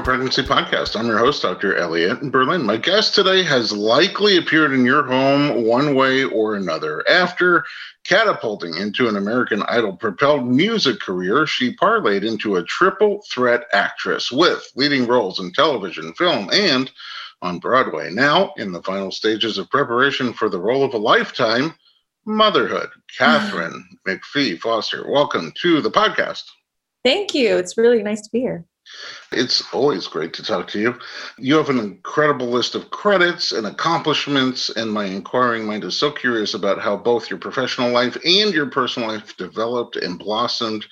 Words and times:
Pregnancy 0.00 0.42
Podcast. 0.42 0.98
I'm 0.98 1.06
your 1.06 1.18
host, 1.18 1.42
Dr. 1.42 1.76
Elliot 1.76 2.22
in 2.22 2.30
Berlin. 2.30 2.64
My 2.64 2.78
guest 2.78 3.14
today 3.14 3.42
has 3.42 3.72
likely 3.72 4.38
appeared 4.38 4.72
in 4.72 4.86
your 4.86 5.02
home 5.04 5.64
one 5.64 5.94
way 5.94 6.24
or 6.24 6.54
another. 6.54 7.04
After 7.10 7.64
catapulting 8.04 8.76
into 8.76 9.08
an 9.08 9.16
American 9.16 9.62
Idol 9.64 9.94
propelled 9.96 10.46
music 10.46 11.00
career, 11.00 11.46
she 11.46 11.76
parlayed 11.76 12.26
into 12.26 12.56
a 12.56 12.64
triple 12.64 13.22
threat 13.30 13.64
actress 13.72 14.32
with 14.32 14.66
leading 14.76 15.06
roles 15.06 15.40
in 15.40 15.52
television, 15.52 16.14
film, 16.14 16.48
and 16.52 16.90
on 17.42 17.58
Broadway. 17.58 18.10
Now, 18.10 18.54
in 18.56 18.72
the 18.72 18.82
final 18.82 19.10
stages 19.10 19.58
of 19.58 19.68
preparation 19.68 20.32
for 20.32 20.48
the 20.48 20.60
role 20.60 20.84
of 20.84 20.94
a 20.94 20.98
lifetime, 20.98 21.74
motherhood. 22.24 22.88
Katharine 23.18 23.84
McPhee 24.08 24.58
Foster, 24.58 25.10
welcome 25.10 25.52
to 25.60 25.82
the 25.82 25.90
podcast. 25.90 26.44
Thank 27.04 27.34
you. 27.34 27.56
It's 27.56 27.76
really 27.76 28.02
nice 28.02 28.22
to 28.22 28.30
be 28.30 28.40
here. 28.40 28.64
It's 29.30 29.62
always 29.72 30.06
great 30.06 30.34
to 30.34 30.42
talk 30.42 30.68
to 30.68 30.78
you. 30.78 30.98
You 31.38 31.56
have 31.56 31.70
an 31.70 31.78
incredible 31.78 32.48
list 32.48 32.74
of 32.74 32.90
credits 32.90 33.52
and 33.52 33.66
accomplishments, 33.66 34.68
and 34.70 34.90
my 34.90 35.04
inquiring 35.04 35.64
mind 35.64 35.84
is 35.84 35.96
so 35.96 36.10
curious 36.10 36.54
about 36.54 36.80
how 36.80 36.96
both 36.96 37.30
your 37.30 37.38
professional 37.38 37.90
life 37.90 38.16
and 38.24 38.52
your 38.52 38.66
personal 38.66 39.08
life 39.08 39.36
developed 39.36 39.96
and 39.96 40.18
blossomed, 40.18 40.84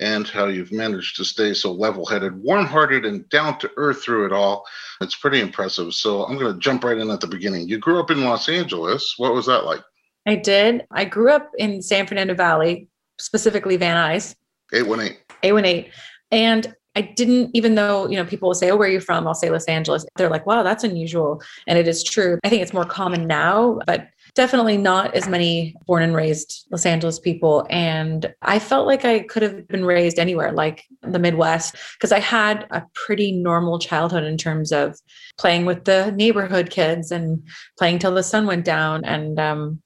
and 0.00 0.28
how 0.28 0.46
you've 0.46 0.72
managed 0.72 1.16
to 1.16 1.24
stay 1.24 1.54
so 1.54 1.72
level 1.72 2.04
headed, 2.04 2.36
warm 2.42 2.66
hearted, 2.66 3.06
and 3.06 3.28
down 3.30 3.58
to 3.60 3.70
earth 3.76 4.02
through 4.02 4.26
it 4.26 4.32
all. 4.32 4.64
It's 5.00 5.16
pretty 5.16 5.40
impressive. 5.40 5.94
So 5.94 6.24
I'm 6.24 6.38
going 6.38 6.52
to 6.52 6.60
jump 6.60 6.84
right 6.84 6.98
in 6.98 7.10
at 7.10 7.20
the 7.20 7.26
beginning. 7.26 7.68
You 7.68 7.78
grew 7.78 7.98
up 7.98 8.10
in 8.10 8.24
Los 8.24 8.48
Angeles. 8.48 9.14
What 9.16 9.32
was 9.32 9.46
that 9.46 9.64
like? 9.64 9.80
I 10.26 10.36
did. 10.36 10.86
I 10.90 11.04
grew 11.04 11.30
up 11.30 11.50
in 11.56 11.80
San 11.80 12.06
Fernando 12.06 12.34
Valley, 12.34 12.88
specifically 13.18 13.76
Van 13.76 13.96
Nuys. 13.96 14.34
818. 14.72 15.16
818. 15.42 15.92
And 16.32 16.74
I 16.96 17.02
didn't, 17.02 17.50
even 17.52 17.74
though, 17.74 18.08
you 18.08 18.16
know, 18.16 18.24
people 18.24 18.48
will 18.48 18.54
say, 18.54 18.70
Oh, 18.70 18.76
where 18.76 18.88
are 18.88 18.92
you 18.92 19.00
from? 19.00 19.28
I'll 19.28 19.34
say 19.34 19.50
Los 19.50 19.66
Angeles. 19.66 20.06
They're 20.16 20.30
like, 20.30 20.46
wow, 20.46 20.62
that's 20.62 20.82
unusual. 20.82 21.42
And 21.66 21.78
it 21.78 21.86
is 21.86 22.02
true. 22.02 22.38
I 22.42 22.48
think 22.48 22.62
it's 22.62 22.72
more 22.72 22.86
common 22.86 23.26
now, 23.26 23.78
but 23.86 24.08
definitely 24.34 24.78
not 24.78 25.14
as 25.14 25.28
many 25.28 25.74
born 25.86 26.02
and 26.02 26.16
raised 26.16 26.66
Los 26.70 26.86
Angeles 26.86 27.18
people. 27.18 27.66
And 27.68 28.34
I 28.42 28.58
felt 28.58 28.86
like 28.86 29.04
I 29.04 29.20
could 29.20 29.42
have 29.42 29.68
been 29.68 29.84
raised 29.84 30.18
anywhere, 30.18 30.52
like 30.52 30.84
the 31.02 31.18
Midwest, 31.18 31.76
because 31.98 32.12
I 32.12 32.18
had 32.18 32.66
a 32.70 32.82
pretty 32.94 33.30
normal 33.30 33.78
childhood 33.78 34.24
in 34.24 34.38
terms 34.38 34.72
of 34.72 34.98
playing 35.38 35.66
with 35.66 35.84
the 35.84 36.12
neighborhood 36.12 36.70
kids 36.70 37.10
and 37.10 37.46
playing 37.78 37.98
till 37.98 38.14
the 38.14 38.22
sun 38.22 38.46
went 38.46 38.64
down. 38.64 39.04
And, 39.04 39.38
um, 39.38 39.82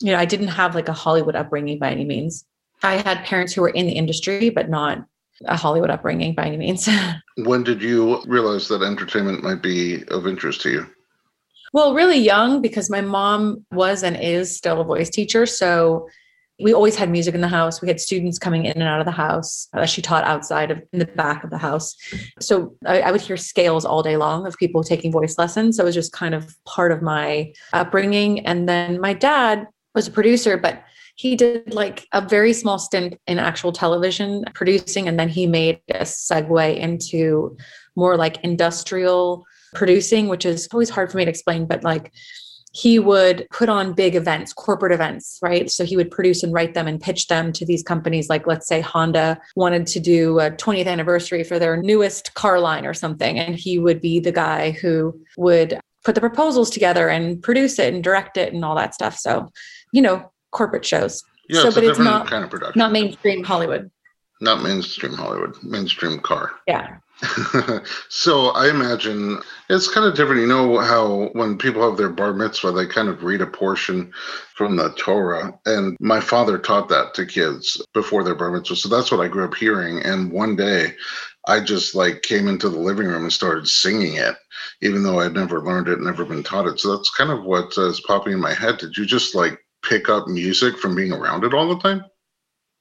you 0.00 0.10
know, 0.10 0.18
I 0.18 0.24
didn't 0.24 0.48
have 0.48 0.74
like 0.74 0.88
a 0.88 0.92
Hollywood 0.92 1.36
upbringing 1.36 1.78
by 1.78 1.90
any 1.90 2.04
means. 2.04 2.44
I 2.82 2.96
had 2.96 3.24
parents 3.24 3.52
who 3.52 3.62
were 3.62 3.68
in 3.68 3.86
the 3.86 3.92
industry, 3.92 4.50
but 4.50 4.68
not 4.68 5.04
a 5.46 5.56
Hollywood 5.56 5.90
upbringing 5.90 6.34
by 6.34 6.46
any 6.46 6.56
means. 6.56 6.88
when 7.36 7.62
did 7.62 7.82
you 7.82 8.22
realize 8.26 8.68
that 8.68 8.82
entertainment 8.82 9.42
might 9.42 9.62
be 9.62 10.04
of 10.08 10.26
interest 10.26 10.60
to 10.62 10.70
you? 10.70 10.86
Well, 11.72 11.94
really 11.94 12.18
young 12.18 12.62
because 12.62 12.88
my 12.88 13.00
mom 13.00 13.64
was 13.70 14.02
and 14.02 14.16
is 14.16 14.56
still 14.56 14.80
a 14.80 14.84
voice 14.84 15.10
teacher. 15.10 15.44
So 15.46 16.08
we 16.60 16.74
always 16.74 16.96
had 16.96 17.10
music 17.10 17.34
in 17.34 17.40
the 17.40 17.48
house. 17.48 17.80
We 17.80 17.88
had 17.88 18.00
students 18.00 18.38
coming 18.38 18.64
in 18.64 18.72
and 18.72 18.82
out 18.82 19.00
of 19.00 19.06
the 19.06 19.12
house. 19.12 19.68
Uh, 19.72 19.86
she 19.86 20.02
taught 20.02 20.24
outside 20.24 20.70
of 20.70 20.82
in 20.92 20.98
the 20.98 21.06
back 21.06 21.44
of 21.44 21.50
the 21.50 21.58
house. 21.58 21.94
So 22.40 22.74
I, 22.84 23.00
I, 23.02 23.12
would 23.12 23.20
hear 23.20 23.36
scales 23.36 23.84
all 23.84 24.02
day 24.02 24.16
long 24.16 24.44
of 24.44 24.56
people 24.56 24.82
taking 24.82 25.12
voice 25.12 25.38
lessons. 25.38 25.76
So 25.76 25.84
it 25.84 25.86
was 25.86 25.94
just 25.94 26.12
kind 26.12 26.34
of 26.34 26.56
part 26.64 26.90
of 26.90 27.00
my 27.00 27.52
upbringing. 27.72 28.44
And 28.44 28.68
then 28.68 29.00
my 29.00 29.12
dad 29.12 29.68
was 29.94 30.08
a 30.08 30.10
producer, 30.10 30.56
but 30.56 30.82
he 31.18 31.34
did 31.34 31.74
like 31.74 32.06
a 32.12 32.20
very 32.20 32.52
small 32.52 32.78
stint 32.78 33.18
in 33.26 33.40
actual 33.40 33.72
television 33.72 34.44
producing 34.54 35.08
and 35.08 35.18
then 35.18 35.28
he 35.28 35.46
made 35.46 35.80
a 35.90 36.02
segue 36.02 36.78
into 36.78 37.56
more 37.96 38.16
like 38.16 38.42
industrial 38.44 39.44
producing 39.74 40.28
which 40.28 40.46
is 40.46 40.68
always 40.72 40.88
hard 40.88 41.10
for 41.10 41.18
me 41.18 41.24
to 41.24 41.30
explain 41.30 41.66
but 41.66 41.82
like 41.82 42.12
he 42.72 43.00
would 43.00 43.48
put 43.50 43.68
on 43.68 43.94
big 43.94 44.14
events 44.14 44.52
corporate 44.52 44.92
events 44.92 45.40
right? 45.42 45.68
So 45.70 45.84
he 45.84 45.96
would 45.96 46.10
produce 46.10 46.44
and 46.44 46.52
write 46.52 46.74
them 46.74 46.86
and 46.86 47.00
pitch 47.00 47.26
them 47.26 47.52
to 47.54 47.66
these 47.66 47.82
companies 47.82 48.28
like 48.28 48.46
let's 48.46 48.68
say 48.68 48.80
honda 48.80 49.40
wanted 49.56 49.88
to 49.88 50.00
do 50.00 50.38
a 50.38 50.52
20th 50.52 50.86
anniversary 50.86 51.42
for 51.42 51.58
their 51.58 51.76
newest 51.76 52.32
car 52.34 52.60
line 52.60 52.86
or 52.86 52.94
something 52.94 53.40
and 53.40 53.56
he 53.56 53.80
would 53.80 54.00
be 54.00 54.20
the 54.20 54.32
guy 54.32 54.70
who 54.70 55.20
would 55.36 55.80
put 56.04 56.14
the 56.14 56.20
proposals 56.20 56.70
together 56.70 57.08
and 57.08 57.42
produce 57.42 57.80
it 57.80 57.92
and 57.92 58.04
direct 58.04 58.36
it 58.36 58.52
and 58.52 58.64
all 58.64 58.76
that 58.76 58.94
stuff. 58.94 59.16
So 59.18 59.50
you 59.92 60.00
know 60.00 60.30
corporate 60.58 60.84
shows. 60.84 61.22
Yeah, 61.48 61.62
so, 61.62 61.68
it's 61.68 61.74
but 61.76 61.84
it's 61.84 61.98
not 61.98 62.26
kind 62.26 62.44
of 62.44 62.50
production. 62.50 62.78
Not 62.78 62.92
mainstream 62.92 63.44
Hollywood. 63.44 63.90
Not 64.40 64.62
mainstream 64.62 65.14
Hollywood. 65.14 65.56
Mainstream 65.62 66.20
car. 66.20 66.50
Yeah. 66.66 66.98
so 68.08 68.50
I 68.50 68.70
imagine 68.70 69.40
it's 69.68 69.92
kind 69.92 70.06
of 70.06 70.14
different. 70.14 70.40
You 70.40 70.46
know 70.46 70.78
how 70.78 71.30
when 71.32 71.58
people 71.58 71.82
have 71.82 71.98
their 71.98 72.10
bar 72.10 72.32
mitzvah, 72.32 72.70
they 72.70 72.86
kind 72.86 73.08
of 73.08 73.24
read 73.24 73.40
a 73.40 73.46
portion 73.46 74.12
from 74.54 74.76
the 74.76 74.90
Torah, 74.90 75.58
and 75.66 75.96
my 75.98 76.20
father 76.20 76.58
taught 76.58 76.88
that 76.90 77.14
to 77.14 77.26
kids 77.26 77.82
before 77.92 78.22
their 78.22 78.36
bar 78.36 78.52
mitzvah. 78.52 78.76
So 78.76 78.88
that's 78.88 79.10
what 79.10 79.20
I 79.20 79.26
grew 79.26 79.44
up 79.44 79.54
hearing. 79.54 80.00
And 80.04 80.30
one 80.30 80.54
day, 80.54 80.94
I 81.48 81.58
just 81.58 81.96
like 81.96 82.22
came 82.22 82.46
into 82.46 82.68
the 82.68 82.78
living 82.78 83.08
room 83.08 83.24
and 83.24 83.32
started 83.32 83.66
singing 83.66 84.14
it, 84.14 84.36
even 84.82 85.02
though 85.02 85.18
I'd 85.18 85.34
never 85.34 85.60
learned 85.60 85.88
it, 85.88 86.00
never 86.00 86.24
been 86.24 86.44
taught 86.44 86.68
it. 86.68 86.78
So 86.78 86.94
that's 86.94 87.10
kind 87.10 87.32
of 87.32 87.42
what 87.42 87.76
uh, 87.76 87.88
is 87.88 88.00
popping 88.02 88.34
in 88.34 88.40
my 88.40 88.54
head. 88.54 88.78
Did 88.78 88.96
you 88.96 89.06
just 89.06 89.34
like 89.34 89.58
pick 89.82 90.08
up 90.08 90.28
music 90.28 90.78
from 90.78 90.94
being 90.94 91.12
around 91.12 91.44
it 91.44 91.54
all 91.54 91.68
the 91.68 91.78
time? 91.78 92.04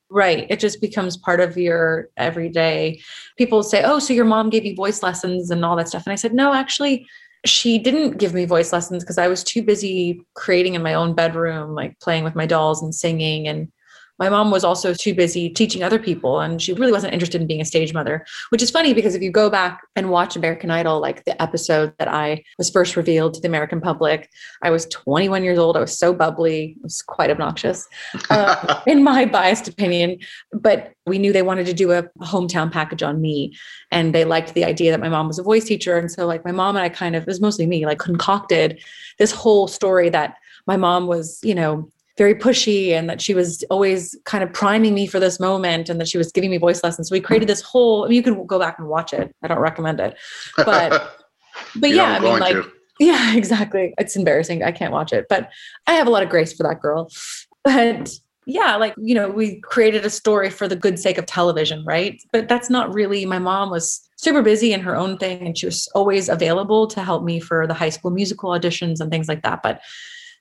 Right. 0.09 0.47
It 0.50 0.59
just 0.59 0.80
becomes 0.80 1.18
part 1.18 1.41
of 1.41 1.58
your 1.58 2.09
everyday. 2.16 3.02
People 3.38 3.62
say, 3.62 3.84
Oh, 3.84 4.00
so 4.00 4.13
your 4.13 4.25
mom 4.25 4.50
gave 4.50 4.66
you 4.66 4.75
voice 4.75 5.03
lessons 5.03 5.52
and 5.52 5.66
all 5.66 5.75
that 5.75 5.90
stuff. 5.90 6.06
And 6.06 6.13
I 6.13 6.16
said, 6.16 6.34
No, 6.34 6.53
actually, 6.53 7.06
she 7.46 7.78
didn't 7.78 8.18
give 8.18 8.34
me 8.34 8.46
voice 8.46 8.72
lessons 8.72 9.03
because 9.03 9.18
I 9.18 9.28
was 9.28 9.44
too 9.44 9.63
busy 9.63 10.22
creating 10.34 10.75
in 10.75 10.84
my 10.84 10.94
own 10.94 11.13
bedroom, 11.13 11.75
like 11.75 12.00
playing 12.00 12.24
with 12.24 12.36
my 12.36 12.46
dolls 12.46 12.81
and 12.81 12.96
singing 12.96 13.47
and 13.47 13.72
my 14.19 14.29
mom 14.29 14.51
was 14.51 14.63
also 14.63 14.94
too 14.94 15.13
busy 15.13 15.50
teaching 15.50 15.83
other 15.83 16.00
people 16.00 16.39
and 16.39 16.61
she 16.61 16.73
really 16.73 16.91
wasn't 16.91 17.13
interested 17.13 17.41
in 17.41 17.47
being 17.47 17.61
a 17.61 17.66
stage 17.66 17.94
mother 17.94 18.25
which 18.50 18.61
is 18.61 18.72
funny 18.72 18.94
because 18.94 19.16
if 19.16 19.22
you 19.22 19.31
go 19.31 19.50
back 19.50 19.81
and 19.95 20.09
watch 20.09 20.35
american 20.35 20.72
idol 20.72 21.00
like 21.00 21.23
the 21.25 21.41
episode 21.41 21.94
that 22.00 22.07
i 22.07 22.44
was 22.57 22.69
first 22.69 22.95
revealed 22.95 23.33
to 23.33 23.41
the 23.41 23.47
american 23.47 23.79
public 23.79 24.29
i 24.63 24.69
was 24.69 24.85
21 25.07 25.44
years 25.44 25.57
old. 25.57 25.77
I 25.77 25.79
was 25.79 25.97
so 25.97 26.13
bubbly. 26.13 26.75
It 26.77 26.83
was 26.83 27.01
quite 27.01 27.29
obnoxious 27.29 27.88
uh, 28.29 28.81
in 28.85 29.03
my 29.03 29.25
biased 29.25 29.67
opinion. 29.67 30.19
But 30.53 30.94
we 31.06 31.17
knew 31.17 31.31
they 31.31 31.41
wanted 31.41 31.66
to 31.67 31.73
do 31.73 31.91
a 31.91 32.03
hometown 32.22 32.72
package 32.72 33.03
on 33.03 33.22
me 33.22 33.56
and 33.91 34.13
they 34.13 34.25
liked 34.25 34.53
the 34.53 34.66
idea 34.66 34.91
that 34.91 35.00
my 35.00 35.09
mom 35.09 35.27
was 35.27 35.39
a 35.39 35.44
voice 35.44 35.66
teacher. 35.66 35.97
And 35.97 36.11
so 36.11 36.25
like 36.25 36.44
my 36.44 36.51
mom 36.51 36.75
and 36.75 36.83
i 36.83 36.89
kind 36.89 37.16
of 37.16 37.23
it 37.23 37.27
was 37.27 37.41
mostly 37.41 37.66
me 37.66 37.85
like 37.85 38.00
concocted 38.00 38.81
this 39.17 39.31
whole 39.31 39.67
story 39.67 40.09
that 40.09 40.35
my 40.66 40.77
mom 40.77 41.07
was 41.07 41.39
you 41.44 41.56
know 41.56 41.89
very 42.17 42.33
pushy 42.33 42.91
and 42.91 43.09
that 43.09 43.22
she 43.22 43.33
was 43.33 43.63
always 43.69 44.15
kind 44.25 44.44
of 44.44 44.51
priming 44.51 44.94
me 44.94 45.06
for 45.06 45.19
this 45.19 45.39
moment 45.39 45.88
and 45.88 46.01
that 46.01 46.07
she 46.07 46.18
was 46.18 46.31
giving 46.31 46.50
me 46.50 46.57
voice 46.57 46.83
lessons. 46.83 47.09
So 47.09 47.13
we 47.13 47.21
created 47.21 47.47
this 47.47 47.62
whole, 47.62 48.06
I 48.06 48.07
mean, 48.07 48.15
you 48.15 48.24
can 48.24 48.45
go 48.45 48.57
back 48.57 48.80
and 48.80 48.88
watch 48.88 49.13
it. 49.13 49.33
I 49.44 49.47
don't 49.47 49.59
recommend 49.59 50.00
it, 50.00 50.18
but, 50.57 51.15
but 51.75 51.92
yeah, 51.92 52.13
I 52.13 52.19
mean, 52.19 52.39
like, 52.39 52.56
to. 52.56 52.71
yeah, 53.00 53.36
exactly. 53.36 53.94
It's 54.00 54.15
embarrassing. 54.15 54.63
I 54.63 54.71
can't 54.71 54.92
watch 54.92 55.13
it, 55.13 55.27
but 55.30 55.51
I 55.86 55.94
have 55.94 56.07
a 56.07 56.09
lot 56.09 56.24
of 56.24 56.30
grace 56.30 56.53
for 56.53 56.63
that 56.63 56.81
girl. 56.81 57.09
But 57.63 58.12
yeah, 58.47 58.77
like, 58.77 58.95
you 58.97 59.13
know, 59.13 59.30
we 59.30 59.59
created 59.59 60.06
a 60.06 60.09
story 60.09 60.50
for 60.50 60.68
the 60.68 60.75
good 60.75 60.97
sake 60.97 61.18
of 61.18 61.25
television, 61.27 61.83
right? 61.86 62.19
But 62.31 62.47
that's 62.47 62.69
not 62.69 62.92
really, 62.94 63.25
my 63.25 63.39
mom 63.39 63.69
was 63.69 64.01
super 64.15 64.42
busy 64.42 64.74
in 64.74 64.80
her 64.80 64.95
own 64.95 65.18
thing 65.18 65.45
and 65.45 65.56
she 65.56 65.68
was 65.68 65.88
always 65.94 66.30
available 66.30 66.88
to 66.88 67.03
help 67.03 67.24
me 67.24 67.39
for 67.39 67.68
the 67.68 67.74
high 67.75 67.89
school 67.89 68.09
musical 68.09 68.50
auditions 68.50 69.00
and 69.00 69.12
things 69.12 69.27
like 69.27 69.44
that. 69.44 69.62
But 69.62 69.81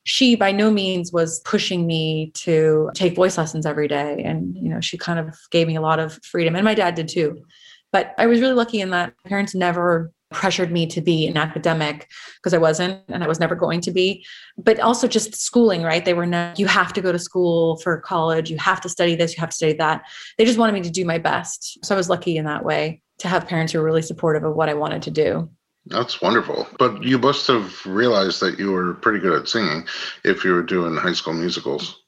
she 0.06 0.36
by 0.36 0.52
no 0.52 0.70
means 0.70 1.12
was 1.12 1.40
pushing 1.40 1.86
me 1.86 2.30
to 2.32 2.90
take 2.94 3.14
voice 3.14 3.36
lessons 3.36 3.66
every 3.66 3.88
day 3.88 4.22
and 4.24 4.56
you 4.56 4.68
know 4.68 4.80
she 4.80 4.96
kind 4.96 5.18
of 5.18 5.36
gave 5.50 5.66
me 5.66 5.76
a 5.76 5.80
lot 5.80 5.98
of 5.98 6.18
freedom 6.24 6.54
and 6.54 6.64
my 6.64 6.74
dad 6.74 6.94
did 6.94 7.08
too 7.08 7.44
but 7.92 8.14
i 8.16 8.26
was 8.26 8.40
really 8.40 8.54
lucky 8.54 8.80
in 8.80 8.90
that 8.90 9.12
parents 9.26 9.54
never 9.54 10.12
pressured 10.32 10.72
me 10.72 10.86
to 10.86 11.00
be 11.00 11.26
an 11.26 11.36
academic 11.36 12.08
because 12.36 12.52
I 12.52 12.58
wasn't 12.58 13.00
and 13.08 13.22
I 13.22 13.28
was 13.28 13.38
never 13.38 13.54
going 13.54 13.80
to 13.82 13.92
be. 13.92 14.26
But 14.58 14.80
also 14.80 15.06
just 15.06 15.36
schooling, 15.36 15.82
right? 15.82 16.04
They 16.04 16.14
were 16.14 16.26
not, 16.26 16.58
you 16.58 16.66
have 16.66 16.92
to 16.94 17.00
go 17.00 17.12
to 17.12 17.18
school 17.18 17.76
for 17.78 18.00
college, 18.00 18.50
you 18.50 18.58
have 18.58 18.80
to 18.80 18.88
study 18.88 19.14
this, 19.14 19.36
you 19.36 19.40
have 19.40 19.50
to 19.50 19.56
study 19.56 19.74
that. 19.74 20.02
They 20.36 20.44
just 20.44 20.58
wanted 20.58 20.72
me 20.72 20.80
to 20.82 20.90
do 20.90 21.04
my 21.04 21.18
best. 21.18 21.78
So 21.84 21.94
I 21.94 21.98
was 21.98 22.10
lucky 22.10 22.36
in 22.36 22.44
that 22.44 22.64
way 22.64 23.02
to 23.18 23.28
have 23.28 23.46
parents 23.46 23.72
who 23.72 23.78
were 23.78 23.84
really 23.84 24.02
supportive 24.02 24.42
of 24.42 24.56
what 24.56 24.68
I 24.68 24.74
wanted 24.74 25.02
to 25.02 25.10
do. 25.12 25.48
That's 25.86 26.20
wonderful. 26.20 26.66
But 26.78 27.02
you 27.02 27.18
must 27.18 27.46
have 27.46 27.84
realized 27.86 28.40
that 28.40 28.58
you 28.58 28.72
were 28.72 28.94
pretty 28.94 29.20
good 29.20 29.40
at 29.40 29.48
singing 29.48 29.86
if 30.24 30.44
you 30.44 30.52
were 30.52 30.62
doing 30.62 30.96
high 30.96 31.12
school 31.12 31.34
musicals. 31.34 32.02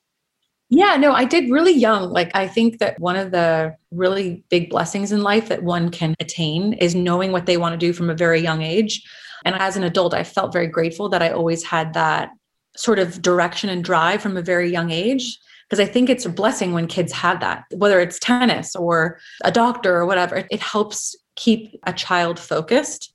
Yeah, 0.70 0.96
no, 0.96 1.12
I 1.12 1.25
did 1.25 1.50
really 1.50 1.72
young. 1.72 2.10
Like, 2.10 2.30
I 2.34 2.46
think 2.46 2.78
that 2.78 3.00
one 3.00 3.16
of 3.16 3.30
the 3.30 3.75
really 3.90 4.44
big 4.50 4.69
blessings 4.69 5.12
in 5.12 5.22
life 5.22 5.48
that 5.48 5.62
one 5.62 5.90
can 5.90 6.14
attain 6.20 6.75
is 6.75 6.94
knowing 6.94 7.32
what 7.32 7.46
they 7.46 7.56
want 7.56 7.72
to 7.72 7.78
do 7.78 7.92
from 7.92 8.10
a 8.10 8.14
very 8.14 8.40
young 8.40 8.62
age. 8.62 9.02
And 9.44 9.54
as 9.54 9.76
an 9.76 9.84
adult, 9.84 10.12
I 10.12 10.24
felt 10.24 10.52
very 10.52 10.66
grateful 10.66 11.08
that 11.08 11.22
I 11.22 11.31
always 11.31 11.64
had 11.64 11.94
that 11.94 12.31
sort 12.76 12.98
of 12.98 13.22
direction 13.22 13.70
and 13.70 13.82
drive 13.82 14.20
from 14.20 14.36
a 14.36 14.42
very 14.42 14.70
young 14.70 14.90
age. 14.90 15.38
Because 15.69 15.81
I 15.81 15.90
think 15.90 16.08
it's 16.08 16.26
a 16.26 16.31
blessing 16.31 16.72
when 16.72 16.86
kids 16.86 17.12
have 17.12 17.40
that, 17.40 17.64
whether 17.72 18.00
it's 18.00 18.19
tennis 18.19 18.74
or 18.74 19.20
a 19.44 19.52
doctor 19.52 19.96
or 19.96 20.06
whatever, 20.06 20.46
it 20.50 20.60
helps 20.60 21.14
keep 21.36 21.78
a 21.84 21.92
child 21.92 22.38
focused. 22.38 23.12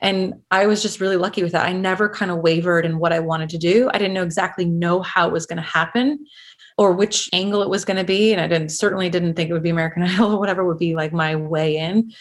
And 0.00 0.34
I 0.50 0.66
was 0.66 0.82
just 0.82 1.00
really 1.00 1.16
lucky 1.16 1.42
with 1.42 1.52
that. 1.52 1.66
I 1.66 1.72
never 1.72 2.08
kind 2.08 2.30
of 2.30 2.38
wavered 2.38 2.84
in 2.84 2.98
what 2.98 3.12
I 3.12 3.20
wanted 3.20 3.48
to 3.50 3.58
do. 3.58 3.88
I 3.92 3.98
didn't 3.98 4.14
know 4.14 4.22
exactly 4.22 4.64
know 4.64 5.00
how 5.02 5.26
it 5.26 5.32
was 5.32 5.46
going 5.46 5.56
to 5.56 5.62
happen 5.62 6.26
or 6.78 6.92
which 6.92 7.30
angle 7.32 7.62
it 7.62 7.70
was 7.70 7.84
going 7.84 7.96
to 7.96 8.04
be. 8.04 8.32
And 8.32 8.40
I 8.40 8.46
didn't 8.46 8.70
certainly 8.70 9.08
didn't 9.08 9.34
think 9.34 9.48
it 9.48 9.52
would 9.52 9.62
be 9.62 9.70
American 9.70 10.02
Idol 10.04 10.34
or 10.34 10.38
whatever 10.38 10.64
would 10.64 10.78
be 10.78 10.94
like 10.94 11.12
my 11.12 11.36
way 11.36 11.76
in. 11.76 12.12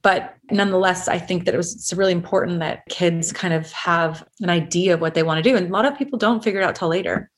But 0.00 0.36
nonetheless, 0.50 1.08
I 1.08 1.18
think 1.18 1.44
that 1.44 1.54
it 1.54 1.56
was 1.56 1.74
it's 1.74 1.92
really 1.92 2.12
important 2.12 2.60
that 2.60 2.86
kids 2.88 3.32
kind 3.32 3.52
of 3.52 3.70
have 3.72 4.26
an 4.40 4.48
idea 4.48 4.94
of 4.94 5.00
what 5.00 5.14
they 5.14 5.24
want 5.24 5.42
to 5.42 5.50
do. 5.50 5.56
And 5.56 5.68
a 5.68 5.72
lot 5.72 5.84
of 5.84 5.98
people 5.98 6.18
don't 6.18 6.42
figure 6.42 6.60
it 6.60 6.64
out 6.64 6.76
till 6.76 6.88
later. 6.88 7.30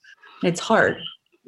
It's 0.42 0.60
hard. 0.60 0.98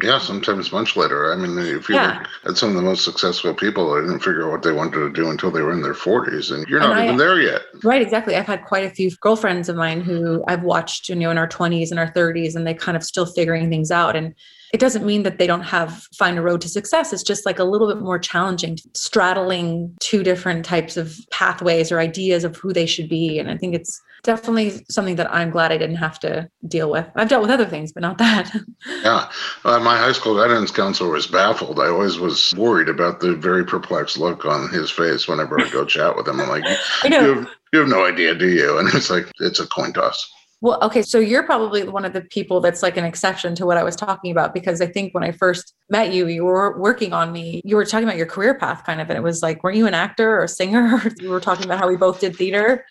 Yeah, 0.03 0.19
sometimes 0.19 0.73
much 0.73 0.97
later. 0.97 1.33
I 1.33 1.37
mean, 1.37 1.57
if 1.59 1.89
you 1.89 1.95
yeah. 1.95 2.19
look 2.19 2.51
at 2.53 2.57
some 2.57 2.71
of 2.71 2.75
the 2.75 2.83
most 2.83 3.05
successful 3.05 3.55
people, 3.55 3.95
they 3.95 4.01
didn't 4.01 4.21
figure 4.21 4.45
out 4.45 4.51
what 4.51 4.63
they 4.63 4.73
wanted 4.73 4.99
to 4.99 5.13
do 5.13 5.31
until 5.31 5.51
they 5.51 5.63
were 5.63 5.73
in 5.73 5.83
their 5.83 5.95
40s, 5.95 6.53
and 6.53 6.67
you're 6.69 6.81
not 6.81 6.97
and 6.97 7.05
even 7.05 7.17
there 7.19 7.41
yet. 7.41 7.63
Right, 7.85 8.03
exactly. 8.03 8.35
I've 8.35 8.47
had 8.47 8.65
quite 8.65 8.85
a 8.85 8.91
few 8.91 9.11
girlfriends 9.21 9.69
of 9.69 9.77
mine 9.77 10.01
who 10.01 10.45
I've 10.49 10.65
watched, 10.65 11.09
you 11.09 11.15
know, 11.15 11.31
in 11.31 11.39
our 11.39 11.49
20s 11.49 11.91
and 11.91 12.01
our 12.01 12.11
30s, 12.11 12.57
and 12.57 12.67
they 12.67 12.75
kind 12.75 12.97
of 12.97 13.05
still 13.05 13.27
figuring 13.27 13.71
things 13.71 13.91
out. 13.91 14.17
And 14.17 14.35
it 14.73 14.81
doesn't 14.81 15.05
mean 15.05 15.23
that 15.23 15.39
they 15.39 15.47
don't 15.47 15.63
have 15.63 16.07
find 16.17 16.39
a 16.39 16.43
road 16.43 16.63
to 16.63 16.69
success. 16.69 17.13
It's 17.13 17.23
just 17.23 17.45
like 17.45 17.59
a 17.59 17.65
little 17.65 17.87
bit 17.87 18.03
more 18.03 18.19
challenging, 18.19 18.79
straddling 18.95 19.95
two 20.01 20.23
different 20.23 20.65
types 20.65 20.97
of 20.97 21.15
pathways 21.31 21.93
or 21.93 22.01
ideas 22.01 22.43
of 22.43 22.57
who 22.57 22.73
they 22.73 22.87
should 22.87 23.09
be. 23.09 23.39
And 23.39 23.51
I 23.51 23.59
think 23.59 23.75
it's 23.75 24.01
definitely 24.23 24.83
something 24.89 25.17
that 25.17 25.33
I'm 25.33 25.51
glad 25.51 25.73
I 25.73 25.79
didn't 25.79 25.97
have 25.97 26.19
to 26.21 26.49
deal 26.69 26.91
with. 26.91 27.07
I've 27.17 27.29
dealt 27.29 27.43
with 27.43 27.51
other 27.51 27.67
things, 27.67 27.93
but 27.93 28.01
not 28.01 28.17
that. 28.19 28.51
yeah. 29.03 29.31
Uh, 29.65 29.79
my 29.81 29.99
high 29.99 30.13
school 30.13 30.37
guidance 30.37 30.71
counselor 30.71 31.11
was 31.11 31.27
baffled. 31.27 31.79
I 31.79 31.89
always 31.89 32.19
was 32.19 32.55
worried 32.57 32.89
about 32.89 33.21
the 33.21 33.35
very 33.35 33.65
perplexed 33.65 34.17
look 34.17 34.47
on 34.47 34.71
his 34.71 34.91
face 34.91 35.29
whenever 35.29 35.61
I 35.61 35.69
go 35.69 35.85
chat 35.87 36.17
with 36.17 36.29
him. 36.29 36.41
I'm 36.41 36.49
like, 36.49 36.65
I 37.03 37.09
know. 37.09 37.21
You 37.21 37.35
have, 37.35 37.49
you 37.75 37.79
have 37.81 37.89
no 37.89 38.07
idea, 38.07 38.35
do 38.35 38.49
you? 38.49 38.79
And 38.79 38.89
it's 38.95 39.11
like, 39.11 39.31
it's 39.41 39.61
a 39.61 39.67
coin 39.67 39.93
toss. 39.93 40.31
Well, 40.63 40.79
okay, 40.81 41.03
so 41.03 41.19
you're 41.19 41.43
probably 41.43 41.83
one 41.83 42.05
of 42.05 42.13
the 42.13 42.21
people 42.21 42.61
that's 42.61 42.85
like 42.85 42.97
an 42.97 43.05
exception 43.05 43.57
to 43.57 43.67
what 43.67 43.77
I 43.77 43.83
was 43.83 43.97
talking 43.97 44.31
about 44.31 44.55
because 44.55 44.81
I 44.81 44.87
think 44.87 45.13
when 45.13 45.25
I 45.25 45.33
first 45.33 45.75
met 45.91 46.13
you, 46.13 46.29
you 46.29 46.45
were 46.45 46.79
working 46.79 47.13
on 47.13 47.33
me. 47.33 47.63
You 47.65 47.75
were 47.75 47.85
talking 47.85 48.07
about 48.07 48.17
your 48.17 48.27
career 48.27 48.55
path 48.55 48.85
kind 48.85 49.01
of, 49.01 49.11
and 49.11 49.17
it 49.17 49.23
was 49.23 49.43
like, 49.43 49.65
weren't 49.65 49.77
you 49.77 49.89
an 49.89 49.95
actor 49.95 50.37
or 50.37 50.45
a 50.45 50.49
singer? 50.49 51.03
you 51.19 51.31
were 51.31 51.41
talking 51.41 51.65
about 51.65 51.81
how 51.81 51.89
we 51.89 51.97
both 51.97 52.21
did 52.21 52.37
theater. 52.37 52.87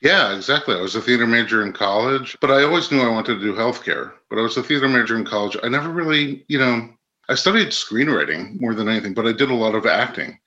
Yeah, 0.00 0.36
exactly. 0.36 0.76
I 0.76 0.80
was 0.80 0.94
a 0.94 1.00
theater 1.00 1.26
major 1.26 1.66
in 1.66 1.72
college, 1.72 2.36
but 2.40 2.52
I 2.52 2.62
always 2.62 2.92
knew 2.92 3.00
I 3.00 3.10
wanted 3.10 3.34
to 3.34 3.40
do 3.40 3.54
healthcare. 3.54 4.12
But 4.30 4.38
I 4.38 4.42
was 4.42 4.56
a 4.56 4.62
theater 4.62 4.88
major 4.88 5.16
in 5.16 5.24
college. 5.24 5.56
I 5.64 5.68
never 5.68 5.88
really, 5.88 6.44
you 6.46 6.60
know, 6.60 6.88
I 7.28 7.34
studied 7.34 7.68
screenwriting 7.68 8.60
more 8.60 8.72
than 8.72 8.88
anything, 8.88 9.14
but 9.14 9.26
I 9.26 9.32
did 9.32 9.50
a 9.50 9.54
lot 9.54 9.74
of 9.74 9.84
acting 9.84 10.38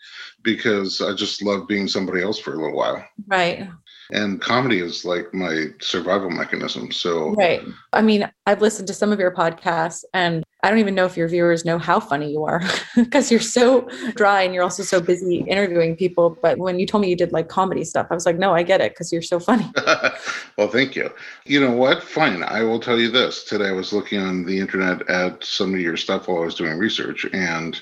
because 0.44 1.02
I 1.02 1.14
just 1.14 1.42
loved 1.42 1.68
being 1.68 1.90
somebody 1.90 2.22
else 2.22 2.40
for 2.40 2.54
a 2.54 2.58
little 2.58 2.78
while. 2.78 3.04
Right 3.28 3.68
and 4.12 4.42
comedy 4.42 4.80
is 4.80 5.06
like 5.06 5.34
my 5.34 5.68
survival 5.80 6.30
mechanism 6.30 6.92
so 6.92 7.32
right. 7.36 7.62
I 7.94 8.02
mean 8.02 8.30
i've 8.46 8.62
listened 8.62 8.88
to 8.88 8.94
some 8.94 9.12
of 9.12 9.20
your 9.20 9.32
podcasts 9.32 10.04
and 10.14 10.44
i 10.64 10.70
don't 10.70 10.80
even 10.80 10.96
know 10.96 11.06
if 11.06 11.16
your 11.16 11.28
viewers 11.28 11.66
know 11.66 11.78
how 11.78 12.00
funny 12.00 12.32
you 12.32 12.44
are 12.44 12.62
because 12.96 13.32
you're 13.32 13.40
so 13.40 13.88
dry 14.16 14.42
and 14.42 14.54
you're 14.54 14.64
also 14.64 14.84
so 14.84 15.00
busy 15.00 15.38
interviewing 15.48 15.96
people 15.96 16.38
but 16.42 16.58
when 16.58 16.80
you 16.80 16.88
told 16.88 17.02
me 17.02 17.10
you 17.10 17.16
did 17.16 17.32
like 17.32 17.50
comedy 17.50 17.84
stuff 17.84 18.08
i 18.10 18.14
was 18.14 18.26
like 18.26 18.38
no 18.38 18.54
i 18.54 18.64
get 18.64 18.82
it 18.82 18.94
because 18.94 19.12
you're 19.12 19.22
so 19.22 19.40
funny. 19.40 19.70
Well 20.58 20.68
thank 20.68 20.94
you. 20.94 21.10
You 21.46 21.62
know 21.62 21.72
what? 21.72 22.04
Fine. 22.04 22.44
I 22.44 22.64
will 22.64 22.82
tell 22.82 23.00
you 23.00 23.10
this. 23.10 23.46
Today 23.46 23.70
i 23.70 23.72
was 23.72 23.94
looking 23.94 24.20
on 24.20 24.44
the 24.44 24.60
internet 24.60 25.10
at 25.10 25.42
some 25.44 25.74
of 25.74 25.80
your 25.80 25.96
stuff 25.96 26.28
while 26.28 26.42
i 26.42 26.46
was 26.46 26.56
doing 26.56 26.78
research 26.78 27.26
and 27.32 27.80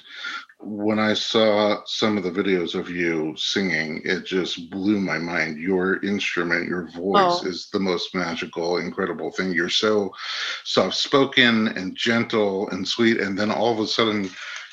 when 0.60 0.98
I 0.98 1.14
saw 1.14 1.84
some 1.86 2.18
of 2.18 2.24
the 2.24 2.32
videos 2.32 2.74
of 2.74 2.90
you 2.90 3.36
singing, 3.38 4.02
it 4.04 4.26
just 4.26 4.70
blew 4.72 5.00
my 5.00 5.18
mind. 5.18 5.60
Your 5.60 6.04
instrument, 6.04 6.68
your 6.68 6.90
voice 6.92 7.42
oh. 7.44 7.48
is 7.48 7.70
the 7.72 7.80
most 7.80 8.16
magical, 8.16 8.78
incredible 8.78 9.32
thing. 9.32 9.52
You're 9.52 9.70
so 9.70 10.12
soft 10.64 10.96
spoken 10.96 11.68
and 11.70 11.96
gentle 11.96 12.70
and 12.70 12.88
sweet. 12.88 13.20
And 13.20 13.38
then 13.38 13.52
all 13.52 13.72
of 13.72 13.80
a 13.80 13.88
sudden, 13.88 14.30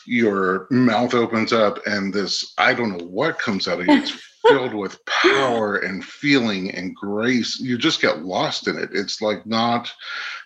your 0.07 0.67
mouth 0.71 1.15
opens 1.15 1.53
up 1.53 1.79
and 1.87 2.13
this, 2.13 2.55
I 2.59 2.75
don't 2.75 2.97
know 2.97 3.07
what 3.07 3.39
comes 3.39 3.69
out 3.69 3.81
of 3.81 3.87
you. 3.87 3.95
It's 3.95 4.19
filled 4.49 4.75
with 4.75 5.05
power 5.07 5.77
and 5.77 6.05
feeling 6.05 6.71
and 6.73 6.95
grace. 6.95 7.59
You 7.61 7.79
just 7.79 8.03
get 8.03 8.23
lost 8.23 8.69
in 8.69 8.79
it. 8.79 8.91
It's 8.93 9.23
like 9.23 9.47
not 9.47 9.91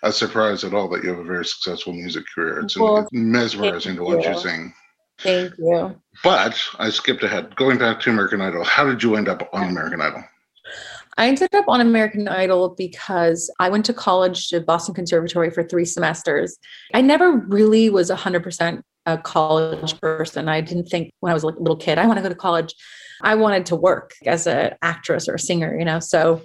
a 0.02 0.12
surprise 0.12 0.62
at 0.62 0.74
all 0.74 0.88
that 0.90 1.02
you 1.02 1.10
have 1.10 1.18
a 1.18 1.24
very 1.24 1.44
successful 1.44 1.92
music 1.92 2.24
career. 2.32 2.60
It's 2.60 2.78
well, 2.78 3.08
mesmerizing 3.12 3.96
to 3.96 4.04
watch 4.04 4.24
you 4.24 4.38
sing. 4.38 4.72
Thank 5.20 5.54
you. 5.58 6.00
But 6.22 6.60
I 6.78 6.90
skipped 6.90 7.22
ahead. 7.22 7.54
Going 7.56 7.78
back 7.78 8.00
to 8.00 8.10
American 8.10 8.40
Idol, 8.40 8.64
how 8.64 8.84
did 8.84 9.02
you 9.02 9.16
end 9.16 9.28
up 9.28 9.48
on 9.52 9.68
American 9.68 10.00
Idol? 10.00 10.24
I 11.16 11.26
ended 11.26 11.52
up 11.54 11.64
on 11.66 11.80
American 11.80 12.28
Idol 12.28 12.74
because 12.78 13.52
I 13.58 13.68
went 13.68 13.84
to 13.86 13.92
college 13.92 14.48
to 14.48 14.60
Boston 14.60 14.94
Conservatory 14.94 15.50
for 15.50 15.64
three 15.64 15.84
semesters. 15.84 16.56
I 16.94 17.00
never 17.00 17.32
really 17.32 17.90
was 17.90 18.10
100% 18.10 18.82
a 19.06 19.18
college 19.18 20.00
person. 20.00 20.48
I 20.48 20.60
didn't 20.60 20.86
think 20.86 21.12
when 21.20 21.30
I 21.30 21.34
was 21.34 21.42
a 21.42 21.46
little 21.46 21.76
kid, 21.76 21.98
I 21.98 22.06
want 22.06 22.18
to 22.18 22.22
go 22.22 22.28
to 22.28 22.34
college. 22.34 22.72
I 23.22 23.34
wanted 23.34 23.66
to 23.66 23.76
work 23.76 24.12
as 24.26 24.46
an 24.46 24.74
actress 24.82 25.28
or 25.28 25.34
a 25.34 25.38
singer, 25.40 25.76
you 25.76 25.84
know. 25.84 25.98
So 25.98 26.42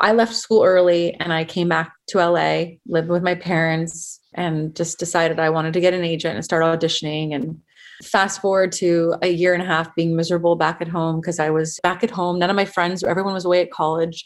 I 0.00 0.12
left 0.12 0.34
school 0.34 0.64
early 0.64 1.14
and 1.14 1.32
I 1.32 1.44
came 1.44 1.68
back 1.68 1.92
to 2.08 2.18
LA, 2.18 2.78
lived 2.86 3.08
with 3.08 3.22
my 3.22 3.36
parents, 3.36 4.18
and 4.34 4.74
just 4.74 4.98
decided 4.98 5.38
I 5.38 5.50
wanted 5.50 5.72
to 5.74 5.80
get 5.80 5.94
an 5.94 6.04
agent 6.04 6.34
and 6.34 6.44
start 6.44 6.64
auditioning 6.64 7.34
and 7.34 7.60
Fast 8.02 8.40
forward 8.40 8.72
to 8.72 9.14
a 9.22 9.28
year 9.28 9.54
and 9.54 9.62
a 9.62 9.66
half 9.66 9.94
being 9.94 10.14
miserable 10.14 10.56
back 10.56 10.80
at 10.80 10.88
home 10.88 11.20
because 11.20 11.38
I 11.38 11.50
was 11.50 11.80
back 11.82 12.04
at 12.04 12.10
home. 12.10 12.38
None 12.38 12.50
of 12.50 12.56
my 12.56 12.64
friends, 12.64 13.02
everyone 13.02 13.34
was 13.34 13.44
away 13.44 13.62
at 13.62 13.70
college. 13.70 14.24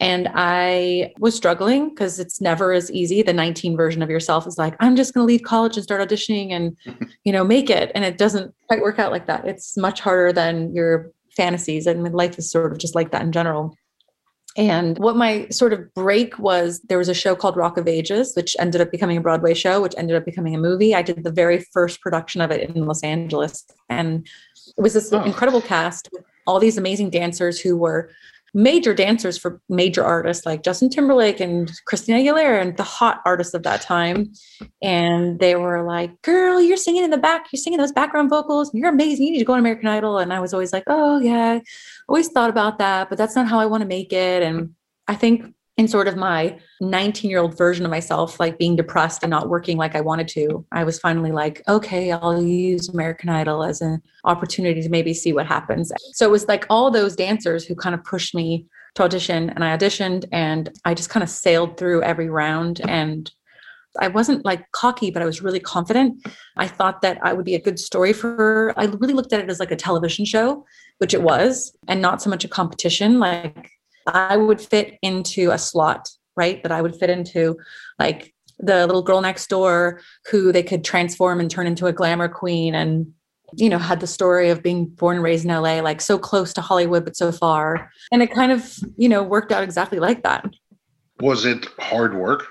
And 0.00 0.28
I 0.34 1.12
was 1.18 1.36
struggling 1.36 1.90
because 1.90 2.18
it's 2.18 2.40
never 2.40 2.72
as 2.72 2.90
easy. 2.90 3.22
The 3.22 3.32
19 3.32 3.76
version 3.76 4.02
of 4.02 4.10
yourself 4.10 4.46
is 4.46 4.58
like, 4.58 4.74
I'm 4.80 4.96
just 4.96 5.14
going 5.14 5.26
to 5.26 5.32
leave 5.32 5.42
college 5.42 5.76
and 5.76 5.84
start 5.84 6.06
auditioning 6.06 6.50
and, 6.50 6.76
you 7.24 7.32
know, 7.32 7.44
make 7.44 7.70
it. 7.70 7.92
And 7.94 8.04
it 8.04 8.18
doesn't 8.18 8.52
quite 8.66 8.82
work 8.82 8.98
out 8.98 9.12
like 9.12 9.26
that. 9.26 9.46
It's 9.46 9.76
much 9.76 10.00
harder 10.00 10.32
than 10.32 10.74
your 10.74 11.12
fantasies. 11.36 11.86
And 11.86 12.02
life 12.12 12.38
is 12.38 12.50
sort 12.50 12.72
of 12.72 12.78
just 12.78 12.94
like 12.94 13.12
that 13.12 13.22
in 13.22 13.32
general. 13.32 13.76
And 14.56 14.98
what 14.98 15.16
my 15.16 15.48
sort 15.48 15.72
of 15.72 15.92
break 15.94 16.38
was 16.38 16.80
there 16.88 16.98
was 16.98 17.08
a 17.08 17.14
show 17.14 17.34
called 17.34 17.56
Rock 17.56 17.76
of 17.76 17.88
Ages, 17.88 18.34
which 18.34 18.56
ended 18.60 18.80
up 18.80 18.90
becoming 18.92 19.16
a 19.16 19.20
Broadway 19.20 19.52
show, 19.52 19.80
which 19.82 19.94
ended 19.96 20.16
up 20.16 20.24
becoming 20.24 20.54
a 20.54 20.58
movie. 20.58 20.94
I 20.94 21.02
did 21.02 21.24
the 21.24 21.32
very 21.32 21.58
first 21.72 22.00
production 22.00 22.40
of 22.40 22.52
it 22.52 22.70
in 22.70 22.86
Los 22.86 23.02
Angeles. 23.02 23.64
And 23.88 24.28
it 24.76 24.80
was 24.80 24.94
this 24.94 25.12
oh. 25.12 25.22
incredible 25.24 25.60
cast 25.60 26.08
with 26.12 26.24
all 26.46 26.60
these 26.60 26.78
amazing 26.78 27.10
dancers 27.10 27.58
who 27.60 27.76
were 27.76 28.10
major 28.54 28.94
dancers 28.94 29.36
for 29.36 29.60
major 29.68 30.04
artists 30.04 30.46
like 30.46 30.62
Justin 30.62 30.88
Timberlake 30.88 31.40
and 31.40 31.70
Christina 31.86 32.18
Aguilera 32.18 32.62
and 32.62 32.76
the 32.76 32.84
hot 32.84 33.20
artists 33.26 33.52
of 33.52 33.64
that 33.64 33.82
time. 33.82 34.32
And 34.80 35.40
they 35.40 35.56
were 35.56 35.82
like, 35.82 36.22
girl, 36.22 36.62
you're 36.62 36.76
singing 36.76 37.02
in 37.02 37.10
the 37.10 37.18
back, 37.18 37.46
you're 37.52 37.60
singing 37.60 37.80
those 37.80 37.92
background 37.92 38.30
vocals, 38.30 38.72
you're 38.72 38.88
amazing. 38.88 39.26
You 39.26 39.32
need 39.32 39.40
to 39.40 39.44
go 39.44 39.54
on 39.54 39.58
American 39.58 39.88
Idol. 39.88 40.18
And 40.18 40.32
I 40.32 40.38
was 40.38 40.54
always 40.54 40.72
like, 40.72 40.84
oh, 40.86 41.18
yeah, 41.18 41.58
always 42.08 42.28
thought 42.28 42.50
about 42.50 42.78
that, 42.78 43.08
but 43.08 43.18
that's 43.18 43.34
not 43.34 43.48
how 43.48 43.58
I 43.58 43.66
want 43.66 43.82
to 43.82 43.88
make 43.88 44.12
it. 44.12 44.42
And 44.42 44.74
I 45.08 45.16
think 45.16 45.52
in 45.76 45.88
sort 45.88 46.06
of 46.06 46.16
my 46.16 46.58
19 46.80 47.30
year 47.30 47.40
old 47.40 47.56
version 47.58 47.84
of 47.84 47.90
myself, 47.90 48.38
like 48.38 48.58
being 48.58 48.76
depressed 48.76 49.22
and 49.22 49.30
not 49.30 49.48
working 49.48 49.76
like 49.76 49.96
I 49.96 50.00
wanted 50.00 50.28
to, 50.28 50.64
I 50.70 50.84
was 50.84 51.00
finally 51.00 51.32
like, 51.32 51.62
okay, 51.68 52.12
I'll 52.12 52.40
use 52.40 52.88
American 52.88 53.28
Idol 53.28 53.64
as 53.64 53.80
an 53.80 54.00
opportunity 54.24 54.82
to 54.82 54.88
maybe 54.88 55.12
see 55.12 55.32
what 55.32 55.46
happens. 55.46 55.90
So 56.12 56.26
it 56.26 56.30
was 56.30 56.46
like 56.46 56.66
all 56.70 56.90
those 56.90 57.16
dancers 57.16 57.64
who 57.64 57.74
kind 57.74 57.94
of 57.94 58.04
pushed 58.04 58.34
me 58.34 58.66
to 58.94 59.02
audition, 59.02 59.50
and 59.50 59.64
I 59.64 59.76
auditioned 59.76 60.26
and 60.30 60.70
I 60.84 60.94
just 60.94 61.10
kind 61.10 61.24
of 61.24 61.28
sailed 61.28 61.76
through 61.76 62.02
every 62.02 62.30
round. 62.30 62.80
And 62.88 63.28
I 64.00 64.06
wasn't 64.08 64.44
like 64.44 64.70
cocky, 64.70 65.10
but 65.10 65.22
I 65.22 65.24
was 65.24 65.42
really 65.42 65.60
confident. 65.60 66.24
I 66.56 66.68
thought 66.68 67.02
that 67.02 67.18
I 67.22 67.32
would 67.32 67.44
be 67.44 67.56
a 67.56 67.60
good 67.60 67.80
story 67.80 68.12
for, 68.12 68.72
I 68.76 68.84
really 68.84 69.14
looked 69.14 69.32
at 69.32 69.40
it 69.40 69.50
as 69.50 69.58
like 69.58 69.72
a 69.72 69.76
television 69.76 70.24
show, 70.24 70.64
which 70.98 71.14
it 71.14 71.22
was, 71.22 71.76
and 71.88 72.00
not 72.00 72.22
so 72.22 72.30
much 72.30 72.44
a 72.44 72.48
competition. 72.48 73.18
Like 73.18 73.70
I 74.06 74.36
would 74.36 74.60
fit 74.60 74.98
into 75.02 75.50
a 75.50 75.58
slot, 75.58 76.08
right? 76.36 76.62
That 76.62 76.72
I 76.72 76.82
would 76.82 76.96
fit 76.96 77.10
into 77.10 77.56
like 77.98 78.34
the 78.58 78.86
little 78.86 79.02
girl 79.02 79.20
next 79.20 79.48
door 79.48 80.00
who 80.30 80.52
they 80.52 80.62
could 80.62 80.84
transform 80.84 81.40
and 81.40 81.50
turn 81.50 81.66
into 81.66 81.86
a 81.86 81.92
glamour 81.92 82.28
queen 82.28 82.74
and 82.74 83.12
you 83.56 83.68
know 83.68 83.78
had 83.78 84.00
the 84.00 84.06
story 84.06 84.48
of 84.50 84.62
being 84.62 84.86
born 84.86 85.16
and 85.16 85.24
raised 85.24 85.44
in 85.44 85.50
LA 85.50 85.80
like 85.80 86.00
so 86.00 86.18
close 86.18 86.52
to 86.54 86.60
Hollywood 86.60 87.04
but 87.04 87.16
so 87.16 87.32
far. 87.32 87.90
And 88.12 88.22
it 88.22 88.32
kind 88.32 88.52
of 88.52 88.78
you 88.96 89.08
know 89.08 89.22
worked 89.22 89.52
out 89.52 89.62
exactly 89.62 89.98
like 89.98 90.22
that. 90.22 90.44
Was 91.20 91.44
it 91.44 91.66
hard 91.78 92.14
work? 92.14 92.46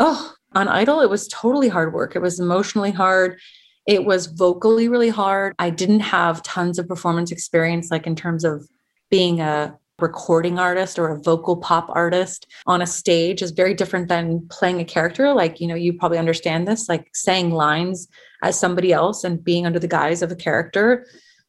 Oh 0.00 0.34
on 0.54 0.68
idol 0.68 1.00
it 1.00 1.10
was 1.10 1.28
totally 1.28 1.68
hard 1.68 1.92
work. 1.92 2.14
It 2.14 2.22
was 2.22 2.38
emotionally 2.38 2.92
hard. 2.92 3.38
It 3.86 4.04
was 4.04 4.26
vocally 4.26 4.88
really 4.88 5.10
hard. 5.10 5.54
I 5.58 5.70
didn't 5.70 6.00
have 6.00 6.42
tons 6.42 6.78
of 6.78 6.88
performance 6.88 7.30
experience 7.30 7.90
like 7.90 8.06
in 8.06 8.16
terms 8.16 8.44
of 8.44 8.66
being 9.10 9.40
a 9.40 9.78
recording 10.00 10.58
artist 10.58 10.98
or 10.98 11.08
a 11.08 11.20
vocal 11.20 11.56
pop 11.56 11.88
artist 11.90 12.46
on 12.66 12.82
a 12.82 12.86
stage 12.86 13.42
is 13.42 13.52
very 13.52 13.74
different 13.74 14.08
than 14.08 14.44
playing 14.50 14.80
a 14.80 14.84
character 14.84 15.32
like 15.32 15.60
you 15.60 15.68
know 15.68 15.74
you 15.76 15.92
probably 15.92 16.18
understand 16.18 16.66
this 16.66 16.88
like 16.88 17.08
saying 17.14 17.50
lines 17.50 18.08
as 18.42 18.58
somebody 18.58 18.92
else 18.92 19.22
and 19.22 19.44
being 19.44 19.66
under 19.66 19.78
the 19.78 19.86
guise 19.86 20.20
of 20.20 20.32
a 20.32 20.36
character 20.36 21.06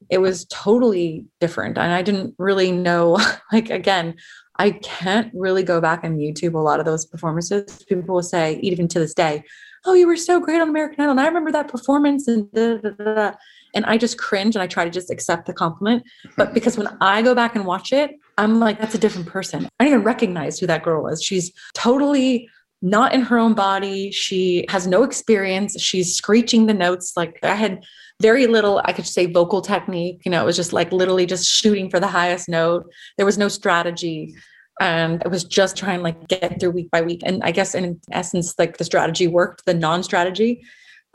it 0.09 0.19
was 0.19 0.45
totally 0.45 1.25
different. 1.39 1.77
And 1.77 1.91
I 1.91 2.01
didn't 2.01 2.35
really 2.37 2.71
know, 2.71 3.19
like, 3.51 3.69
again, 3.69 4.15
I 4.57 4.71
can't 4.71 5.31
really 5.33 5.63
go 5.63 5.81
back 5.81 6.03
and 6.03 6.19
YouTube 6.19 6.53
a 6.53 6.59
lot 6.59 6.79
of 6.79 6.85
those 6.85 7.05
performances. 7.05 7.83
People 7.89 8.15
will 8.15 8.23
say, 8.23 8.59
even 8.61 8.87
to 8.89 8.99
this 8.99 9.13
day, 9.13 9.43
oh, 9.85 9.93
you 9.93 10.07
were 10.07 10.15
so 10.15 10.39
great 10.39 10.61
on 10.61 10.69
American 10.69 11.01
Idol. 11.01 11.11
And 11.11 11.19
I 11.19 11.27
remember 11.27 11.51
that 11.51 11.67
performance 11.67 12.27
and 12.27 12.51
da, 12.53 12.77
da, 12.77 12.89
da, 12.91 13.31
and 13.75 13.85
I 13.85 13.97
just 13.97 14.17
cringe 14.17 14.55
and 14.55 14.63
I 14.63 14.67
try 14.67 14.85
to 14.85 14.89
just 14.89 15.11
accept 15.11 15.45
the 15.45 15.53
compliment. 15.53 16.03
But 16.37 16.45
mm-hmm. 16.45 16.53
because 16.53 16.77
when 16.77 16.87
I 17.01 17.21
go 17.21 17.35
back 17.35 17.55
and 17.55 17.65
watch 17.65 17.91
it, 17.91 18.11
I'm 18.37 18.59
like, 18.59 18.79
that's 18.79 18.95
a 18.95 18.97
different 18.97 19.27
person. 19.27 19.67
I 19.79 19.83
didn't 19.83 19.99
even 19.99 20.05
recognize 20.05 20.57
who 20.57 20.67
that 20.67 20.83
girl 20.83 21.03
was. 21.03 21.21
She's 21.21 21.51
totally 21.73 22.49
not 22.81 23.13
in 23.13 23.21
her 23.21 23.37
own 23.37 23.53
body. 23.53 24.11
She 24.11 24.65
has 24.69 24.87
no 24.87 25.03
experience. 25.03 25.79
She's 25.81 26.15
screeching 26.15 26.65
the 26.67 26.73
notes. 26.73 27.13
Like 27.15 27.39
I 27.43 27.55
had 27.55 27.83
very 28.21 28.47
little, 28.47 28.81
I 28.85 28.93
could 28.93 29.07
say 29.07 29.25
vocal 29.25 29.61
technique. 29.61 30.21
You 30.25 30.31
know, 30.31 30.41
it 30.41 30.45
was 30.45 30.55
just 30.55 30.73
like 30.73 30.91
literally 30.91 31.25
just 31.25 31.49
shooting 31.49 31.89
for 31.89 31.99
the 31.99 32.07
highest 32.07 32.47
note. 32.47 32.85
There 33.17 33.25
was 33.25 33.37
no 33.37 33.47
strategy. 33.47 34.35
And 34.79 35.21
I 35.23 35.29
was 35.29 35.43
just 35.43 35.77
trying 35.77 36.01
like 36.01 36.27
get 36.27 36.59
through 36.59 36.71
week 36.71 36.91
by 36.91 37.01
week. 37.01 37.21
And 37.25 37.41
I 37.43 37.51
guess 37.51 37.75
in 37.75 37.99
essence, 38.11 38.53
like 38.59 38.77
the 38.77 38.83
strategy 38.83 39.27
worked, 39.27 39.65
the 39.65 39.73
non-strategy, 39.73 40.63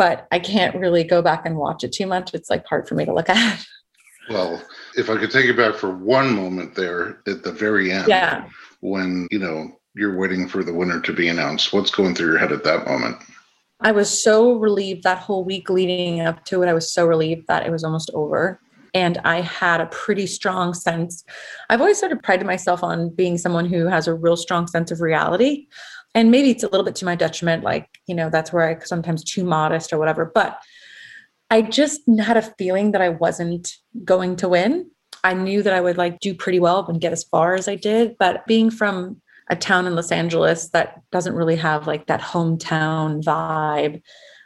but 0.01 0.27
I 0.33 0.39
can't 0.39 0.75
really 0.77 1.05
go 1.05 1.21
back 1.21 1.45
and 1.45 1.57
watch 1.57 1.85
it 1.85 1.93
too 1.93 2.07
much. 2.07 2.33
It's 2.33 2.49
like 2.49 2.65
hard 2.65 2.89
for 2.89 2.95
me 2.95 3.05
to 3.05 3.13
look 3.13 3.29
at. 3.29 3.65
Well, 4.29 4.63
if 4.97 5.11
I 5.11 5.17
could 5.17 5.33
take 5.33 5.47
you 5.47 5.55
back 5.55 5.75
for 5.75 5.93
one 5.93 6.37
moment 6.37 6.77
there 6.77 7.19
at 7.27 7.43
the 7.43 7.51
very 7.51 7.91
end, 7.91 8.07
yeah. 8.07 8.45
when, 8.79 9.27
you 9.33 9.41
know, 9.41 9.73
you're 9.97 10.17
waiting 10.17 10.47
for 10.47 10.63
the 10.63 10.73
winner 10.73 11.01
to 11.01 11.13
be 11.13 11.27
announced, 11.27 11.73
what's 11.73 11.91
going 11.91 12.15
through 12.15 12.29
your 12.29 12.39
head 12.39 12.53
at 12.53 12.63
that 12.63 12.87
moment? 12.87 13.17
I 13.81 13.91
was 13.91 14.23
so 14.23 14.53
relieved 14.53 15.03
that 15.03 15.19
whole 15.19 15.43
week 15.43 15.69
leading 15.69 16.21
up 16.21 16.45
to 16.45 16.63
it. 16.63 16.69
I 16.69 16.75
was 16.75 16.93
so 16.93 17.07
relieved 17.07 17.49
that 17.49 17.67
it 17.67 17.73
was 17.73 17.83
almost 17.83 18.09
over. 18.15 18.61
And 18.95 19.19
I 19.25 19.41
had 19.41 19.81
a 19.81 19.87
pretty 19.87 20.29
strong 20.29 20.75
sense. 20.75 21.25
I've 21.69 21.81
always 21.81 21.99
sort 21.99 22.13
of 22.13 22.23
prided 22.23 22.47
myself 22.47 22.85
on 22.85 23.09
being 23.09 23.37
someone 23.37 23.67
who 23.67 23.87
has 23.87 24.07
a 24.07 24.15
real 24.15 24.37
strong 24.37 24.69
sense 24.69 24.93
of 24.93 25.01
reality. 25.01 25.67
And 26.15 26.31
maybe 26.31 26.51
it's 26.51 26.65
a 26.65 26.69
little 26.69 26.85
bit 26.85 26.97
to 26.97 27.05
my 27.05 27.15
detriment, 27.15 27.63
like, 27.63 27.89
you 28.07 28.15
know, 28.15 28.31
that's 28.31 28.53
where 28.53 28.69
I 28.69 28.85
sometimes 28.85 29.23
too 29.23 29.45
modest 29.45 29.93
or 29.93 29.99
whatever. 29.99 30.31
But 30.35 30.59
I 31.51 31.63
just 31.63 32.01
had 32.19 32.37
a 32.37 32.43
feeling 32.43 32.93
that 32.93 33.03
I 33.03 33.11
wasn't 33.11 33.73
going 34.05 34.37
to 34.37 34.49
win. 34.49 34.91
I 35.23 35.35
knew 35.35 35.63
that 35.63 35.75
I 35.75 35.81
would 35.81 35.99
like 35.99 36.21
do 36.21 36.35
pretty 36.35 36.61
well 36.61 36.87
and 36.87 37.01
get 37.01 37.13
as 37.13 37.25
far 37.25 37.55
as 37.55 37.69
I 37.69 37.77
did. 37.77 38.17
But 38.19 38.47
being 38.47 38.71
from 38.71 39.21
a 39.51 39.57
town 39.57 39.87
in 39.87 39.97
Los 39.97 40.13
Angeles 40.13 40.71
that 40.71 41.03
doesn't 41.11 41.35
really 41.35 41.57
have 41.57 41.87
like 41.87 42.07
that 42.07 42.21
hometown 42.21 43.23
vibe. 43.23 44.01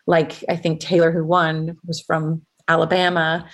Like 0.07 0.43
I 0.49 0.57
think 0.57 0.81
Taylor, 0.81 1.13
who 1.13 1.25
won, 1.25 1.77
was 1.87 2.01
from 2.01 2.43
Alabama. 2.69 3.47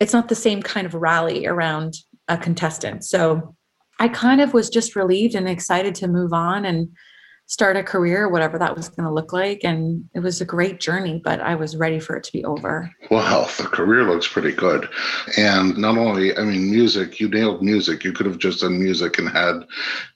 It's 0.00 0.12
not 0.12 0.28
the 0.28 0.34
same 0.34 0.62
kind 0.62 0.86
of 0.86 0.94
rally 0.94 1.46
around 1.46 1.94
a 2.28 2.36
contestant. 2.36 3.04
So 3.04 3.54
I 4.00 4.08
kind 4.08 4.40
of 4.40 4.52
was 4.52 4.68
just 4.68 4.96
relieved 4.96 5.36
and 5.36 5.48
excited 5.48 5.94
to 5.96 6.08
move 6.08 6.32
on 6.32 6.64
and 6.64 6.88
start 7.46 7.76
a 7.76 7.82
career, 7.82 8.28
whatever 8.28 8.58
that 8.58 8.76
was 8.76 8.88
going 8.88 9.06
to 9.06 9.12
look 9.12 9.32
like. 9.32 9.60
And 9.62 10.04
it 10.14 10.20
was 10.20 10.40
a 10.40 10.44
great 10.44 10.80
journey, 10.80 11.20
but 11.24 11.40
I 11.40 11.54
was 11.54 11.76
ready 11.76 12.00
for 12.00 12.16
it 12.16 12.24
to 12.24 12.32
be 12.32 12.44
over. 12.44 12.90
Wow, 13.10 13.48
the 13.56 13.64
career 13.64 14.04
looks 14.04 14.28
pretty 14.28 14.52
good. 14.52 14.88
And 15.36 15.76
not 15.78 15.96
only, 15.96 16.36
I 16.36 16.42
mean, 16.42 16.70
music, 16.70 17.20
you 17.20 17.28
nailed 17.28 17.62
music. 17.62 18.04
You 18.04 18.12
could 18.12 18.26
have 18.26 18.38
just 18.38 18.60
done 18.60 18.82
music 18.82 19.18
and 19.18 19.28
had 19.28 19.64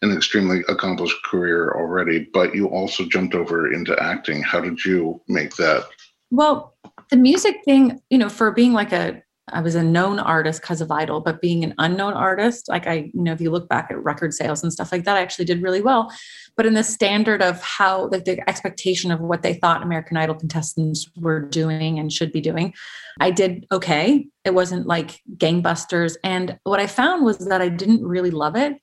an 0.03 0.13
extremely 0.13 0.61
accomplished 0.69 1.23
career 1.25 1.73
already, 1.73 2.29
but 2.33 2.55
you 2.55 2.69
also 2.69 3.05
jumped 3.05 3.35
over 3.35 3.73
into 3.73 3.97
acting. 4.03 4.43
How 4.43 4.61
did 4.61 4.85
you 4.85 5.21
make 5.29 5.55
that? 5.57 5.85
Well, 6.31 6.75
the 7.11 7.17
music 7.17 7.57
thing, 7.65 8.01
you 8.11 8.19
know, 8.19 8.29
for 8.29 8.51
being 8.53 8.73
like 8.73 8.93
a 8.93 9.23
I 9.52 9.61
was 9.61 9.75
a 9.75 9.83
known 9.83 10.19
artist 10.19 10.61
because 10.61 10.80
of 10.80 10.90
Idol, 10.90 11.21
but 11.21 11.40
being 11.40 11.64
an 11.64 11.75
unknown 11.78 12.14
artist, 12.14 12.69
like 12.69 12.87
I, 12.87 13.11
you 13.14 13.23
know, 13.23 13.33
if 13.33 13.40
you 13.40 13.50
look 13.50 13.69
back 13.69 13.88
at 13.90 14.02
record 14.02 14.35
sales 14.35 14.62
and 14.62 14.73
stuff 14.73 14.92
like 14.92 15.04
that, 15.04 15.16
I 15.16 15.21
actually 15.21 15.45
did 15.45 15.62
really 15.62 15.83
well. 15.83 16.12
But 16.57 16.66
in 16.66 16.75
the 16.75 16.85
standard 16.85 17.42
of 17.42 17.62
how, 17.62 18.09
like 18.09 18.25
the 18.25 18.49
expectation 18.49 19.11
of 19.11 19.21
what 19.21 19.42
they 19.42 19.54
thought 19.54 19.83
American 19.83 20.16
Idol 20.16 20.35
contestants 20.35 21.11
were 21.16 21.40
doing 21.40 21.99
and 21.99 22.12
should 22.12 22.33
be 22.33 22.40
doing, 22.40 22.75
I 23.21 23.30
did 23.30 23.66
okay. 23.73 24.26
It 24.45 24.54
wasn't 24.54 24.87
like 24.87 25.21
gangbusters. 25.37 26.16
And 26.25 26.59
what 26.64 26.80
I 26.80 26.87
found 26.87 27.25
was 27.25 27.38
that 27.38 27.62
I 27.62 27.69
didn't 27.69 28.02
really 28.02 28.30
love 28.30 28.57
it. 28.57 28.75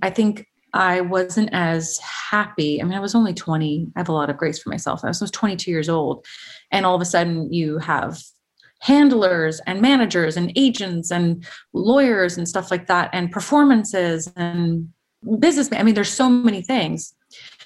I 0.00 0.10
think 0.10 0.46
I 0.74 1.02
wasn't 1.02 1.50
as 1.52 1.98
happy. 1.98 2.80
I 2.80 2.84
mean, 2.84 2.94
I 2.94 3.00
was 3.00 3.14
only 3.14 3.34
20. 3.34 3.88
I 3.94 4.00
have 4.00 4.08
a 4.08 4.12
lot 4.12 4.30
of 4.30 4.38
grace 4.38 4.58
for 4.58 4.70
myself. 4.70 5.04
I 5.04 5.08
was 5.08 5.20
22 5.30 5.70
years 5.70 5.88
old. 5.88 6.24
And 6.70 6.86
all 6.86 6.94
of 6.94 7.02
a 7.02 7.06
sudden, 7.06 7.52
you 7.52 7.78
have 7.78 8.22
handlers 8.82 9.60
and 9.66 9.80
managers 9.80 10.36
and 10.36 10.52
agents 10.56 11.10
and 11.10 11.46
lawyers 11.72 12.36
and 12.36 12.48
stuff 12.48 12.70
like 12.70 12.88
that 12.88 13.08
and 13.12 13.30
performances 13.30 14.30
and 14.36 14.88
business 15.38 15.68
i 15.72 15.84
mean 15.84 15.94
there's 15.94 16.12
so 16.12 16.28
many 16.28 16.62
things. 16.62 17.14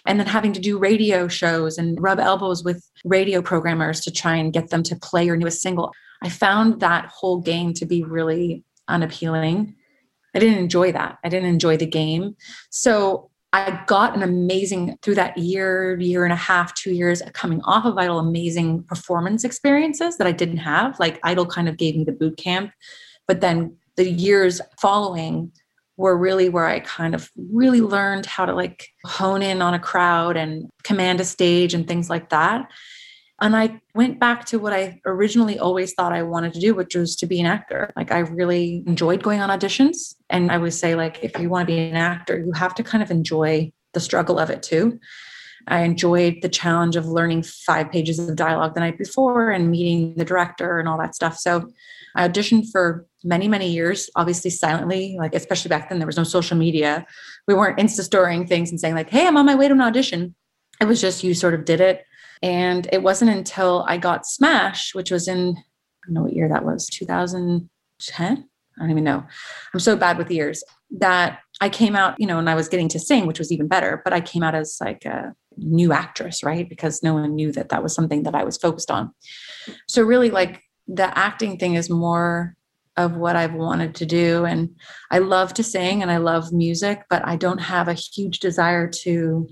And 0.06 0.20
then 0.20 0.26
having 0.26 0.52
to 0.52 0.60
do 0.60 0.78
radio 0.78 1.26
shows 1.26 1.78
and 1.78 2.00
rub 2.00 2.20
elbows 2.20 2.62
with 2.62 2.88
radio 3.04 3.42
programmers 3.42 4.00
to 4.02 4.12
try 4.12 4.36
and 4.36 4.52
get 4.52 4.70
them 4.70 4.82
to 4.84 4.96
play 4.96 5.24
your 5.24 5.36
newest 5.36 5.60
single. 5.60 5.92
I 6.22 6.28
found 6.28 6.80
that 6.80 7.06
whole 7.06 7.40
game 7.40 7.74
to 7.74 7.86
be 7.86 8.04
really 8.04 8.62
unappealing. 8.88 9.74
I 10.34 10.38
didn't 10.38 10.58
enjoy 10.58 10.92
that. 10.92 11.18
I 11.24 11.28
didn't 11.28 11.48
enjoy 11.48 11.76
the 11.76 11.86
game. 11.86 12.36
So 12.70 13.30
I 13.56 13.82
got 13.86 14.14
an 14.14 14.22
amazing 14.22 14.98
through 15.00 15.14
that 15.14 15.38
year, 15.38 15.98
year 15.98 16.24
and 16.24 16.32
a 16.32 16.36
half, 16.36 16.74
two 16.74 16.92
years 16.92 17.22
coming 17.32 17.62
off 17.62 17.86
of 17.86 17.96
Idol, 17.96 18.18
amazing 18.18 18.82
performance 18.82 19.44
experiences 19.44 20.18
that 20.18 20.26
I 20.26 20.32
didn't 20.32 20.58
have. 20.58 21.00
Like 21.00 21.18
Idol 21.22 21.46
kind 21.46 21.66
of 21.66 21.78
gave 21.78 21.96
me 21.96 22.04
the 22.04 22.12
boot 22.12 22.36
camp, 22.36 22.72
but 23.26 23.40
then 23.40 23.74
the 23.96 24.10
years 24.10 24.60
following 24.78 25.52
were 25.96 26.18
really 26.18 26.50
where 26.50 26.66
I 26.66 26.80
kind 26.80 27.14
of 27.14 27.30
really 27.50 27.80
learned 27.80 28.26
how 28.26 28.44
to 28.44 28.52
like 28.52 28.88
hone 29.06 29.40
in 29.40 29.62
on 29.62 29.72
a 29.72 29.78
crowd 29.78 30.36
and 30.36 30.68
command 30.84 31.20
a 31.20 31.24
stage 31.24 31.72
and 31.72 31.88
things 31.88 32.10
like 32.10 32.28
that. 32.28 32.70
And 33.40 33.54
I 33.54 33.80
went 33.94 34.18
back 34.18 34.46
to 34.46 34.58
what 34.58 34.72
I 34.72 35.00
originally 35.04 35.58
always 35.58 35.92
thought 35.92 36.12
I 36.12 36.22
wanted 36.22 36.54
to 36.54 36.60
do, 36.60 36.74
which 36.74 36.94
was 36.94 37.16
to 37.16 37.26
be 37.26 37.38
an 37.38 37.46
actor. 37.46 37.90
Like 37.94 38.10
I 38.10 38.20
really 38.20 38.82
enjoyed 38.86 39.22
going 39.22 39.40
on 39.40 39.50
auditions. 39.50 40.14
And 40.30 40.50
I 40.50 40.56
would 40.58 40.72
say, 40.72 40.94
like, 40.94 41.22
if 41.22 41.38
you 41.38 41.50
want 41.50 41.68
to 41.68 41.74
be 41.74 41.78
an 41.78 41.96
actor, 41.96 42.38
you 42.38 42.52
have 42.52 42.74
to 42.76 42.82
kind 42.82 43.02
of 43.02 43.10
enjoy 43.10 43.72
the 43.92 44.00
struggle 44.00 44.38
of 44.38 44.48
it 44.48 44.62
too. 44.62 44.98
I 45.68 45.80
enjoyed 45.80 46.36
the 46.42 46.48
challenge 46.48 46.96
of 46.96 47.06
learning 47.06 47.42
five 47.42 47.90
pages 47.90 48.18
of 48.18 48.36
dialogue 48.36 48.74
the 48.74 48.80
night 48.80 48.98
before 48.98 49.50
and 49.50 49.70
meeting 49.70 50.14
the 50.16 50.24
director 50.24 50.78
and 50.78 50.88
all 50.88 50.98
that 50.98 51.14
stuff. 51.14 51.36
So 51.36 51.68
I 52.14 52.26
auditioned 52.28 52.70
for 52.70 53.04
many, 53.24 53.48
many 53.48 53.70
years, 53.70 54.08
obviously 54.16 54.50
silently, 54.50 55.16
like 55.18 55.34
especially 55.34 55.68
back 55.68 55.88
then 55.88 55.98
there 55.98 56.06
was 56.06 56.16
no 56.16 56.24
social 56.24 56.56
media. 56.56 57.04
We 57.48 57.54
weren't 57.54 57.78
insta 57.78 58.02
storing 58.02 58.46
things 58.46 58.70
and 58.70 58.80
saying, 58.80 58.94
like, 58.94 59.10
hey, 59.10 59.26
I'm 59.26 59.36
on 59.36 59.44
my 59.44 59.56
way 59.56 59.66
to 59.68 59.74
an 59.74 59.80
audition. 59.80 60.34
It 60.80 60.86
was 60.86 61.00
just 61.00 61.24
you 61.24 61.34
sort 61.34 61.54
of 61.54 61.64
did 61.64 61.80
it 61.80 62.04
and 62.42 62.88
it 62.92 63.02
wasn't 63.02 63.30
until 63.30 63.84
I 63.88 63.98
got 63.98 64.26
Smash, 64.26 64.94
which 64.94 65.10
was 65.10 65.28
in, 65.28 65.56
I 65.56 66.06
don't 66.06 66.14
know 66.14 66.22
what 66.22 66.34
year 66.34 66.48
that 66.48 66.64
was, 66.64 66.86
2010? 66.86 68.48
I 68.78 68.82
don't 68.82 68.90
even 68.90 69.04
know. 69.04 69.24
I'm 69.72 69.80
so 69.80 69.96
bad 69.96 70.18
with 70.18 70.30
years 70.30 70.62
that 70.98 71.40
I 71.60 71.68
came 71.68 71.96
out, 71.96 72.14
you 72.18 72.26
know, 72.26 72.38
and 72.38 72.50
I 72.50 72.54
was 72.54 72.68
getting 72.68 72.88
to 72.90 72.98
sing, 72.98 73.26
which 73.26 73.38
was 73.38 73.50
even 73.50 73.68
better, 73.68 74.02
but 74.04 74.12
I 74.12 74.20
came 74.20 74.42
out 74.42 74.54
as 74.54 74.76
like 74.80 75.04
a 75.06 75.34
new 75.56 75.92
actress, 75.92 76.44
right? 76.44 76.68
Because 76.68 77.02
no 77.02 77.14
one 77.14 77.34
knew 77.34 77.52
that 77.52 77.70
that 77.70 77.82
was 77.82 77.94
something 77.94 78.24
that 78.24 78.34
I 78.34 78.44
was 78.44 78.58
focused 78.58 78.90
on. 78.90 79.12
So, 79.88 80.02
really, 80.02 80.30
like 80.30 80.62
the 80.86 81.16
acting 81.18 81.58
thing 81.58 81.74
is 81.74 81.88
more 81.88 82.54
of 82.96 83.16
what 83.16 83.36
I've 83.36 83.54
wanted 83.54 83.94
to 83.96 84.06
do. 84.06 84.44
And 84.44 84.76
I 85.10 85.18
love 85.18 85.52
to 85.54 85.62
sing 85.62 86.02
and 86.02 86.10
I 86.10 86.16
love 86.16 86.52
music, 86.52 87.02
but 87.10 87.26
I 87.26 87.36
don't 87.36 87.58
have 87.58 87.88
a 87.88 87.94
huge 87.94 88.40
desire 88.40 88.88
to 88.88 89.48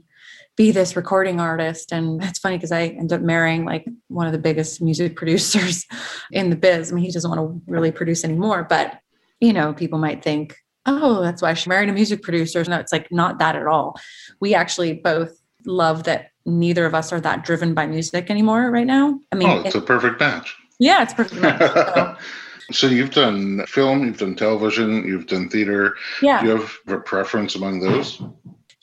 be 0.56 0.70
this 0.70 0.96
recording 0.96 1.40
artist. 1.40 1.92
And 1.92 2.22
it's 2.22 2.38
funny 2.38 2.56
because 2.56 2.72
I 2.72 2.82
ended 2.82 3.12
up 3.12 3.20
marrying 3.20 3.64
like 3.64 3.86
one 4.08 4.26
of 4.26 4.32
the 4.32 4.38
biggest 4.38 4.80
music 4.80 5.16
producers 5.16 5.84
in 6.30 6.50
the 6.50 6.56
biz. 6.56 6.90
I 6.90 6.94
mean, 6.94 7.04
he 7.04 7.10
doesn't 7.10 7.30
want 7.30 7.40
to 7.40 7.72
really 7.72 7.92
produce 7.92 8.24
anymore, 8.24 8.64
but 8.68 8.98
you 9.40 9.52
know, 9.52 9.72
people 9.72 9.98
might 9.98 10.22
think, 10.22 10.56
oh, 10.86 11.20
that's 11.22 11.42
why 11.42 11.54
she 11.54 11.68
married 11.68 11.88
a 11.88 11.92
music 11.92 12.22
producer. 12.22 12.62
No, 12.64 12.78
it's 12.78 12.92
like 12.92 13.10
not 13.10 13.38
that 13.38 13.56
at 13.56 13.66
all. 13.66 13.98
We 14.40 14.54
actually 14.54 14.94
both 14.94 15.36
love 15.66 16.04
that 16.04 16.30
neither 16.46 16.86
of 16.86 16.94
us 16.94 17.12
are 17.12 17.20
that 17.20 17.44
driven 17.44 17.74
by 17.74 17.86
music 17.86 18.30
anymore 18.30 18.70
right 18.70 18.86
now. 18.86 19.18
I 19.32 19.36
mean, 19.36 19.48
oh, 19.48 19.62
it's 19.62 19.74
it, 19.74 19.82
a 19.82 19.86
perfect 19.86 20.20
match. 20.20 20.54
Yeah, 20.78 21.02
it's 21.02 21.14
perfect 21.14 21.40
match. 21.40 21.60
So. 21.60 22.16
so 22.72 22.86
you've 22.86 23.10
done 23.12 23.64
film, 23.66 24.04
you've 24.04 24.18
done 24.18 24.34
television, 24.34 25.06
you've 25.06 25.26
done 25.26 25.48
theater. 25.48 25.96
Yeah. 26.22 26.40
Do 26.40 26.48
you 26.48 26.56
have 26.56 26.72
a 26.88 26.98
preference 26.98 27.54
among 27.54 27.80
those? 27.80 28.22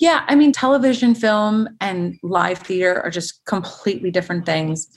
Yeah, 0.02 0.26
I 0.28 0.34
mean, 0.34 0.52
television, 0.52 1.14
film, 1.14 1.70
and 1.80 2.18
live 2.24 2.58
theater 2.58 3.00
are 3.04 3.12
just 3.12 3.46
completely 3.46 4.10
different 4.10 4.48
things. 4.48 4.88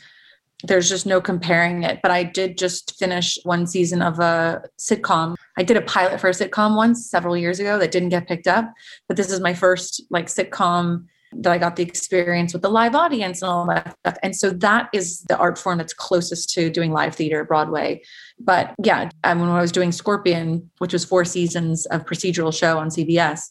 There's 0.62 0.88
just 0.88 1.04
no 1.04 1.20
comparing 1.20 1.82
it. 1.82 2.00
But 2.02 2.10
I 2.10 2.22
did 2.22 2.56
just 2.56 2.98
finish 2.98 3.38
one 3.42 3.66
season 3.66 4.00
of 4.00 4.18
a 4.18 4.62
sitcom. 4.78 5.34
I 5.58 5.62
did 5.62 5.76
a 5.76 5.82
pilot 5.82 6.22
for 6.22 6.28
a 6.28 6.32
sitcom 6.32 6.74
once 6.74 7.06
several 7.06 7.36
years 7.36 7.60
ago 7.60 7.78
that 7.78 7.92
didn't 7.92 8.08
get 8.08 8.26
picked 8.26 8.46
up. 8.46 8.72
But 9.06 9.18
this 9.18 9.30
is 9.30 9.40
my 9.40 9.52
first 9.52 10.02
like 10.08 10.26
sitcom 10.28 11.04
that 11.34 11.52
I 11.52 11.58
got 11.58 11.76
the 11.76 11.82
experience 11.82 12.54
with 12.54 12.62
the 12.62 12.70
live 12.70 12.94
audience 12.94 13.42
and 13.42 13.50
all 13.50 13.66
that 13.66 13.94
stuff. 13.98 14.16
And 14.22 14.34
so 14.34 14.50
that 14.50 14.88
is 14.94 15.20
the 15.24 15.36
art 15.36 15.58
form 15.58 15.76
that's 15.76 15.92
closest 15.92 16.48
to 16.54 16.70
doing 16.70 16.92
live 16.92 17.14
theater, 17.14 17.44
Broadway. 17.44 18.00
But 18.38 18.74
yeah, 18.82 19.10
when 19.22 19.42
I 19.42 19.60
was 19.60 19.72
doing 19.72 19.92
Scorpion, 19.92 20.70
which 20.78 20.94
was 20.94 21.04
four 21.04 21.26
seasons 21.26 21.84
of 21.86 22.06
procedural 22.06 22.56
show 22.56 22.78
on 22.78 22.88
CBS, 22.88 23.50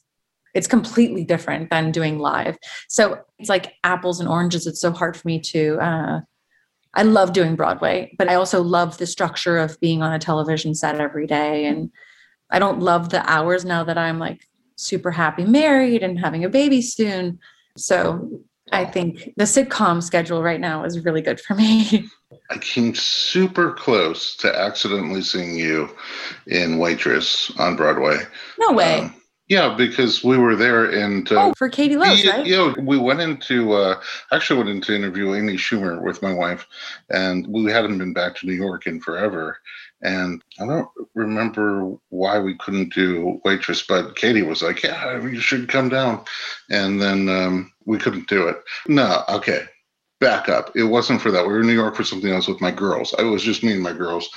it's 0.54 0.68
completely 0.68 1.24
different 1.24 1.70
than 1.70 1.92
doing 1.92 2.20
live. 2.20 2.58
So 2.88 3.20
it's 3.40 3.50
like 3.50 3.74
apples 3.84 4.20
and 4.20 4.30
oranges. 4.30 4.68
It's 4.68 4.82
so 4.82 4.92
hard 4.92 5.18
for 5.18 5.28
me 5.28 5.40
to. 5.40 5.78
Uh, 5.80 6.22
I 6.96 7.04
love 7.04 7.34
doing 7.34 7.56
Broadway, 7.56 8.14
but 8.20 8.30
I 8.30 8.36
also 8.36 8.62
love 8.62 9.00
the 9.00 9.08
structure 9.08 9.58
of 9.58 9.80
being 9.80 10.04
on 10.04 10.14
a 10.14 10.20
television 10.20 10.76
set 10.76 11.00
every 11.00 11.26
day. 11.26 11.66
And 11.66 11.92
I 12.52 12.60
don't 12.60 12.82
love 12.82 13.10
the 13.10 13.28
hours 13.28 13.66
now 13.66 13.84
that 13.84 13.98
I'm 13.98 14.20
like 14.20 14.48
super 14.76 15.10
happy 15.10 15.44
married 15.46 16.04
and 16.04 16.20
having 16.20 16.46
a 16.46 16.50
baby 16.50 16.82
soon. 16.82 17.40
So 17.78 18.44
I 18.72 18.86
think 18.86 19.34
the 19.38 19.44
sitcom 19.44 20.04
schedule 20.04 20.44
right 20.44 20.60
now 20.60 20.84
is 20.84 21.04
really 21.04 21.22
good 21.22 21.42
for 21.42 21.56
me. 21.56 22.06
I 22.50 22.58
came 22.58 22.94
super 22.94 23.72
close 23.74 24.36
to 24.38 24.56
accidentally 24.56 25.22
seeing 25.22 25.56
you 25.56 25.90
in 26.48 26.78
Waitress 26.78 27.52
on 27.60 27.76
Broadway. 27.76 28.18
No 28.60 28.74
way. 28.74 29.00
Um, 29.00 29.16
yeah, 29.50 29.76
because 29.76 30.24
we 30.24 30.38
were 30.38 30.56
there 30.56 30.86
and 30.86 31.30
uh, 31.32 31.50
oh, 31.50 31.54
for 31.58 31.68
Katie 31.70 31.98
Loves, 31.98 32.26
right? 32.26 32.46
You 32.46 32.56
know, 32.56 32.76
we 32.80 32.98
went 32.98 33.20
into 33.20 33.74
uh, 33.74 34.00
actually 34.32 34.58
went 34.58 34.70
into 34.70 34.96
interview 34.96 35.36
Amy 35.36 35.58
Schumer 35.58 36.02
with 36.02 36.22
my 36.22 36.34
wife, 36.34 36.66
and 37.10 37.46
we 37.48 37.70
hadn't 37.70 37.98
been 37.98 38.14
back 38.14 38.36
to 38.38 38.46
New 38.46 38.54
York 38.54 38.88
in 38.88 39.02
forever. 39.02 39.58
And 40.02 40.42
I 40.60 40.66
don't 40.66 40.90
remember 41.14 41.94
why 42.10 42.40
we 42.40 42.58
couldn't 42.58 42.94
do 42.94 43.42
waitress, 43.44 43.84
but 43.84 44.16
Katie 44.16 44.44
was 44.44 44.62
like, 44.62 44.82
"Yeah, 44.82 45.22
you 45.22 45.40
should 45.40 45.68
come 45.68 45.90
down," 45.90 46.24
and 46.70 47.02
then 47.02 47.28
um, 47.28 47.74
we 47.86 47.98
couldn't 47.98 48.30
do 48.30 48.48
it. 48.48 48.58
No, 48.88 49.24
okay, 49.28 49.66
back 50.24 50.48
up. 50.48 50.72
It 50.76 50.86
wasn't 50.86 51.22
for 51.22 51.30
that. 51.32 51.46
We 51.46 51.54
were 51.54 51.60
in 51.60 51.68
New 51.68 51.74
York 51.74 51.96
for 51.96 52.04
something 52.04 52.32
else 52.32 52.48
with 52.48 52.62
my 52.62 52.72
girls. 52.72 53.14
It 53.20 53.24
was 53.24 53.44
just 53.44 53.64
me 53.64 53.74
and 53.74 53.84
my 53.84 53.92
girls, 53.94 54.30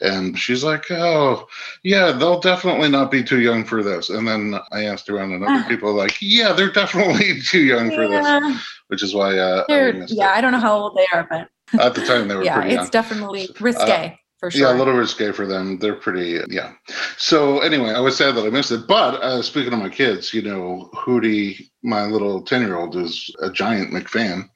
and 0.00 0.38
she's 0.38 0.64
like, 0.64 0.90
"Oh, 0.90 1.46
yeah, 1.82 2.12
they'll 2.12 2.40
definitely 2.40 2.88
not 2.88 3.10
be 3.10 3.22
too 3.22 3.40
young 3.40 3.64
for 3.64 3.82
this." 3.82 4.08
And 4.08 4.26
then 4.26 4.58
I 4.72 4.84
asked 4.84 5.10
around, 5.10 5.32
and 5.32 5.44
other 5.44 5.68
people 5.68 5.92
like, 5.92 6.16
"Yeah, 6.20 6.52
they're 6.52 6.72
definitely 6.72 7.40
too 7.46 7.60
young 7.60 7.90
for 7.90 8.08
this," 8.08 8.62
which 8.88 9.02
is 9.02 9.14
why. 9.14 9.38
Uh, 9.38 9.64
I 9.68 9.72
yeah, 9.72 10.04
it. 10.04 10.20
I 10.20 10.40
don't 10.40 10.52
know 10.52 10.60
how 10.60 10.76
old 10.76 10.96
they 10.96 11.06
are, 11.12 11.26
but 11.28 11.48
at 11.80 11.94
the 11.94 12.04
time 12.06 12.28
they 12.28 12.36
were. 12.36 12.44
yeah, 12.50 12.64
it's 12.64 12.74
young. 12.74 12.88
definitely 12.88 13.48
risque. 13.60 14.12
Uh, 14.12 14.16
for 14.44 14.50
sure. 14.50 14.68
Yeah, 14.68 14.76
a 14.76 14.78
little 14.78 14.94
risque 14.94 15.32
for 15.32 15.46
them. 15.46 15.78
They're 15.78 15.94
pretty, 15.94 16.40
yeah. 16.50 16.72
So 17.16 17.60
anyway, 17.60 17.90
I 17.90 18.00
was 18.00 18.16
sad 18.16 18.34
that 18.34 18.44
I 18.44 18.50
missed 18.50 18.72
it. 18.72 18.86
But 18.86 19.14
uh, 19.22 19.40
speaking 19.40 19.72
of 19.72 19.78
my 19.78 19.88
kids, 19.88 20.34
you 20.34 20.42
know, 20.42 20.90
Hootie, 20.92 21.70
my 21.84 22.06
little 22.06 22.42
ten 22.42 22.62
year 22.62 22.76
old, 22.76 22.96
is 22.96 23.30
a 23.40 23.50
giant 23.50 23.92
McFan. 23.92 24.48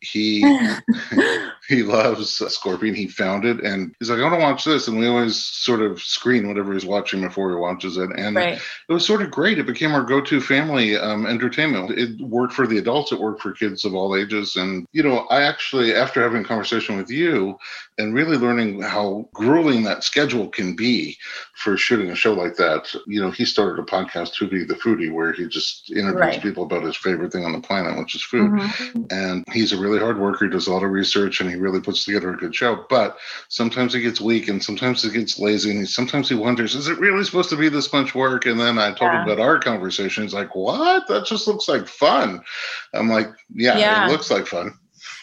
He 0.00 0.42
he 1.68 1.84
loves 1.84 2.42
Scorpion. 2.52 2.94
He 2.94 3.06
found 3.06 3.44
it, 3.44 3.60
and 3.60 3.94
he's 3.98 4.10
like, 4.10 4.18
I 4.18 4.22
want 4.22 4.34
to 4.34 4.40
watch 4.40 4.64
this. 4.64 4.88
And 4.88 4.98
we 4.98 5.06
always 5.06 5.36
sort 5.40 5.80
of 5.80 6.02
screen 6.02 6.48
whatever 6.48 6.72
he's 6.72 6.84
watching 6.84 7.20
before 7.20 7.50
he 7.50 7.56
watches 7.56 7.96
it. 7.96 8.10
And 8.16 8.34
right. 8.34 8.60
it 8.88 8.92
was 8.92 9.06
sort 9.06 9.22
of 9.22 9.30
great. 9.30 9.60
It 9.60 9.66
became 9.66 9.92
our 9.92 10.02
go 10.02 10.20
to 10.20 10.40
family 10.40 10.96
um, 10.96 11.24
entertainment. 11.26 11.92
It 11.96 12.20
worked 12.20 12.52
for 12.52 12.66
the 12.66 12.78
adults. 12.78 13.12
It 13.12 13.20
worked 13.20 13.42
for 13.42 13.52
kids 13.52 13.84
of 13.84 13.94
all 13.94 14.16
ages. 14.16 14.56
And 14.56 14.86
you 14.92 15.04
know, 15.04 15.20
I 15.30 15.42
actually, 15.42 15.94
after 15.94 16.20
having 16.20 16.44
a 16.44 16.48
conversation 16.48 16.96
with 16.96 17.10
you 17.10 17.56
and 17.96 18.12
really 18.12 18.36
learning 18.36 18.82
how 18.82 19.28
grueling 19.32 19.84
that 19.84 20.02
schedule 20.02 20.48
can 20.48 20.74
be 20.74 21.16
for 21.54 21.76
shooting 21.76 22.10
a 22.10 22.16
show 22.16 22.32
like 22.32 22.56
that, 22.56 22.92
you 23.06 23.20
know, 23.20 23.30
he 23.30 23.44
started 23.44 23.80
a 23.80 23.86
podcast, 23.86 24.34
Hootie 24.34 24.66
the 24.66 24.74
Foodie, 24.74 25.12
where 25.12 25.32
he 25.32 25.46
just 25.46 25.92
interviews 25.92 26.14
right. 26.20 26.42
people 26.42 26.66
about 26.72 26.86
his 26.86 26.96
favorite 26.96 27.32
thing 27.32 27.44
on 27.44 27.52
the 27.52 27.60
planet, 27.60 27.98
which 27.98 28.14
is 28.14 28.22
food. 28.22 28.50
Mm-hmm. 28.50 29.02
And 29.10 29.44
he's 29.52 29.72
a 29.72 29.78
really 29.78 29.98
hard 29.98 30.18
worker. 30.18 30.46
He 30.46 30.50
does 30.50 30.66
a 30.66 30.72
lot 30.72 30.82
of 30.82 30.90
research 30.90 31.40
and 31.40 31.50
he 31.50 31.56
really 31.56 31.80
puts 31.80 32.04
together 32.04 32.32
a 32.32 32.36
good 32.36 32.54
show. 32.54 32.84
But 32.88 33.18
sometimes 33.48 33.94
he 33.94 34.00
gets 34.00 34.20
weak 34.20 34.48
and 34.48 34.62
sometimes 34.62 35.02
he 35.02 35.10
gets 35.10 35.38
lazy 35.38 35.70
and 35.70 35.80
he, 35.80 35.86
sometimes 35.86 36.28
he 36.28 36.34
wonders, 36.34 36.74
is 36.74 36.88
it 36.88 36.98
really 36.98 37.24
supposed 37.24 37.50
to 37.50 37.56
be 37.56 37.68
this 37.68 37.92
much 37.92 38.14
work? 38.14 38.46
And 38.46 38.58
then 38.58 38.78
I 38.78 38.88
told 38.88 39.12
yeah. 39.12 39.22
him 39.22 39.28
about 39.28 39.42
our 39.42 39.58
conversation. 39.58 40.22
He's 40.22 40.34
like, 40.34 40.54
what? 40.54 41.06
That 41.08 41.26
just 41.26 41.46
looks 41.46 41.68
like 41.68 41.86
fun. 41.86 42.42
I'm 42.94 43.08
like, 43.08 43.28
yeah, 43.54 43.78
yeah. 43.78 44.08
it 44.08 44.12
looks 44.12 44.30
like 44.30 44.46
fun 44.46 44.78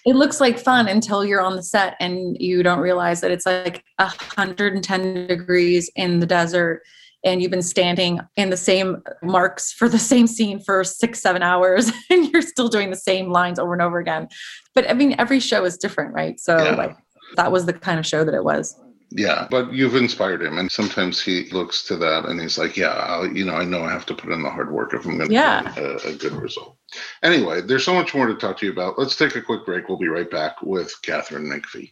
it 0.06 0.16
looks 0.16 0.40
like 0.40 0.58
fun 0.58 0.88
until 0.88 1.26
you're 1.26 1.42
on 1.42 1.56
the 1.56 1.64
set 1.64 1.96
and 2.00 2.38
you 2.40 2.64
don't 2.64 2.80
realize 2.80 3.22
that 3.22 3.32
it's 3.32 3.46
like 3.46 3.84
110 3.98 5.28
degrees 5.28 5.90
in 5.96 6.20
the 6.20 6.26
desert 6.26 6.84
and 7.24 7.42
you've 7.42 7.52
been 7.52 7.62
standing 7.62 8.20
in 8.36 8.50
the 8.50 8.58
same 8.58 9.02
marks 9.22 9.72
for 9.72 9.90
the 9.90 10.00
same 10.00 10.28
scene 10.28 10.60
for 10.60 10.84
six, 10.84 11.22
seven 11.22 11.44
hours, 11.44 11.92
and 12.10 12.28
you're 12.32 12.42
still 12.42 12.70
doing 12.70 12.90
the 12.90 12.96
same 12.96 13.30
lines 13.30 13.60
over 13.60 13.74
and 13.74 13.82
over 13.82 14.00
again. 14.00 14.28
But 14.76 14.90
I 14.90 14.94
mean, 14.94 15.16
every 15.18 15.40
show 15.40 15.66
is 15.66 15.78
different, 15.78 16.14
right? 16.14 16.40
So, 16.40 16.58
yeah. 16.58 16.76
like, 16.76 16.98
that 17.36 17.52
was 17.52 17.66
the 17.66 17.74
kind 17.74 18.00
of 18.00 18.06
show 18.06 18.24
that 18.24 18.34
it 18.34 18.44
was. 18.44 18.80
Yeah, 19.12 19.48
but 19.50 19.74
you've 19.74 19.96
inspired 19.96 20.44
him, 20.44 20.60
and 20.60 20.72
sometimes 20.72 21.20
he 21.20 21.50
looks 21.50 21.84
to 21.86 21.96
that 21.96 22.26
and 22.26 22.40
he's 22.40 22.60
like, 22.60 22.78
"Yeah, 22.78 22.90
I'll, 22.90 23.26
you 23.26 23.44
know, 23.44 23.56
I 23.56 23.66
know 23.66 23.84
I 23.84 23.92
have 23.92 24.06
to 24.08 24.14
put 24.14 24.32
in 24.32 24.44
the 24.44 24.52
hard 24.52 24.72
work 24.72 24.94
if 24.94 25.04
I'm 25.06 25.18
going 25.18 25.30
to 25.30 25.34
yeah. 25.34 25.64
get 25.64 25.78
a, 25.78 26.10
a 26.10 26.14
good 26.14 26.34
result." 26.34 26.78
Anyway, 27.24 27.62
there's 27.62 27.84
so 27.84 27.94
much 27.94 28.14
more 28.14 28.28
to 28.28 28.36
talk 28.36 28.58
to 28.60 28.68
you 28.68 28.72
about. 28.72 29.00
Let's 29.00 29.16
take 29.16 29.36
a 29.36 29.42
quick 29.42 29.66
break. 29.66 29.90
We'll 29.90 29.98
be 29.98 30.08
right 30.08 30.30
back 30.30 30.62
with 30.62 30.94
Katharine 31.02 31.50
McPhee. 31.50 31.92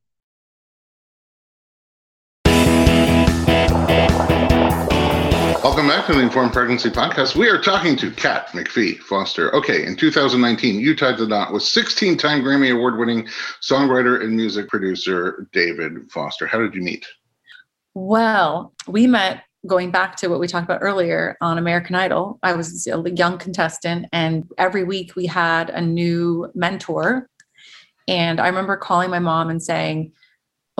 Welcome 5.63 5.89
back 5.89 6.07
to 6.07 6.13
the 6.13 6.21
Informed 6.21 6.53
Pregnancy 6.53 6.89
Podcast. 6.89 7.35
We 7.35 7.47
are 7.47 7.61
talking 7.61 7.95
to 7.97 8.09
Kat 8.09 8.47
McPhee 8.47 8.97
Foster. 8.97 9.53
Okay, 9.55 9.85
in 9.85 9.95
2019, 9.95 10.79
you 10.79 10.95
tied 10.95 11.19
the 11.19 11.27
knot 11.27 11.53
with 11.53 11.61
16 11.61 12.17
time 12.17 12.41
Grammy 12.41 12.73
Award 12.73 12.97
winning 12.97 13.27
songwriter 13.61 14.23
and 14.23 14.35
music 14.35 14.67
producer 14.69 15.47
David 15.53 16.09
Foster. 16.11 16.47
How 16.47 16.57
did 16.57 16.73
you 16.73 16.81
meet? 16.81 17.05
Well, 17.93 18.73
we 18.87 19.05
met 19.05 19.43
going 19.67 19.91
back 19.91 20.15
to 20.17 20.29
what 20.29 20.39
we 20.39 20.47
talked 20.47 20.65
about 20.65 20.81
earlier 20.81 21.37
on 21.41 21.59
American 21.59 21.93
Idol. 21.93 22.39
I 22.41 22.53
was 22.53 22.87
a 22.87 23.11
young 23.11 23.37
contestant, 23.37 24.07
and 24.11 24.49
every 24.57 24.83
week 24.83 25.15
we 25.15 25.27
had 25.27 25.69
a 25.69 25.79
new 25.79 26.51
mentor. 26.55 27.29
And 28.07 28.39
I 28.39 28.47
remember 28.47 28.77
calling 28.77 29.11
my 29.11 29.19
mom 29.19 29.51
and 29.51 29.61
saying, 29.61 30.11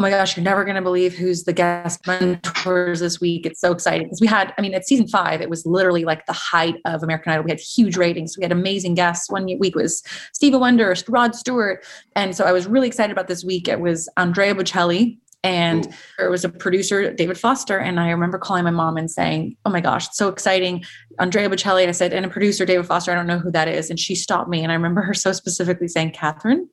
Oh 0.02 0.10
my 0.10 0.10
gosh, 0.10 0.36
you're 0.36 0.44
never 0.44 0.64
going 0.64 0.78
to 0.78 0.82
believe 0.82 1.14
who's 1.14 1.44
the 1.44 1.54
guest 1.54 2.08
mentors 2.08 3.02
this 3.02 3.22
week. 3.22 3.46
It's 3.46 3.62
so 3.62 3.72
exciting. 3.72 4.08
Because 4.08 4.20
we 4.20 4.26
had, 4.26 4.52
I 4.58 4.62
mean, 4.62 4.74
at 4.74 4.88
season 4.88 5.08
five, 5.08 5.42
it 5.42 5.50
was 5.50 5.64
literally 5.64 6.06
like 6.06 6.26
the 6.26 6.34
height 6.34 6.78
of 6.86 7.04
American 7.04 7.32
Idol. 7.32 7.44
We 7.44 7.52
had 7.52 7.60
huge 7.60 7.98
ratings. 7.98 8.36
We 8.36 8.44
had 8.44 8.52
amazing 8.52 8.96
guests. 8.96 9.30
One 9.30 9.46
week 9.46 9.76
was 9.76 10.02
Stevie 10.34 10.58
Wonder, 10.58 10.96
Rod 11.08 11.36
Stewart. 11.36 11.86
And 12.16 12.36
so 12.36 12.46
I 12.46 12.52
was 12.52 12.66
really 12.66 12.88
excited 12.88 13.12
about 13.12 13.28
this 13.28 13.44
week. 13.44 13.68
It 13.68 13.80
was 13.80 14.10
Andrea 14.18 14.56
Bocelli, 14.56 15.20
and 15.44 15.86
Ooh. 15.86 15.92
there 16.18 16.32
was 16.32 16.44
a 16.44 16.50
producer, 16.50 17.14
David 17.14 17.38
Foster. 17.38 17.78
And 17.78 18.00
I 18.00 18.10
remember 18.10 18.40
calling 18.40 18.64
my 18.64 18.72
mom 18.72 18.98
and 18.98 19.12
saying, 19.12 19.56
Oh 19.68 19.70
my 19.70 19.82
gosh, 19.82 20.08
it's 20.08 20.18
so 20.18 20.30
exciting. 20.30 20.84
Andrea 21.20 21.48
Bocelli. 21.48 21.88
I 21.88 21.92
said, 21.92 22.12
and 22.12 22.26
a 22.26 22.30
producer, 22.30 22.66
David 22.66 22.88
Foster, 22.88 23.12
I 23.12 23.16
don't 23.16 23.28
know 23.28 23.38
who 23.38 23.52
that 23.52 23.68
is. 23.68 23.92
And 23.92 24.00
she 24.00 24.16
stopped 24.16 24.50
me. 24.50 24.64
And 24.64 24.72
I 24.72 24.76
remember 24.76 25.04
her 25.04 25.14
so 25.14 25.32
specifically 25.32 25.88
saying, 25.88 26.14
"Katharine, 26.14 26.68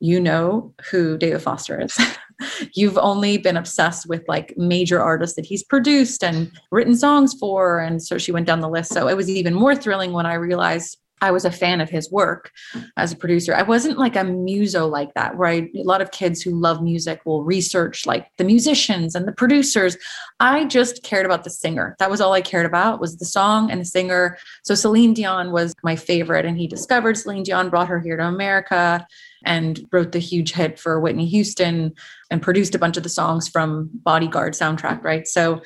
you 0.00 0.18
know 0.18 0.74
who 0.90 1.18
David 1.18 1.42
Foster 1.42 1.80
is. 1.80 1.98
You've 2.74 2.98
only 2.98 3.38
been 3.38 3.56
obsessed 3.56 4.08
with 4.08 4.22
like 4.28 4.54
major 4.56 5.00
artists 5.00 5.36
that 5.36 5.46
he's 5.46 5.64
produced 5.64 6.22
and 6.24 6.50
written 6.70 6.96
songs 6.96 7.34
for. 7.34 7.78
And 7.78 8.02
so 8.02 8.18
she 8.18 8.32
went 8.32 8.46
down 8.46 8.60
the 8.60 8.68
list. 8.68 8.92
So 8.92 9.08
it 9.08 9.16
was 9.16 9.28
even 9.28 9.54
more 9.54 9.74
thrilling 9.74 10.12
when 10.12 10.26
I 10.26 10.34
realized 10.34 10.98
I 11.20 11.30
was 11.30 11.44
a 11.44 11.50
fan 11.50 11.80
of 11.80 11.90
his 11.90 12.10
work 12.10 12.50
as 12.96 13.12
a 13.12 13.16
producer. 13.16 13.54
I 13.54 13.62
wasn't 13.62 13.98
like 13.98 14.16
a 14.16 14.24
muso 14.24 14.86
like 14.86 15.14
that, 15.14 15.36
where 15.36 15.48
I, 15.48 15.68
a 15.76 15.82
lot 15.82 16.00
of 16.00 16.10
kids 16.10 16.40
who 16.40 16.50
love 16.52 16.82
music 16.82 17.20
will 17.24 17.44
research 17.44 18.06
like 18.06 18.26
the 18.36 18.44
musicians 18.44 19.14
and 19.14 19.26
the 19.28 19.32
producers. 19.32 19.96
I 20.40 20.64
just 20.64 21.02
cared 21.02 21.26
about 21.26 21.44
the 21.44 21.50
singer. 21.50 21.96
That 21.98 22.10
was 22.10 22.20
all 22.20 22.32
I 22.32 22.40
cared 22.40 22.66
about 22.66 23.00
was 23.00 23.16
the 23.16 23.24
song 23.24 23.70
and 23.70 23.80
the 23.80 23.84
singer. 23.84 24.38
So 24.64 24.74
Celine 24.74 25.14
Dion 25.14 25.52
was 25.52 25.74
my 25.82 25.96
favorite, 25.96 26.46
and 26.46 26.58
he 26.58 26.66
discovered 26.66 27.16
Celine 27.16 27.42
Dion, 27.42 27.70
brought 27.70 27.88
her 27.88 28.00
here 28.00 28.16
to 28.16 28.24
America, 28.24 29.06
and 29.44 29.86
wrote 29.92 30.12
the 30.12 30.18
huge 30.18 30.52
hit 30.52 30.78
for 30.78 31.00
Whitney 31.00 31.26
Houston 31.26 31.94
and 32.30 32.42
produced 32.42 32.74
a 32.74 32.78
bunch 32.78 32.96
of 32.96 33.02
the 33.02 33.08
songs 33.08 33.48
from 33.48 33.90
Bodyguard 33.92 34.52
soundtrack, 34.54 35.02
right? 35.02 35.26
So, 35.26 35.62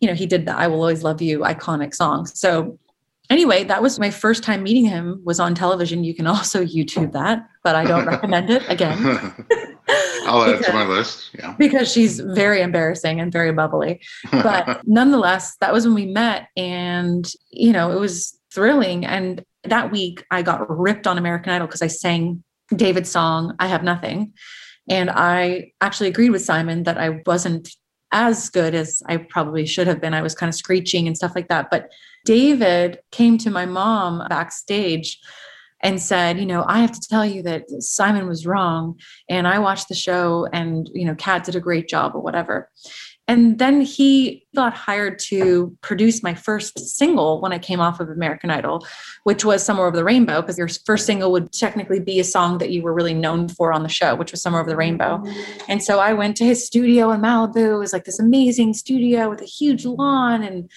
you 0.00 0.08
know, 0.08 0.14
he 0.14 0.26
did 0.26 0.46
the 0.46 0.56
I 0.56 0.66
Will 0.68 0.80
Always 0.80 1.02
Love 1.02 1.20
You 1.20 1.40
iconic 1.40 1.94
song. 1.94 2.26
So 2.26 2.78
anyway, 3.30 3.64
that 3.64 3.80
was 3.80 3.98
my 3.98 4.10
first 4.10 4.42
time 4.42 4.62
meeting 4.62 4.84
him 4.84 5.22
was 5.24 5.40
on 5.40 5.54
television. 5.54 6.04
You 6.04 6.14
can 6.14 6.26
also 6.26 6.64
YouTube 6.64 7.12
that, 7.12 7.48
but 7.64 7.74
I 7.74 7.84
don't 7.84 8.06
recommend 8.06 8.50
it 8.50 8.62
again. 8.68 8.98
I'll 10.26 10.42
add 10.42 10.58
because, 10.58 10.66
to 10.66 10.72
my 10.72 10.84
list. 10.84 11.30
Yeah. 11.38 11.54
Because 11.58 11.90
she's 11.90 12.20
very 12.20 12.60
embarrassing 12.60 13.20
and 13.20 13.32
very 13.32 13.52
bubbly. 13.52 14.00
But 14.30 14.82
nonetheless, 14.86 15.56
that 15.60 15.72
was 15.72 15.86
when 15.86 15.94
we 15.94 16.06
met 16.06 16.48
and 16.56 17.30
you 17.50 17.72
know, 17.72 17.90
it 17.92 17.98
was 17.98 18.38
thrilling 18.52 19.06
and 19.06 19.44
that 19.64 19.90
week 19.90 20.24
I 20.30 20.42
got 20.42 20.68
ripped 20.68 21.06
on 21.06 21.18
American 21.18 21.52
Idol 21.52 21.66
because 21.66 21.82
I 21.82 21.86
sang 21.86 22.42
David's 22.74 23.10
song 23.10 23.54
I 23.58 23.66
Have 23.66 23.82
Nothing. 23.82 24.32
And 24.88 25.10
I 25.10 25.72
actually 25.80 26.08
agreed 26.08 26.30
with 26.30 26.44
Simon 26.44 26.84
that 26.84 26.98
I 26.98 27.20
wasn't 27.26 27.68
as 28.12 28.50
good 28.50 28.74
as 28.74 29.02
I 29.06 29.18
probably 29.18 29.66
should 29.66 29.86
have 29.86 30.00
been. 30.00 30.14
I 30.14 30.22
was 30.22 30.34
kind 30.34 30.48
of 30.48 30.54
screeching 30.54 31.06
and 31.06 31.16
stuff 31.16 31.32
like 31.34 31.48
that. 31.48 31.70
But 31.70 31.90
David 32.24 33.00
came 33.10 33.38
to 33.38 33.50
my 33.50 33.66
mom 33.66 34.26
backstage 34.28 35.18
and 35.82 36.00
said, 36.00 36.38
you 36.38 36.46
know, 36.46 36.64
I 36.68 36.80
have 36.80 36.92
to 36.92 37.08
tell 37.08 37.24
you 37.24 37.42
that 37.44 37.70
Simon 37.82 38.28
was 38.28 38.46
wrong. 38.46 38.98
And 39.28 39.48
I 39.48 39.58
watched 39.58 39.88
the 39.88 39.94
show 39.94 40.46
and, 40.52 40.90
you 40.92 41.06
know, 41.06 41.14
Kat 41.14 41.44
did 41.44 41.56
a 41.56 41.60
great 41.60 41.88
job 41.88 42.14
or 42.14 42.20
whatever. 42.20 42.70
And 43.26 43.60
then 43.60 43.80
he 43.80 44.44
got 44.56 44.74
hired 44.74 45.20
to 45.28 45.76
produce 45.82 46.20
my 46.20 46.34
first 46.34 46.78
single 46.80 47.40
when 47.40 47.52
I 47.52 47.60
came 47.60 47.80
off 47.80 48.00
of 48.00 48.10
American 48.10 48.50
Idol, 48.50 48.84
which 49.22 49.44
was 49.44 49.62
Somewhere 49.62 49.86
Over 49.86 49.96
the 49.96 50.04
Rainbow, 50.04 50.40
because 50.40 50.58
your 50.58 50.68
first 50.84 51.06
single 51.06 51.30
would 51.30 51.52
technically 51.52 52.00
be 52.00 52.18
a 52.18 52.24
song 52.24 52.58
that 52.58 52.70
you 52.70 52.82
were 52.82 52.92
really 52.92 53.14
known 53.14 53.48
for 53.48 53.72
on 53.72 53.84
the 53.84 53.88
show, 53.88 54.16
which 54.16 54.32
was 54.32 54.42
Somewhere 54.42 54.62
Over 54.62 54.70
the 54.70 54.76
Rainbow. 54.76 55.22
And 55.68 55.80
so 55.80 56.00
I 56.00 56.12
went 56.12 56.36
to 56.38 56.44
his 56.44 56.66
studio 56.66 57.12
in 57.12 57.20
Malibu. 57.20 57.76
It 57.76 57.78
was 57.78 57.92
like 57.92 58.04
this 58.04 58.18
amazing 58.18 58.74
studio 58.74 59.30
with 59.30 59.40
a 59.40 59.46
huge 59.46 59.84
lawn 59.86 60.42
and, 60.42 60.68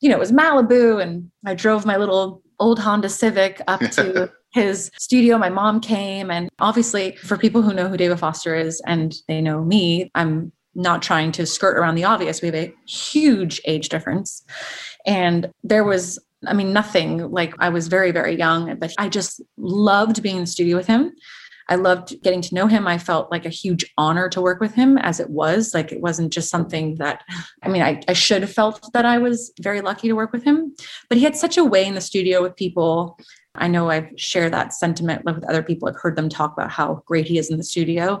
you 0.00 0.08
know, 0.08 0.16
it 0.16 0.20
was 0.20 0.32
Malibu. 0.32 1.02
And 1.02 1.30
I 1.46 1.54
drove 1.54 1.86
my 1.86 1.96
little 1.96 2.42
old 2.58 2.78
Honda 2.78 3.08
Civic 3.08 3.60
up 3.68 3.80
to 3.92 4.30
his 4.52 4.90
studio. 4.98 5.38
My 5.38 5.48
mom 5.48 5.80
came. 5.80 6.30
And 6.30 6.48
obviously, 6.58 7.16
for 7.16 7.36
people 7.36 7.62
who 7.62 7.72
know 7.72 7.88
who 7.88 7.96
David 7.96 8.18
Foster 8.18 8.54
is 8.54 8.82
and 8.86 9.14
they 9.28 9.40
know 9.40 9.62
me, 9.62 10.10
I'm 10.14 10.52
not 10.74 11.02
trying 11.02 11.32
to 11.32 11.46
skirt 11.46 11.76
around 11.76 11.96
the 11.96 12.04
obvious. 12.04 12.42
We 12.42 12.46
have 12.46 12.54
a 12.54 12.74
huge 12.86 13.60
age 13.64 13.88
difference. 13.88 14.42
And 15.04 15.50
there 15.64 15.84
was, 15.84 16.18
I 16.46 16.52
mean, 16.52 16.72
nothing 16.72 17.30
like 17.30 17.54
I 17.58 17.68
was 17.68 17.88
very, 17.88 18.12
very 18.12 18.36
young, 18.36 18.76
but 18.78 18.92
I 18.98 19.08
just 19.08 19.40
loved 19.56 20.22
being 20.22 20.36
in 20.36 20.42
the 20.42 20.46
studio 20.46 20.76
with 20.76 20.86
him. 20.86 21.12
I 21.70 21.76
loved 21.76 22.20
getting 22.22 22.42
to 22.42 22.54
know 22.54 22.66
him. 22.66 22.88
I 22.88 22.98
felt 22.98 23.30
like 23.30 23.46
a 23.46 23.50
huge 23.50 23.90
honor 23.96 24.28
to 24.30 24.40
work 24.40 24.60
with 24.60 24.74
him 24.74 24.98
as 24.98 25.20
it 25.20 25.30
was. 25.30 25.72
Like 25.72 25.92
it 25.92 26.00
wasn't 26.00 26.32
just 26.32 26.50
something 26.50 26.96
that, 26.96 27.22
I 27.62 27.68
mean, 27.68 27.80
I, 27.80 28.02
I 28.08 28.12
should 28.12 28.42
have 28.42 28.52
felt 28.52 28.92
that 28.92 29.06
I 29.06 29.18
was 29.18 29.52
very 29.60 29.80
lucky 29.80 30.08
to 30.08 30.14
work 30.14 30.32
with 30.32 30.42
him, 30.42 30.74
but 31.08 31.16
he 31.16 31.24
had 31.24 31.36
such 31.36 31.56
a 31.56 31.64
way 31.64 31.86
in 31.86 31.94
the 31.94 32.00
studio 32.00 32.42
with 32.42 32.56
people. 32.56 33.18
I 33.54 33.68
know 33.68 33.88
I've 33.88 34.10
shared 34.16 34.52
that 34.52 34.74
sentiment 34.74 35.24
with 35.24 35.48
other 35.48 35.62
people. 35.62 35.88
I've 35.88 36.00
heard 36.00 36.16
them 36.16 36.28
talk 36.28 36.52
about 36.52 36.70
how 36.70 37.02
great 37.06 37.26
he 37.26 37.38
is 37.38 37.50
in 37.50 37.56
the 37.56 37.64
studio. 37.64 38.20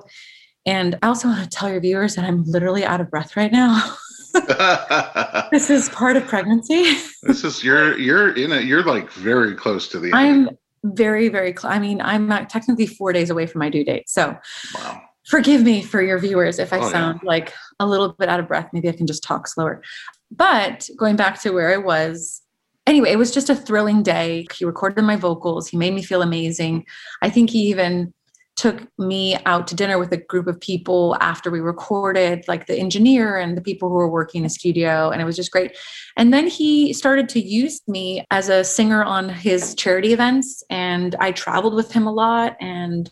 And 0.64 0.96
I 1.02 1.08
also 1.08 1.28
want 1.28 1.42
to 1.42 1.48
tell 1.48 1.68
your 1.68 1.80
viewers 1.80 2.14
that 2.14 2.24
I'm 2.24 2.44
literally 2.44 2.84
out 2.84 3.00
of 3.00 3.10
breath 3.10 3.36
right 3.36 3.50
now. 3.50 3.96
this 5.50 5.70
is 5.70 5.88
part 5.88 6.16
of 6.16 6.26
pregnancy. 6.26 6.94
this 7.22 7.42
is 7.42 7.64
you're 7.64 7.98
you're 7.98 8.36
in 8.36 8.52
it. 8.52 8.64
You're 8.64 8.84
like 8.84 9.10
very 9.10 9.54
close 9.54 9.88
to 9.88 9.98
the. 9.98 10.12
I'm 10.12 10.48
end. 10.48 10.58
Very 10.84 11.28
very 11.28 11.52
close. 11.52 11.72
I 11.72 11.78
mean, 11.78 12.00
I'm 12.00 12.28
technically 12.46 12.86
four 12.86 13.12
days 13.12 13.30
away 13.30 13.46
from 13.46 13.60
my 13.60 13.70
due 13.70 13.84
date. 13.84 14.08
So, 14.08 14.36
wow. 14.74 15.02
Forgive 15.26 15.62
me 15.62 15.82
for 15.82 16.02
your 16.02 16.18
viewers 16.18 16.58
if 16.58 16.72
I 16.72 16.78
oh, 16.78 16.90
sound 16.90 17.20
yeah. 17.22 17.28
like 17.28 17.52
a 17.78 17.86
little 17.86 18.14
bit 18.18 18.28
out 18.28 18.40
of 18.40 18.48
breath. 18.48 18.70
Maybe 18.72 18.88
I 18.88 18.92
can 18.92 19.06
just 19.06 19.22
talk 19.22 19.46
slower. 19.46 19.82
But 20.30 20.88
going 20.96 21.14
back 21.14 21.40
to 21.42 21.50
where 21.50 21.72
I 21.72 21.76
was, 21.76 22.42
anyway, 22.86 23.12
it 23.12 23.18
was 23.18 23.30
just 23.30 23.50
a 23.50 23.54
thrilling 23.54 24.02
day. 24.02 24.46
He 24.56 24.64
recorded 24.64 25.02
my 25.02 25.16
vocals. 25.16 25.68
He 25.68 25.76
made 25.76 25.94
me 25.94 26.02
feel 26.02 26.22
amazing. 26.22 26.84
I 27.22 27.30
think 27.30 27.50
he 27.50 27.68
even 27.68 28.12
took 28.60 28.86
me 28.98 29.38
out 29.46 29.66
to 29.66 29.74
dinner 29.74 29.98
with 29.98 30.12
a 30.12 30.18
group 30.18 30.46
of 30.46 30.60
people 30.60 31.16
after 31.18 31.50
we 31.50 31.60
recorded, 31.60 32.44
like 32.46 32.66
the 32.66 32.76
engineer 32.76 33.38
and 33.38 33.56
the 33.56 33.62
people 33.62 33.88
who 33.88 33.94
were 33.94 34.10
working 34.10 34.40
in 34.40 34.42
the 34.42 34.50
studio. 34.50 35.08
And 35.08 35.22
it 35.22 35.24
was 35.24 35.34
just 35.34 35.50
great. 35.50 35.74
And 36.18 36.30
then 36.34 36.46
he 36.46 36.92
started 36.92 37.26
to 37.30 37.40
use 37.40 37.80
me 37.88 38.22
as 38.30 38.50
a 38.50 38.62
singer 38.62 39.02
on 39.02 39.30
his 39.30 39.74
charity 39.76 40.12
events. 40.12 40.62
And 40.68 41.14
I 41.20 41.32
traveled 41.32 41.72
with 41.72 41.90
him 41.90 42.06
a 42.06 42.12
lot. 42.12 42.54
And 42.60 43.10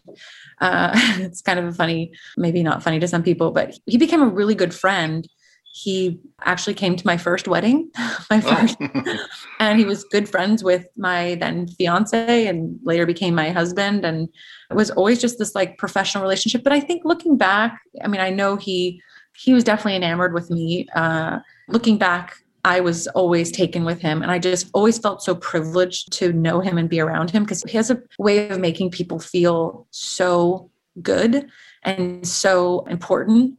uh, 0.60 0.90
it's 1.16 1.40
kind 1.40 1.58
of 1.58 1.74
funny, 1.74 2.12
maybe 2.36 2.62
not 2.62 2.82
funny 2.82 3.00
to 3.00 3.08
some 3.08 3.22
people, 3.22 3.50
but 3.50 3.74
he 3.86 3.96
became 3.96 4.20
a 4.20 4.28
really 4.28 4.54
good 4.54 4.74
friend 4.74 5.26
he 5.70 6.18
actually 6.44 6.74
came 6.74 6.96
to 6.96 7.06
my 7.06 7.16
first 7.16 7.46
wedding, 7.46 7.90
my 8.30 8.38
oh. 8.38 8.40
first, 8.40 8.78
and 9.60 9.78
he 9.78 9.84
was 9.84 10.04
good 10.04 10.28
friends 10.28 10.64
with 10.64 10.86
my 10.96 11.36
then 11.36 11.68
fiance 11.68 12.46
and 12.46 12.78
later 12.82 13.06
became 13.06 13.34
my 13.34 13.50
husband. 13.50 14.04
And 14.04 14.28
it 14.70 14.74
was 14.74 14.90
always 14.90 15.20
just 15.20 15.38
this 15.38 15.54
like 15.54 15.78
professional 15.78 16.22
relationship. 16.22 16.64
But 16.64 16.72
I 16.72 16.80
think 16.80 17.02
looking 17.04 17.36
back, 17.36 17.80
I 18.02 18.08
mean, 18.08 18.20
I 18.20 18.30
know 18.30 18.56
he 18.56 19.02
he 19.36 19.54
was 19.54 19.62
definitely 19.62 19.96
enamored 19.96 20.34
with 20.34 20.50
me. 20.50 20.88
Uh, 20.96 21.38
looking 21.68 21.96
back, 21.96 22.34
I 22.64 22.80
was 22.80 23.06
always 23.08 23.52
taken 23.52 23.84
with 23.84 24.00
him. 24.00 24.20
And 24.20 24.30
I 24.30 24.38
just 24.38 24.68
always 24.74 24.98
felt 24.98 25.22
so 25.22 25.34
privileged 25.34 26.12
to 26.14 26.32
know 26.32 26.60
him 26.60 26.76
and 26.76 26.88
be 26.88 27.00
around 27.00 27.30
him 27.30 27.44
because 27.44 27.62
he 27.62 27.76
has 27.76 27.90
a 27.90 28.02
way 28.18 28.48
of 28.48 28.58
making 28.58 28.90
people 28.90 29.20
feel 29.20 29.86
so 29.90 30.70
good 31.00 31.48
and 31.84 32.26
so 32.26 32.84
important. 32.86 33.56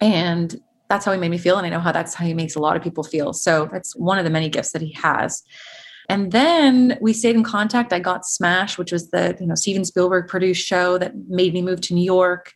And 0.00 0.60
that's 0.88 1.04
how 1.04 1.12
he 1.12 1.18
made 1.18 1.30
me 1.30 1.38
feel. 1.38 1.56
And 1.56 1.66
I 1.66 1.70
know 1.70 1.80
how 1.80 1.92
that's 1.92 2.14
how 2.14 2.24
he 2.24 2.34
makes 2.34 2.54
a 2.54 2.60
lot 2.60 2.76
of 2.76 2.82
people 2.82 3.04
feel. 3.04 3.32
So 3.32 3.68
that's 3.72 3.94
one 3.96 4.18
of 4.18 4.24
the 4.24 4.30
many 4.30 4.48
gifts 4.48 4.72
that 4.72 4.82
he 4.82 4.92
has. 4.92 5.42
And 6.08 6.30
then 6.30 6.98
we 7.00 7.12
stayed 7.12 7.34
in 7.34 7.42
contact. 7.42 7.92
I 7.92 7.98
got 7.98 8.24
Smash, 8.24 8.78
which 8.78 8.92
was 8.92 9.10
the 9.10 9.36
you 9.40 9.46
know 9.46 9.54
Steven 9.54 9.84
Spielberg 9.84 10.28
produced 10.28 10.66
show 10.66 10.98
that 10.98 11.14
made 11.28 11.52
me 11.52 11.62
move 11.62 11.80
to 11.82 11.94
New 11.94 12.04
York. 12.04 12.52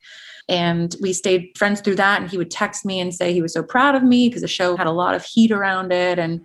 And 0.48 0.94
we 1.00 1.12
stayed 1.12 1.50
friends 1.56 1.80
through 1.80 1.96
that. 1.96 2.20
And 2.20 2.30
he 2.30 2.38
would 2.38 2.50
text 2.50 2.84
me 2.84 3.00
and 3.00 3.14
say 3.14 3.32
he 3.32 3.42
was 3.42 3.52
so 3.52 3.62
proud 3.62 3.94
of 3.94 4.02
me 4.02 4.28
because 4.28 4.42
the 4.42 4.48
show 4.48 4.76
had 4.76 4.86
a 4.86 4.92
lot 4.92 5.14
of 5.14 5.24
heat 5.24 5.50
around 5.50 5.92
it. 5.92 6.18
And 6.18 6.40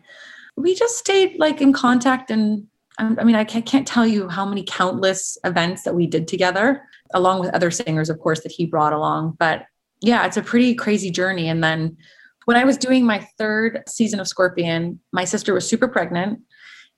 we 0.56 0.76
just 0.76 0.98
stayed 0.98 1.38
like 1.39 1.62
in 1.62 1.74
contact. 1.74 2.32
And 2.32 2.67
um, 2.98 3.17
I 3.19 3.24
mean, 3.24 3.36
I 3.36 3.43
can't 3.43 3.88
tell 3.88 4.06
you 4.06 4.30
how 4.30 4.45
many 4.45 4.63
countless 4.63 5.38
events 5.43 5.84
that 5.84 5.95
we 5.95 6.08
did 6.08 6.28
together, 6.28 6.84
along 7.13 7.39
with 7.41 7.54
other 7.54 7.71
singers, 7.71 8.10
of 8.10 8.19
course, 8.19 8.41
that 8.41 8.52
he 8.52 8.65
brought 8.65 8.93
along. 8.93 9.36
But 9.39 9.65
yeah, 10.01 10.25
it's 10.25 10.38
a 10.38 10.41
pretty 10.41 10.75
crazy 10.75 11.10
journey. 11.10 11.49
And 11.49 11.63
then 11.63 11.97
when 12.45 12.58
I 12.58 12.63
was 12.63 12.77
doing 12.77 13.05
my 13.05 13.27
third 13.38 13.84
season 13.88 14.19
of 14.19 14.27
Scorpion, 14.27 14.99
my 15.12 15.25
sister 15.25 15.53
was 15.53 15.67
super 15.67 15.88
pregnant. 15.88 16.39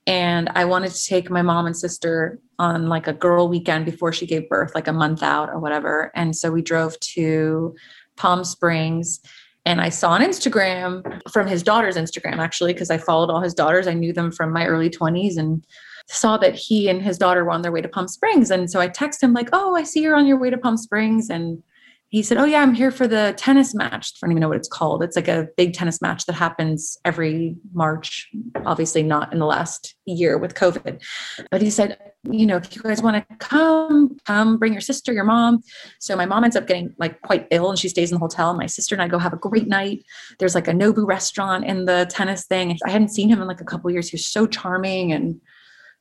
And 0.06 0.48
I 0.54 0.64
wanted 0.64 0.92
to 0.92 1.04
take 1.04 1.30
my 1.30 1.42
mom 1.42 1.66
and 1.66 1.76
sister 1.76 2.38
on 2.58 2.88
like 2.88 3.06
a 3.06 3.12
girl 3.12 3.48
weekend 3.48 3.84
before 3.84 4.12
she 4.12 4.26
gave 4.26 4.48
birth, 4.48 4.74
like 4.74 4.88
a 4.88 4.92
month 4.92 5.22
out 5.22 5.50
or 5.50 5.58
whatever. 5.58 6.10
And 6.14 6.34
so 6.34 6.50
we 6.50 6.62
drove 6.62 6.98
to 7.00 7.74
Palm 8.16 8.44
Springs 8.44 9.20
and 9.68 9.82
I 9.82 9.90
saw 9.90 10.12
on 10.12 10.22
Instagram 10.22 11.20
from 11.30 11.46
his 11.46 11.62
daughter's 11.62 11.96
Instagram, 11.96 12.38
actually, 12.38 12.72
because 12.72 12.90
I 12.90 12.96
followed 12.96 13.28
all 13.28 13.42
his 13.42 13.52
daughters. 13.52 13.86
I 13.86 13.92
knew 13.92 14.14
them 14.14 14.32
from 14.32 14.50
my 14.50 14.64
early 14.64 14.88
20s 14.88 15.36
and 15.36 15.62
saw 16.06 16.38
that 16.38 16.54
he 16.54 16.88
and 16.88 17.02
his 17.02 17.18
daughter 17.18 17.44
were 17.44 17.50
on 17.50 17.60
their 17.60 17.70
way 17.70 17.82
to 17.82 17.88
Palm 17.88 18.08
Springs. 18.08 18.50
And 18.50 18.70
so 18.70 18.80
I 18.80 18.88
texted 18.88 19.24
him, 19.24 19.34
like, 19.34 19.50
Oh, 19.52 19.76
I 19.76 19.82
see 19.82 20.00
you're 20.00 20.16
on 20.16 20.26
your 20.26 20.38
way 20.38 20.48
to 20.48 20.56
Palm 20.56 20.78
Springs. 20.78 21.28
And 21.28 21.62
he 22.10 22.22
said, 22.22 22.38
Oh, 22.38 22.44
yeah, 22.44 22.62
I'm 22.62 22.72
here 22.72 22.90
for 22.90 23.06
the 23.06 23.34
tennis 23.36 23.74
match. 23.74 24.12
I 24.14 24.26
don't 24.26 24.32
even 24.32 24.40
know 24.40 24.48
what 24.48 24.56
it's 24.56 24.68
called. 24.68 25.02
It's 25.02 25.14
like 25.14 25.28
a 25.28 25.48
big 25.56 25.74
tennis 25.74 26.00
match 26.00 26.24
that 26.24 26.32
happens 26.32 26.96
every 27.04 27.56
March, 27.74 28.30
obviously 28.64 29.02
not 29.02 29.32
in 29.32 29.38
the 29.38 29.46
last 29.46 29.94
year 30.06 30.38
with 30.38 30.54
COVID. 30.54 31.02
But 31.50 31.60
he 31.60 31.68
said, 31.68 31.98
You 32.24 32.46
know, 32.46 32.56
if 32.56 32.74
you 32.74 32.82
guys 32.82 33.02
want 33.02 33.16
to 33.16 33.36
come, 33.36 34.16
come 34.24 34.56
bring 34.56 34.72
your 34.72 34.80
sister, 34.80 35.12
your 35.12 35.24
mom. 35.24 35.60
So 36.00 36.16
my 36.16 36.24
mom 36.24 36.44
ends 36.44 36.56
up 36.56 36.66
getting 36.66 36.94
like 36.98 37.20
quite 37.20 37.46
ill 37.50 37.68
and 37.68 37.78
she 37.78 37.90
stays 37.90 38.10
in 38.10 38.14
the 38.14 38.20
hotel. 38.20 38.54
My 38.54 38.66
sister 38.66 38.94
and 38.94 39.02
I 39.02 39.08
go 39.08 39.18
have 39.18 39.34
a 39.34 39.36
great 39.36 39.68
night. 39.68 40.02
There's 40.38 40.54
like 40.54 40.68
a 40.68 40.72
Nobu 40.72 41.06
restaurant 41.06 41.66
in 41.66 41.84
the 41.84 42.06
tennis 42.08 42.46
thing. 42.46 42.78
I 42.86 42.90
hadn't 42.90 43.08
seen 43.08 43.28
him 43.28 43.42
in 43.42 43.48
like 43.48 43.60
a 43.60 43.64
couple 43.64 43.90
years. 43.90 44.08
He 44.08 44.14
was 44.14 44.26
so 44.26 44.46
charming 44.46 45.12
and 45.12 45.40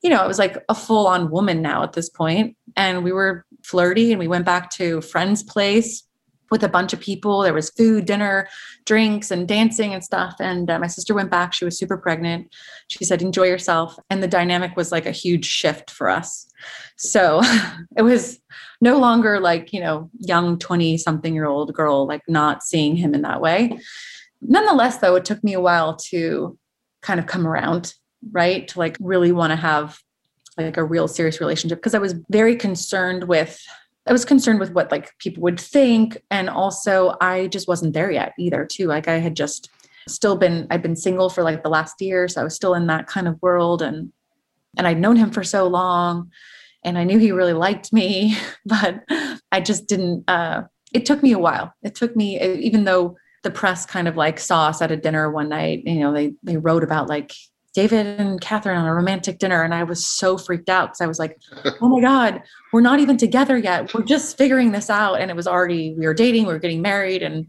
you 0.04 0.12
know, 0.12 0.24
it 0.24 0.28
was 0.28 0.40
like 0.40 0.64
a 0.70 0.76
full 0.76 1.08
on 1.08 1.32
woman 1.32 1.62
now 1.62 1.84
at 1.84 1.94
this 1.94 2.10
point. 2.10 2.56
And 2.76 3.04
we 3.04 3.12
were 3.12 3.46
flirty 3.64 4.12
and 4.12 4.20
we 4.20 4.28
went 4.28 4.46
back 4.46 4.70
to 4.72 5.02
friend's 5.02 5.44
place 5.44 6.04
with 6.50 6.64
a 6.64 6.70
bunch 6.70 6.94
of 6.94 7.00
people. 7.00 7.42
There 7.42 7.54
was 7.54 7.70
food, 7.72 8.06
dinner, 8.06 8.48
drinks, 8.86 9.32
and 9.32 9.48
dancing 9.48 9.94
and 9.94 10.04
stuff. 10.04 10.36
And 10.40 10.70
uh, 10.70 10.80
my 10.80 10.88
sister 10.88 11.14
went 11.14 11.32
back. 11.32 11.54
She 11.54 11.66
was 11.66 11.78
super 11.78 11.98
pregnant. 11.98 12.54
She 12.88 13.04
said, 13.04 13.22
Enjoy 13.22 13.44
yourself. 13.44 13.98
And 14.10 14.24
the 14.24 14.28
dynamic 14.28 14.76
was 14.76 14.92
like 14.92 15.06
a 15.06 15.12
huge 15.12 15.46
shift 15.46 15.92
for 15.92 16.10
us. 16.10 16.48
So 16.98 17.42
it 17.98 18.02
was 18.02 18.40
no 18.82 18.98
longer 18.98 19.40
like, 19.40 19.74
you 19.74 19.82
know, 19.82 20.10
young 20.20 20.58
20 20.58 20.98
something 20.98 21.34
year 21.34 21.48
old 21.48 21.74
girl, 21.74 22.08
like 22.08 22.22
not 22.28 22.64
seeing 22.64 22.96
him 22.96 23.14
in 23.14 23.24
that 23.24 23.42
way. 23.42 23.78
Nonetheless, 24.42 24.98
though, 24.98 25.16
it 25.16 25.26
took 25.26 25.44
me 25.44 25.54
a 25.54 25.62
while 25.62 25.96
to 25.96 26.58
kind 27.02 27.20
of 27.20 27.26
come 27.26 27.48
around, 27.48 27.94
right? 28.32 28.68
To 28.70 28.80
like 28.80 28.98
really 29.00 29.32
want 29.32 29.52
to 29.52 29.56
have 29.56 30.00
like 30.58 30.78
a 30.78 30.84
real 30.84 31.08
serious 31.08 31.40
relationship 31.40 31.80
because 31.80 31.96
I 31.96 32.00
was 32.00 32.16
very 32.30 32.56
concerned 32.56 33.26
with 33.26 33.60
I 34.08 34.14
was 34.14 34.26
concerned 34.26 34.60
with 34.60 34.72
what 34.72 34.92
like 34.92 35.18
people 35.20 35.44
would 35.44 35.60
think. 35.60 36.22
And 36.32 36.50
also 36.50 37.16
I 37.20 37.48
just 37.48 37.68
wasn't 37.68 37.94
there 37.94 38.12
yet 38.12 38.34
either, 38.40 38.66
too. 38.66 38.88
Like 38.88 39.08
I 39.08 39.18
had 39.18 39.36
just 39.36 39.70
still 40.08 40.38
been, 40.38 40.68
I'd 40.70 40.82
been 40.82 40.96
single 40.96 41.30
for 41.30 41.44
like 41.44 41.64
the 41.64 41.70
last 41.70 42.02
year. 42.02 42.28
So 42.28 42.42
I 42.42 42.44
was 42.44 42.56
still 42.56 42.74
in 42.74 42.88
that 42.88 43.08
kind 43.08 43.28
of 43.28 43.42
world 43.42 43.82
and 43.82 44.12
and 44.78 44.86
I'd 44.86 45.00
known 45.00 45.16
him 45.16 45.32
for 45.32 45.44
so 45.44 45.68
long 45.68 46.32
and 46.84 47.00
I 47.00 47.04
knew 47.04 47.18
he 47.18 47.32
really 47.32 47.54
liked 47.54 47.92
me, 47.92 48.38
but 48.66 49.04
I 49.52 49.60
just 49.60 49.88
didn't 49.88 50.24
uh 50.30 50.64
it 50.94 51.06
took 51.06 51.22
me 51.22 51.34
a 51.34 51.40
while. 51.40 51.74
It 51.84 51.96
took 51.96 52.16
me 52.16 52.42
even 52.42 52.86
though 52.86 53.18
the 53.44 53.52
press 53.52 53.86
kind 53.86 54.08
of 54.08 54.16
like 54.16 54.40
saw 54.40 54.68
us 54.68 54.82
at 54.82 54.92
a 54.92 54.98
dinner 54.98 55.30
one 55.30 55.50
night, 55.50 55.84
you 55.86 56.00
know, 56.00 56.14
they 56.14 56.34
they 56.44 56.58
wrote 56.58 56.84
about 56.84 57.10
like 57.10 57.34
David 57.78 58.20
and 58.20 58.42
Katharine 58.42 58.76
on 58.76 58.88
a 58.88 58.94
romantic 58.96 59.38
dinner. 59.38 59.62
And 59.62 59.72
I 59.72 59.84
was 59.84 60.04
so 60.04 60.36
freaked 60.36 60.68
out 60.68 60.90
because 60.90 61.02
I 61.02 61.06
was 61.06 61.20
like, 61.20 61.40
oh 61.80 61.88
my 61.88 62.02
God, 62.02 62.42
we're 62.74 62.82
not 62.82 63.00
even 63.00 63.18
together 63.18 63.56
yet. 63.56 63.94
We're 63.94 64.02
just 64.02 64.36
figuring 64.36 64.72
this 64.72 64.90
out. 64.90 65.22
And 65.22 65.30
it 65.30 65.36
was 65.36 65.46
already, 65.46 65.94
we 65.94 66.08
were 66.08 66.16
dating, 66.16 66.48
we 66.48 66.54
were 66.54 66.58
getting 66.60 66.82
married. 66.82 67.22
And, 67.22 67.46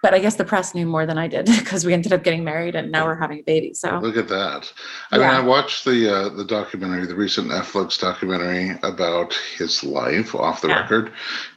but 0.00 0.14
I 0.14 0.20
guess 0.20 0.36
the 0.36 0.44
press 0.44 0.76
knew 0.76 0.86
more 0.86 1.06
than 1.06 1.18
I 1.18 1.26
did 1.26 1.46
because 1.58 1.84
we 1.84 1.92
ended 1.92 2.12
up 2.12 2.22
getting 2.22 2.44
married 2.44 2.76
and 2.76 2.92
now 2.92 3.04
we're 3.04 3.16
having 3.16 3.40
a 3.40 3.42
baby. 3.42 3.74
So 3.74 3.98
look 3.98 4.16
at 4.16 4.28
that. 4.28 4.72
I 5.10 5.18
yeah. 5.18 5.26
mean, 5.26 5.36
I 5.38 5.40
watched 5.40 5.84
the, 5.84 6.08
uh, 6.08 6.28
the 6.28 6.44
documentary, 6.44 7.08
the 7.08 7.16
recent 7.16 7.48
Netflix 7.48 7.98
documentary 7.98 8.78
about 8.84 9.34
his 9.58 9.82
life 9.82 10.36
off 10.36 10.60
the 10.60 10.68
yeah. 10.68 10.82
record. 10.82 11.12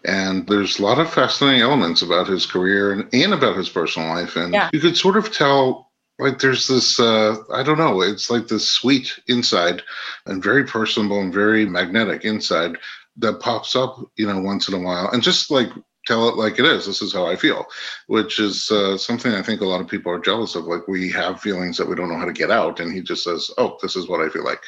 And 0.06 0.48
there's 0.48 0.80
a 0.80 0.82
lot 0.82 0.98
of 0.98 1.14
fascinating 1.14 1.62
elements 1.62 2.02
about 2.02 2.26
his 2.26 2.48
career 2.48 2.94
and, 2.94 3.08
and 3.14 3.32
about 3.32 3.58
his 3.58 3.70
personal 3.70 4.10
life. 4.10 4.36
And 4.36 4.56
yeah. 4.56 4.72
you 4.74 4.80
could 4.80 4.98
sort 4.98 5.18
of 5.18 5.32
tell 5.32 5.87
like 6.20 6.40
there's 6.40 6.68
this 6.68 7.00
uh, 7.00 7.38
i 7.54 7.64
don't 7.64 7.78
know 7.78 8.02
it's 8.02 8.30
like 8.30 8.48
this 8.48 8.68
sweet 8.70 9.20
inside 9.28 9.82
and 10.26 10.44
very 10.44 10.64
personable 10.64 11.20
and 11.20 11.34
very 11.34 11.66
magnetic 11.66 12.26
inside 12.26 12.78
that 13.18 13.40
pops 13.40 13.76
up 13.76 14.00
you 14.16 14.28
know 14.28 14.40
once 14.40 14.68
in 14.68 14.74
a 14.74 14.80
while 14.80 15.10
and 15.12 15.24
just 15.24 15.52
like 15.52 15.70
tell 16.08 16.30
it 16.30 16.38
like 16.38 16.58
it 16.58 16.66
is. 16.66 16.86
This 16.86 17.02
is 17.02 17.14
how 17.14 17.28
I 17.28 17.36
feel, 17.36 17.66
which 18.08 18.40
is 18.40 18.72
uh, 18.72 18.98
something 18.98 19.34
I 19.34 19.42
think 19.44 19.62
a 19.62 19.66
lot 19.66 19.82
of 19.82 19.88
people 19.88 20.12
are 20.12 20.20
jealous 20.20 20.56
of. 20.56 20.66
Like 20.66 20.88
we 20.88 21.12
have 21.12 21.42
feelings 21.42 21.78
that 21.78 21.88
we 21.88 21.96
don't 21.96 22.10
know 22.10 22.18
how 22.18 22.26
to 22.26 22.32
get 22.32 22.50
out, 22.50 22.80
and 22.80 22.92
he 22.92 23.02
just 23.02 23.24
says, 23.24 23.52
"Oh, 23.58 23.78
this 23.82 23.96
is 23.96 24.08
what 24.08 24.22
I 24.22 24.30
feel 24.30 24.46
like." 24.46 24.64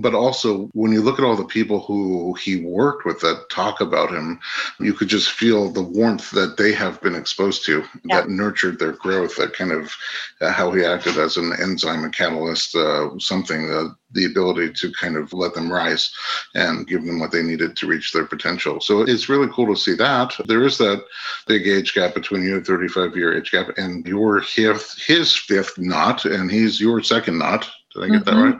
But 0.00 0.14
also, 0.14 0.68
when 0.72 0.92
you 0.92 1.02
look 1.02 1.18
at 1.18 1.24
all 1.24 1.36
the 1.36 1.44
people 1.44 1.80
who 1.80 2.34
he 2.34 2.64
worked 2.64 3.04
with 3.04 3.20
that 3.20 3.50
talk 3.50 3.80
about 3.80 4.10
him, 4.10 4.40
you 4.80 4.94
could 4.94 5.08
just 5.08 5.30
feel 5.32 5.68
the 5.68 5.82
warmth 5.82 6.30
that 6.30 6.56
they 6.56 6.72
have 6.72 7.00
been 7.02 7.14
exposed 7.14 7.64
to 7.66 7.84
yeah. 8.04 8.20
that 8.20 8.30
nurtured 8.30 8.78
their 8.78 8.92
growth. 8.92 9.36
That 9.36 9.52
kind 9.52 9.72
of 9.72 9.94
uh, 10.40 10.52
how 10.52 10.70
he 10.72 10.84
acted 10.84 11.18
as 11.18 11.36
an 11.36 11.52
enzyme, 11.60 12.04
a 12.04 12.10
catalyst, 12.10 12.74
uh, 12.74 13.18
something 13.18 13.68
that 13.68 13.94
the 14.12 14.24
ability 14.24 14.72
to 14.72 14.92
kind 14.92 15.16
of 15.16 15.32
let 15.32 15.54
them 15.54 15.72
rise 15.72 16.12
and 16.54 16.86
give 16.86 17.04
them 17.04 17.18
what 17.18 17.32
they 17.32 17.42
needed 17.42 17.76
to 17.76 17.86
reach 17.86 18.12
their 18.12 18.26
potential. 18.26 18.80
So 18.80 19.02
it's 19.02 19.28
really 19.28 19.48
cool 19.52 19.74
to 19.74 19.80
see 19.80 19.94
that. 19.94 20.34
There 20.46 20.64
is 20.64 20.78
that 20.78 21.04
big 21.46 21.66
age 21.66 21.94
gap 21.94 22.14
between 22.14 22.42
you, 22.42 22.62
35 22.62 23.16
year 23.16 23.36
age 23.36 23.50
gap, 23.50 23.68
and 23.76 24.06
your 24.06 24.42
fifth, 24.42 25.00
his 25.02 25.34
fifth 25.34 25.78
knot, 25.78 26.24
and 26.24 26.50
he's 26.50 26.80
your 26.80 27.02
second 27.02 27.38
knot. 27.38 27.70
Did 27.94 28.04
I 28.04 28.08
get 28.08 28.24
mm-hmm. 28.24 28.36
that 28.36 28.42
right? 28.42 28.58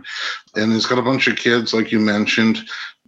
And 0.56 0.72
he's 0.72 0.86
got 0.86 0.98
a 0.98 1.02
bunch 1.02 1.28
of 1.28 1.36
kids, 1.36 1.72
like 1.72 1.92
you 1.92 2.00
mentioned 2.00 2.62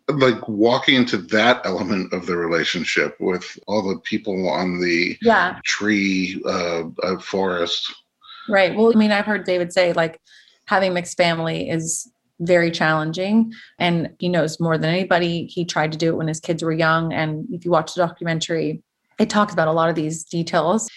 like 0.09 0.49
walking 0.49 0.97
into 0.97 1.17
that 1.17 1.65
element 1.65 2.13
of 2.13 2.27
the 2.27 2.37
relationship 2.37 3.17
with 3.21 3.59
all 3.67 3.89
the 3.89 3.99
people 4.01 4.49
on 4.51 4.81
the 4.81 5.17
yeah. 5.23 5.59
tree 5.65 6.43
uh, 6.47 6.85
uh, 7.03 7.19
forest 7.19 7.93
right 8.49 8.77
well 8.77 8.93
i 8.95 8.99
mean 8.99 9.11
i've 9.11 9.25
heard 9.25 9.45
david 9.45 9.73
say 9.73 9.93
like 9.95 10.21
having 10.67 10.93
mixed 10.93 11.17
family 11.17 11.71
is 11.71 12.11
very 12.41 12.71
challenging 12.71 13.53
and 13.79 14.11
he 14.19 14.29
knows 14.29 14.61
more 14.61 14.77
than 14.77 14.91
anybody 14.91 15.47
he 15.47 15.65
tried 15.65 15.93
to 15.93 15.99
do 15.99 16.09
it 16.09 16.17
when 16.17 16.29
his 16.29 16.41
kids 16.41 16.63
were 16.63 16.73
young 16.73 17.13
and 17.13 17.47
if 17.51 17.65
you 17.65 17.71
watch 17.71 17.95
the 17.95 18.07
documentary 18.07 18.83
it 19.19 19.31
talks 19.31 19.53
about 19.53 19.69
a 19.69 19.73
lot 19.73 19.89
of 19.89 19.95
these 19.95 20.25
details 20.25 20.91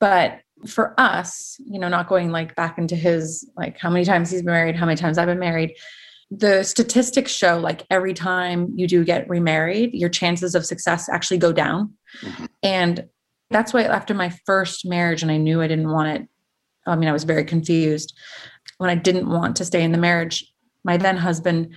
but 0.00 0.40
for 0.66 0.98
us 0.98 1.56
you 1.66 1.78
know 1.78 1.88
not 1.88 2.08
going 2.08 2.30
like 2.30 2.54
back 2.54 2.78
into 2.78 2.96
his 2.96 3.48
like 3.56 3.78
how 3.78 3.90
many 3.90 4.04
times 4.04 4.30
he's 4.30 4.42
been 4.42 4.52
married 4.52 4.76
how 4.76 4.86
many 4.86 4.96
times 4.96 5.18
i've 5.18 5.26
been 5.26 5.38
married 5.38 5.74
the 6.30 6.62
statistics 6.62 7.32
show 7.32 7.58
like 7.58 7.86
every 7.90 8.14
time 8.14 8.72
you 8.74 8.86
do 8.86 9.04
get 9.04 9.28
remarried 9.28 9.92
your 9.92 10.08
chances 10.08 10.54
of 10.54 10.64
success 10.64 11.08
actually 11.08 11.38
go 11.38 11.52
down. 11.52 11.92
Mm-hmm. 12.22 12.44
and 12.62 13.08
that's 13.50 13.74
why 13.74 13.82
after 13.82 14.14
my 14.14 14.32
first 14.46 14.86
marriage 14.86 15.22
and 15.22 15.30
i 15.30 15.36
knew 15.36 15.60
i 15.60 15.68
didn't 15.68 15.90
want 15.90 16.08
it 16.08 16.28
i 16.86 16.96
mean 16.96 17.08
i 17.08 17.12
was 17.12 17.24
very 17.24 17.44
confused. 17.44 18.16
When 18.78 18.90
i 18.90 18.94
didn't 18.94 19.28
want 19.28 19.56
to 19.56 19.64
stay 19.64 19.82
in 19.82 19.92
the 19.92 19.98
marriage 19.98 20.44
my 20.84 20.96
then 20.96 21.16
husband 21.16 21.74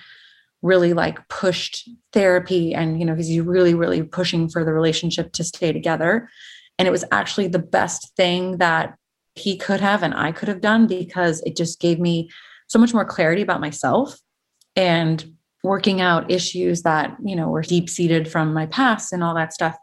really 0.62 0.94
like 0.94 1.28
pushed 1.30 1.90
therapy 2.14 2.74
and 2.74 3.00
you 3.00 3.06
know 3.06 3.16
he's 3.16 3.40
really 3.40 3.74
really 3.74 4.02
pushing 4.04 4.50
for 4.50 4.64
the 4.64 4.74
relationship 4.74 5.32
to 5.34 5.44
stay 5.44 5.72
together 5.72 6.30
and 6.78 6.88
it 6.88 6.92
was 6.92 7.06
actually 7.12 7.48
the 7.48 7.60
best 7.60 8.16
thing 8.16 8.58
that 8.58 8.96
he 9.36 9.58
could 9.58 9.80
have 9.80 10.04
and 10.04 10.14
I 10.14 10.32
could 10.32 10.48
have 10.48 10.62
done 10.62 10.88
because 10.88 11.42
it 11.46 11.56
just 11.56 11.80
gave 11.80 12.00
me 12.00 12.30
so 12.68 12.80
much 12.80 12.94
more 12.94 13.06
clarity 13.06 13.42
about 13.42 13.62
myself 13.62 14.18
and 14.76 15.34
working 15.64 16.02
out 16.02 16.32
issues 16.32 16.84
that 16.84 17.16
you 17.24 17.36
know 17.36 17.50
were 17.50 17.62
deep 17.62 17.90
seated 17.90 18.32
from 18.32 18.54
my 18.54 18.66
past 18.68 19.14
and 19.14 19.24
all 19.24 19.36
that 19.36 19.54
stuff. 19.54 19.76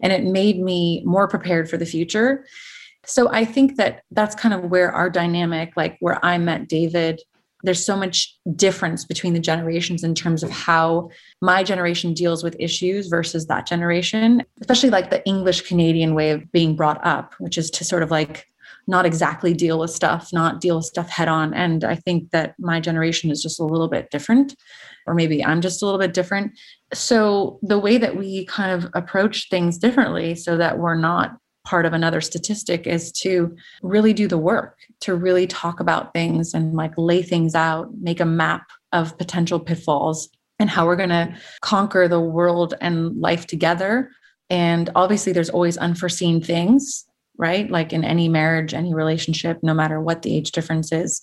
And 0.00 0.12
it 0.12 0.24
made 0.24 0.60
me 0.60 1.02
more 1.04 1.26
prepared 1.26 1.68
for 1.68 1.76
the 1.76 1.86
future. 1.86 2.46
So 3.04 3.30
i 3.32 3.44
think 3.44 3.76
that 3.76 4.02
that's 4.10 4.34
kind 4.34 4.54
of 4.54 4.70
where 4.70 4.92
our 4.92 5.08
dynamic 5.08 5.72
like 5.76 5.96
where 6.00 6.22
i 6.22 6.36
met 6.36 6.68
david 6.68 7.22
there's 7.64 7.84
so 7.84 7.96
much 7.96 8.36
difference 8.54 9.04
between 9.04 9.34
the 9.34 9.40
generations 9.40 10.04
in 10.04 10.14
terms 10.14 10.42
of 10.42 10.50
how 10.50 11.10
my 11.42 11.62
generation 11.62 12.14
deals 12.14 12.44
with 12.44 12.56
issues 12.58 13.08
versus 13.08 13.46
that 13.46 13.66
generation, 13.66 14.42
especially 14.60 14.90
like 14.90 15.10
the 15.10 15.24
English 15.26 15.62
Canadian 15.62 16.14
way 16.14 16.30
of 16.30 16.50
being 16.52 16.76
brought 16.76 17.04
up, 17.04 17.34
which 17.38 17.58
is 17.58 17.70
to 17.70 17.84
sort 17.84 18.02
of 18.02 18.10
like 18.10 18.46
not 18.86 19.04
exactly 19.04 19.52
deal 19.52 19.78
with 19.78 19.90
stuff, 19.90 20.32
not 20.32 20.60
deal 20.60 20.76
with 20.76 20.86
stuff 20.86 21.10
head 21.10 21.28
on. 21.28 21.52
And 21.52 21.84
I 21.84 21.94
think 21.94 22.30
that 22.30 22.54
my 22.58 22.80
generation 22.80 23.30
is 23.30 23.42
just 23.42 23.60
a 23.60 23.64
little 23.64 23.88
bit 23.88 24.10
different, 24.10 24.56
or 25.06 25.14
maybe 25.14 25.44
I'm 25.44 25.60
just 25.60 25.82
a 25.82 25.84
little 25.84 26.00
bit 26.00 26.14
different. 26.14 26.58
So 26.94 27.58
the 27.62 27.78
way 27.78 27.98
that 27.98 28.16
we 28.16 28.46
kind 28.46 28.72
of 28.72 28.90
approach 28.94 29.50
things 29.50 29.78
differently 29.78 30.34
so 30.34 30.56
that 30.56 30.78
we're 30.78 30.94
not 30.94 31.36
part 31.68 31.84
of 31.84 31.92
another 31.92 32.22
statistic 32.22 32.86
is 32.86 33.12
to 33.12 33.54
really 33.82 34.14
do 34.14 34.26
the 34.26 34.38
work, 34.38 34.78
to 35.00 35.14
really 35.14 35.46
talk 35.46 35.80
about 35.80 36.14
things 36.14 36.54
and 36.54 36.72
like 36.72 36.94
lay 36.96 37.20
things 37.20 37.54
out, 37.54 37.90
make 38.00 38.20
a 38.20 38.24
map 38.24 38.62
of 38.94 39.18
potential 39.18 39.60
pitfalls 39.60 40.30
and 40.58 40.70
how 40.70 40.86
we're 40.86 40.96
going 40.96 41.10
to 41.10 41.36
conquer 41.60 42.08
the 42.08 42.20
world 42.20 42.72
and 42.80 43.20
life 43.20 43.46
together. 43.46 44.10
And 44.48 44.88
obviously, 44.94 45.32
there's 45.32 45.50
always 45.50 45.76
unforeseen 45.76 46.40
things, 46.42 47.04
right? 47.36 47.70
Like 47.70 47.92
in 47.92 48.02
any 48.02 48.30
marriage, 48.30 48.72
any 48.72 48.94
relationship, 48.94 49.58
no 49.62 49.74
matter 49.74 50.00
what 50.00 50.22
the 50.22 50.34
age 50.34 50.52
difference 50.52 50.90
is. 50.90 51.20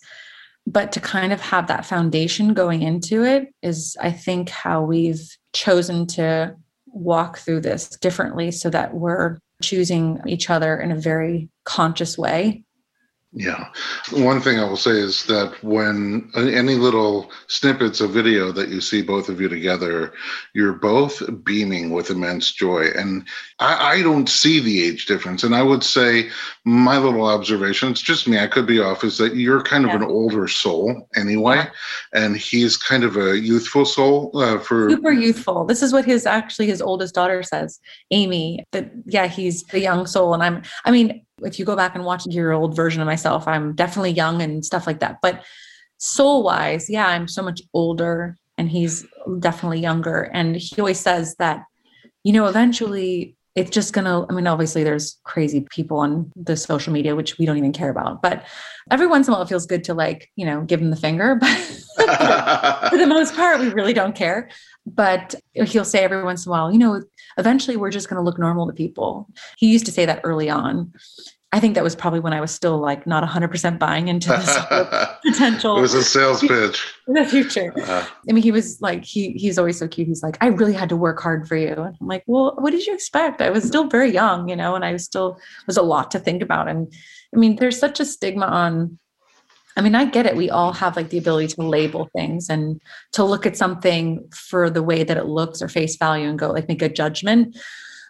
But 0.67 0.91
to 0.91 0.99
kind 0.99 1.33
of 1.33 1.41
have 1.41 1.65
that 1.67 1.87
foundation 1.87 2.53
going 2.53 2.83
into 2.83 3.23
it 3.23 3.47
is, 3.63 3.97
I 3.99 4.11
think, 4.11 4.49
how 4.49 4.83
we've 4.83 5.27
chosen 5.53 6.05
to 6.07 6.55
walk 6.85 7.39
through 7.39 7.61
this 7.61 7.89
differently 7.89 8.51
so 8.51 8.69
that 8.69 8.93
we're 8.93 9.39
choosing 9.61 10.21
each 10.27 10.49
other 10.49 10.77
in 10.79 10.91
a 10.91 10.95
very 10.95 11.49
conscious 11.63 12.17
way 12.17 12.63
yeah. 13.37 13.67
One 14.11 14.39
thing 14.39 14.59
I 14.59 14.63
will 14.63 14.77
say 14.77 14.91
is 14.91 15.25
that 15.25 15.61
when 15.61 16.31
any 16.35 16.75
little 16.75 17.29
snippets 17.47 17.99
of 17.99 18.11
video 18.11 18.53
that 18.53 18.69
you 18.69 18.79
see 18.79 19.01
both 19.01 19.27
of 19.27 19.41
you 19.41 19.49
together, 19.49 20.13
you're 20.53 20.71
both 20.71 21.21
beaming 21.43 21.89
with 21.89 22.09
immense 22.09 22.53
joy. 22.53 22.87
And 22.95 23.27
I, 23.59 23.97
I 23.97 24.01
don't 24.03 24.29
see 24.29 24.61
the 24.61 24.85
age 24.85 25.05
difference. 25.05 25.43
And 25.43 25.53
I 25.53 25.63
would 25.63 25.83
say 25.83 26.29
my 26.63 26.97
little 26.97 27.25
observation, 27.25 27.91
it's 27.91 28.01
just 28.01 28.25
me, 28.25 28.39
I 28.39 28.47
could 28.47 28.65
be 28.65 28.79
off, 28.79 29.03
is 29.03 29.17
that 29.17 29.35
you're 29.35 29.61
kind 29.61 29.83
of 29.83 29.89
yeah. 29.89 29.97
an 29.97 30.03
older 30.03 30.47
soul 30.47 31.09
anyway. 31.17 31.57
Yeah. 31.57 31.71
And 32.13 32.37
he's 32.37 32.77
kind 32.77 33.03
of 33.03 33.17
a 33.17 33.37
youthful 33.37 33.83
soul 33.83 34.31
uh, 34.35 34.59
for 34.59 34.89
super 34.89 35.11
youthful. 35.11 35.65
This 35.65 35.83
is 35.83 35.91
what 35.91 36.05
his 36.05 36.25
actually 36.25 36.67
his 36.67 36.81
oldest 36.81 37.13
daughter 37.13 37.43
says, 37.43 37.81
Amy, 38.11 38.63
that 38.71 38.91
yeah, 39.05 39.27
he's 39.27 39.65
a 39.73 39.79
young 39.79 40.07
soul. 40.07 40.33
And 40.33 40.41
I'm, 40.41 40.61
I 40.85 40.91
mean, 40.91 41.24
if 41.41 41.59
you 41.59 41.65
go 41.65 41.75
back 41.75 41.95
and 41.95 42.05
watch 42.05 42.25
your 42.27 42.53
old 42.53 42.75
version 42.75 43.01
of 43.01 43.05
myself, 43.05 43.47
I'm 43.47 43.73
definitely 43.73 44.11
young 44.11 44.41
and 44.41 44.63
stuff 44.63 44.87
like 44.87 44.99
that. 44.99 45.19
But 45.21 45.43
soul 45.97 46.43
wise, 46.43 46.89
yeah, 46.89 47.07
I'm 47.07 47.27
so 47.27 47.41
much 47.41 47.61
older 47.73 48.37
and 48.57 48.69
he's 48.69 49.05
definitely 49.39 49.79
younger. 49.79 50.29
And 50.33 50.55
he 50.55 50.79
always 50.79 50.99
says 50.99 51.35
that, 51.39 51.63
you 52.23 52.33
know, 52.33 52.47
eventually 52.47 53.35
it's 53.55 53.71
just 53.71 53.93
gonna 53.93 54.25
i 54.29 54.33
mean 54.33 54.47
obviously 54.47 54.83
there's 54.83 55.17
crazy 55.23 55.65
people 55.71 55.97
on 55.97 56.31
the 56.35 56.55
social 56.55 56.91
media 56.91 57.15
which 57.15 57.37
we 57.37 57.45
don't 57.45 57.57
even 57.57 57.71
care 57.71 57.89
about 57.89 58.21
but 58.21 58.45
every 58.91 59.07
once 59.07 59.27
in 59.27 59.33
a 59.33 59.35
while 59.35 59.43
it 59.43 59.49
feels 59.49 59.65
good 59.65 59.83
to 59.83 59.93
like 59.93 60.29
you 60.35 60.45
know 60.45 60.61
give 60.61 60.81
him 60.81 60.89
the 60.89 60.95
finger 60.95 61.35
but 61.35 61.57
for 62.89 62.97
the 62.97 63.07
most 63.07 63.33
part 63.33 63.59
we 63.59 63.69
really 63.69 63.93
don't 63.93 64.15
care 64.15 64.49
but 64.85 65.33
he'll 65.53 65.85
say 65.85 66.03
every 66.03 66.23
once 66.23 66.45
in 66.45 66.49
a 66.49 66.51
while 66.51 66.71
you 66.71 66.77
know 66.77 67.01
eventually 67.37 67.77
we're 67.77 67.91
just 67.91 68.09
going 68.09 68.17
to 68.17 68.23
look 68.23 68.39
normal 68.39 68.67
to 68.67 68.73
people 68.73 69.29
he 69.57 69.67
used 69.67 69.85
to 69.85 69.91
say 69.91 70.05
that 70.05 70.21
early 70.23 70.49
on 70.49 70.91
I 71.55 71.59
think 71.61 71.75
that 71.75 71.85
was 71.85 71.95
probably 71.95 72.19
when 72.19 72.33
I 72.33 72.41
was 72.41 72.51
still 72.51 72.79
like 72.79 73.07
not 73.07 73.23
100% 73.23 73.79
buying 73.79 74.09
into 74.09 74.27
this 74.27 74.57
potential. 75.25 75.77
It 75.77 75.81
was 75.81 75.93
a 75.93 76.03
sales 76.03 76.41
pitch. 76.41 76.93
In 77.07 77.13
the 77.13 77.23
future. 77.23 77.73
Uh, 77.79 78.05
I 78.29 78.33
mean, 78.33 78.43
he 78.43 78.51
was 78.51 78.81
like, 78.81 79.05
he 79.05 79.31
he's 79.31 79.57
always 79.57 79.79
so 79.79 79.87
cute. 79.87 80.05
He's 80.05 80.21
like, 80.21 80.37
I 80.41 80.47
really 80.47 80.73
had 80.73 80.89
to 80.89 80.97
work 80.97 81.21
hard 81.21 81.47
for 81.47 81.55
you. 81.55 81.69
And 81.69 81.79
I'm 81.79 82.07
like, 82.07 82.25
well, 82.27 82.55
what 82.57 82.71
did 82.71 82.85
you 82.85 82.93
expect? 82.93 83.41
I 83.41 83.51
was 83.51 83.63
still 83.63 83.87
very 83.87 84.11
young, 84.11 84.49
you 84.49 84.55
know, 84.57 84.75
and 84.75 84.83
I 84.83 84.91
was 84.91 85.05
still 85.05 85.39
was 85.65 85.77
a 85.77 85.81
lot 85.81 86.11
to 86.11 86.19
think 86.19 86.41
about. 86.41 86.67
And 86.67 86.91
I 87.33 87.37
mean, 87.37 87.55
there's 87.55 87.79
such 87.79 88.01
a 88.01 88.05
stigma 88.05 88.47
on 88.47 88.99
I 89.77 89.81
mean, 89.81 89.95
I 89.95 90.05
get 90.05 90.25
it. 90.25 90.37
We 90.37 90.49
all 90.49 90.71
have 90.73 90.95
like 90.95 91.09
the 91.09 91.17
ability 91.17 91.47
to 91.55 91.61
label 91.61 92.09
things 92.15 92.49
and 92.49 92.81
to 93.11 93.23
look 93.23 93.45
at 93.45 93.57
something 93.57 94.25
for 94.33 94.69
the 94.69 94.83
way 94.83 95.03
that 95.03 95.17
it 95.17 95.25
looks 95.25 95.61
or 95.61 95.67
face 95.67 95.97
value 95.97 96.29
and 96.29 96.39
go 96.39 96.51
like 96.51 96.69
make 96.69 96.81
a 96.81 96.89
judgment. 96.89 97.57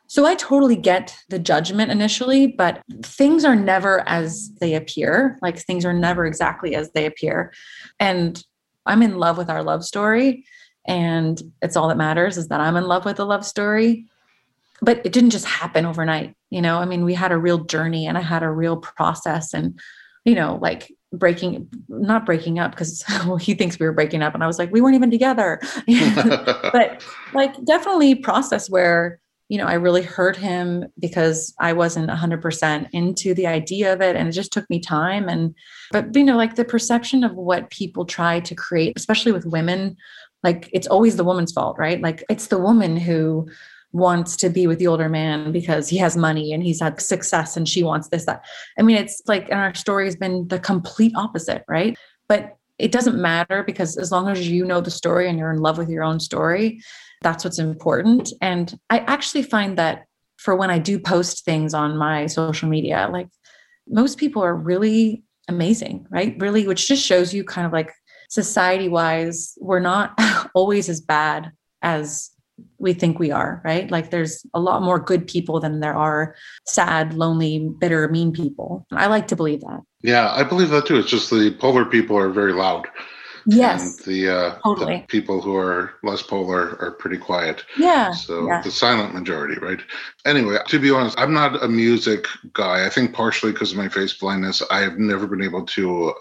So 0.08 0.26
I 0.26 0.36
totally 0.36 0.76
get 0.76 1.18
the 1.30 1.40
judgment 1.40 1.92
initially, 1.92 2.48
but 2.48 2.84
things 3.04 3.44
are 3.44 3.56
never 3.56 4.08
as 4.08 4.52
they 4.60 4.76
appear. 4.76 5.40
Like 5.42 5.58
things 5.58 5.84
are 5.84 5.94
never 5.94 6.26
exactly 6.26 6.76
as 6.76 6.92
they 6.92 7.08
appear. 7.08 7.52
And 8.00 8.42
I'm 8.86 9.02
in 9.02 9.18
love 9.18 9.38
with 9.38 9.50
our 9.50 9.64
love 9.64 9.84
story. 9.84 10.46
And 10.88 11.42
it's 11.64 11.76
all 11.76 11.88
that 11.88 11.98
matters 11.98 12.38
is 12.38 12.50
that 12.50 12.62
I'm 12.62 12.76
in 12.76 12.86
love 12.86 13.06
with 13.06 13.18
the 13.18 13.26
love 13.26 13.46
story. 13.46 14.06
But 14.82 15.04
it 15.04 15.14
didn't 15.14 15.32
just 15.32 15.46
happen 15.46 15.86
overnight. 15.86 16.36
You 16.52 16.62
know, 16.62 16.78
I 16.78 16.86
mean, 16.86 17.04
we 17.04 17.16
had 17.16 17.32
a 17.32 17.38
real 17.38 17.64
journey 17.64 18.06
and 18.06 18.18
I 18.18 18.22
had 18.22 18.44
a 18.44 18.52
real 18.52 18.78
process 18.78 19.54
and, 19.54 19.80
you 20.26 20.36
know, 20.36 20.60
like 20.62 20.92
breaking, 21.18 21.68
not 21.88 22.26
breaking 22.26 22.60
up 22.60 22.72
because 22.72 23.04
well, 23.26 23.38
he 23.38 23.54
thinks 23.54 23.80
we 23.80 23.86
were 23.86 23.94
breaking 23.94 24.22
up. 24.22 24.34
And 24.34 24.44
I 24.44 24.48
was 24.48 24.60
like, 24.60 24.72
we 24.72 24.82
weren't 24.82 24.96
even 24.96 25.12
together. 25.12 25.60
but 25.88 27.04
like 27.34 27.64
definitely 27.66 28.16
process 28.16 28.70
where, 28.70 29.20
you 29.50 29.58
know, 29.58 29.66
I 29.66 29.74
really 29.74 30.02
hurt 30.02 30.36
him 30.36 30.86
because 31.00 31.54
I 31.60 31.74
wasn't 31.74 32.10
100% 32.10 32.90
into 32.94 33.34
the 33.34 33.48
idea 33.48 33.94
of 33.94 34.02
it. 34.02 34.16
And 34.16 34.28
it 34.28 34.32
just 34.32 34.52
took 34.52 34.68
me 34.70 34.80
time. 34.80 35.30
And, 35.30 35.54
but, 35.92 36.16
you 36.16 36.24
know, 36.24 36.36
like 36.36 36.56
the 36.56 36.66
perception 36.66 37.24
of 37.24 37.36
what 37.36 37.70
people 37.70 38.06
try 38.06 38.40
to 38.40 38.56
create, 38.56 38.94
especially 38.96 39.32
with 39.32 39.46
women, 39.46 39.98
like 40.44 40.70
it's 40.74 40.88
always 40.88 41.16
the 41.16 41.24
woman's 41.24 41.52
fault, 41.52 41.78
right? 41.78 42.02
Like 42.02 42.24
it's 42.30 42.48
the 42.48 42.60
woman 42.60 42.98
who 42.98 43.48
wants 43.96 44.36
to 44.36 44.50
be 44.50 44.68
with 44.68 44.78
the 44.78 44.88
older 44.88 45.08
man 45.08 45.54
because 45.54 45.88
he 45.88 45.98
has 45.98 46.18
money 46.18 46.52
and 46.52 46.62
he's 46.62 46.82
had 46.82 47.00
success 47.00 47.56
and 47.56 47.68
she 47.68 47.82
wants 47.82 48.10
this, 48.10 48.26
that. 48.26 48.44
I 48.78 48.82
mean, 48.82 48.98
it's 48.98 49.22
like, 49.26 49.50
and 49.50 49.58
our 49.58 49.74
story 49.74 50.04
has 50.04 50.18
been 50.18 50.50
the 50.50 50.60
complete 50.60 51.14
opposite, 51.16 51.64
right? 51.70 51.98
But 52.28 52.58
it 52.78 52.92
doesn't 52.92 53.16
matter 53.16 53.64
because 53.64 53.96
as 53.96 54.12
long 54.12 54.28
as 54.28 54.50
you 54.50 54.66
know 54.66 54.82
the 54.82 54.92
story 54.92 55.30
and 55.30 55.40
you're 55.40 55.54
in 55.54 55.62
love 55.62 55.78
with 55.78 55.90
your 55.90 56.04
own 56.04 56.20
story, 56.20 56.82
that's 57.22 57.46
what's 57.46 57.58
important. 57.58 58.34
And 58.42 58.78
I 58.90 59.00
actually 59.00 59.44
find 59.44 59.78
that 59.78 60.08
for 60.36 60.58
when 60.58 60.70
I 60.70 60.78
do 60.78 61.00
post 61.00 61.46
things 61.46 61.74
on 61.74 61.96
my 61.96 62.26
social 62.26 62.68
media, 62.68 63.08
like 63.10 63.30
most 63.88 64.18
people 64.18 64.44
are 64.44 64.54
really 64.54 65.24
amazing, 65.48 66.06
right? 66.10 66.36
Really, 66.38 66.68
which 66.68 66.86
just 66.86 67.06
shows 67.06 67.34
you 67.34 67.46
kind 67.46 67.66
of 67.66 67.72
like 67.72 67.94
society 68.30 68.90
wise, 68.90 69.54
we're 69.58 69.80
not 69.80 70.20
always 70.54 70.90
as 70.90 71.00
bad 71.00 71.54
as 71.82 72.35
we 72.78 72.94
think 72.94 73.20
we 73.20 73.32
are, 73.32 73.62
right? 73.66 73.90
Like 73.90 74.12
there's 74.12 74.46
a 74.54 74.60
lot 74.60 74.82
more 74.82 75.00
good 75.00 75.28
people 75.28 75.60
than 75.60 75.80
there 75.80 75.96
are 75.96 76.36
sad, 76.66 77.14
lonely, 77.14 77.70
bitter, 77.80 78.08
mean 78.10 78.32
people. 78.32 78.86
I 78.92 79.08
like 79.08 79.28
to 79.30 79.36
believe 79.36 79.62
that. 79.62 79.82
Yeah, 80.02 80.32
I 80.32 80.44
believe 80.44 80.70
that 80.70 80.86
too. 80.86 80.98
It's 80.98 81.10
just 81.10 81.30
the 81.30 81.56
polar 81.60 81.86
people 81.86 82.18
are 82.18 82.30
very 82.30 82.54
loud. 82.54 82.88
Yes. 83.48 84.06
And 84.06 84.06
the, 84.06 84.30
uh, 84.30 84.60
totally. 84.64 84.98
the 84.98 85.08
people 85.08 85.42
who 85.42 85.56
are 85.56 85.94
less 86.04 86.22
polar 86.22 86.78
are 86.82 86.92
pretty 86.92 87.18
quiet. 87.18 87.64
Yeah. 87.78 88.12
So 88.12 88.48
yeah. 88.48 88.62
the 88.62 88.72
silent 88.72 89.14
majority, 89.14 89.60
right? 89.60 89.80
Anyway, 90.26 90.58
to 90.68 90.80
be 90.80 90.92
honest, 90.92 91.20
I'm 91.20 91.34
not 91.34 91.64
a 91.64 91.68
music 91.68 92.28
guy. 92.54 92.86
I 92.86 92.90
think 92.90 93.14
partially 93.14 93.52
because 93.52 93.72
of 93.72 93.78
my 93.78 93.90
face 93.90 94.14
blindness, 94.14 94.64
I 94.72 94.80
have 94.80 94.98
never 94.98 95.28
been 95.28 95.44
able 95.44 95.66
to 95.66 96.14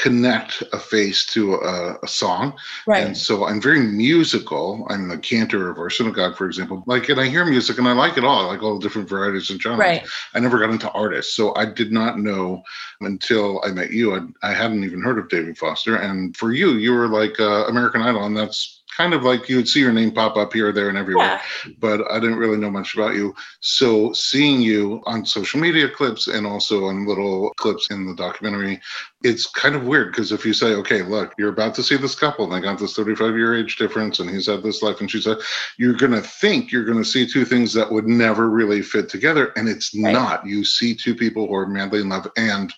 connect 0.00 0.62
a 0.72 0.78
face 0.78 1.26
to 1.26 1.56
a, 1.56 1.98
a, 2.02 2.08
song. 2.08 2.54
Right. 2.86 3.06
And 3.06 3.16
so 3.16 3.44
I'm 3.44 3.60
very 3.60 3.80
musical. 3.80 4.86
I'm 4.88 5.08
the 5.08 5.18
cantor 5.18 5.70
of 5.70 5.78
our 5.78 5.90
synagogue, 5.90 6.36
for 6.36 6.46
example. 6.46 6.82
Like, 6.86 7.10
and 7.10 7.20
I 7.20 7.26
hear 7.26 7.44
music 7.44 7.76
and 7.76 7.86
I 7.86 7.92
like 7.92 8.16
it 8.16 8.24
all. 8.24 8.46
I 8.46 8.48
like 8.48 8.62
all 8.62 8.78
the 8.78 8.82
different 8.82 9.10
varieties 9.10 9.50
and 9.50 9.60
genres. 9.60 9.78
Right. 9.78 10.06
I 10.34 10.40
never 10.40 10.58
got 10.58 10.70
into 10.70 10.90
artists. 10.92 11.34
So 11.36 11.54
I 11.54 11.66
did 11.66 11.92
not 11.92 12.18
know 12.18 12.62
until 13.02 13.60
I 13.62 13.72
met 13.72 13.90
you. 13.90 14.14
I, 14.14 14.20
I 14.42 14.54
hadn't 14.54 14.84
even 14.84 15.02
heard 15.02 15.18
of 15.18 15.28
David 15.28 15.58
Foster. 15.58 15.96
And 15.96 16.34
for 16.34 16.52
you, 16.52 16.72
you 16.72 16.92
were 16.92 17.08
like 17.08 17.38
uh, 17.38 17.66
American 17.66 18.00
Idol. 18.00 18.24
And 18.24 18.36
that's 18.36 18.79
kind 19.00 19.14
of 19.14 19.22
like 19.22 19.48
you 19.48 19.56
would 19.56 19.68
see 19.68 19.80
your 19.80 19.94
name 19.94 20.10
pop 20.10 20.36
up 20.36 20.52
here, 20.52 20.72
there, 20.72 20.90
and 20.90 20.98
everywhere. 20.98 21.40
Yeah. 21.64 21.72
But 21.78 22.10
I 22.12 22.20
didn't 22.20 22.36
really 22.36 22.58
know 22.58 22.70
much 22.70 22.94
about 22.94 23.14
you. 23.14 23.34
So 23.60 24.12
seeing 24.12 24.60
you 24.60 25.02
on 25.06 25.24
social 25.24 25.58
media 25.58 25.88
clips 25.88 26.26
and 26.26 26.46
also 26.46 26.84
on 26.84 27.06
little 27.06 27.50
clips 27.56 27.90
in 27.90 28.06
the 28.06 28.14
documentary, 28.14 28.78
it's 29.22 29.46
kind 29.46 29.74
of 29.74 29.84
weird 29.84 30.12
because 30.12 30.32
if 30.32 30.44
you 30.44 30.52
say, 30.52 30.74
okay, 30.74 31.00
look, 31.00 31.32
you're 31.38 31.48
about 31.48 31.74
to 31.76 31.82
see 31.82 31.96
this 31.96 32.14
couple 32.14 32.44
and 32.44 32.52
they 32.52 32.60
got 32.60 32.78
this 32.78 32.94
35 32.94 33.36
year 33.36 33.56
age 33.56 33.76
difference 33.76 34.20
and 34.20 34.28
he's 34.28 34.46
had 34.46 34.62
this 34.62 34.82
life 34.82 35.00
and 35.00 35.10
she's 35.10 35.24
had, 35.24 35.38
you're 35.78 35.94
going 35.94 36.12
to 36.12 36.20
think 36.20 36.70
you're 36.70 36.84
going 36.84 37.02
to 37.02 37.04
see 37.04 37.26
two 37.26 37.46
things 37.46 37.72
that 37.72 37.90
would 37.90 38.06
never 38.06 38.50
really 38.50 38.82
fit 38.82 39.08
together. 39.08 39.52
And 39.56 39.66
it's 39.66 39.94
right. 39.94 40.12
not. 40.12 40.46
You 40.46 40.62
see 40.62 40.94
two 40.94 41.14
people 41.14 41.46
who 41.46 41.54
are 41.54 41.66
madly 41.66 42.00
in 42.00 42.10
love 42.10 42.30
and 42.36 42.72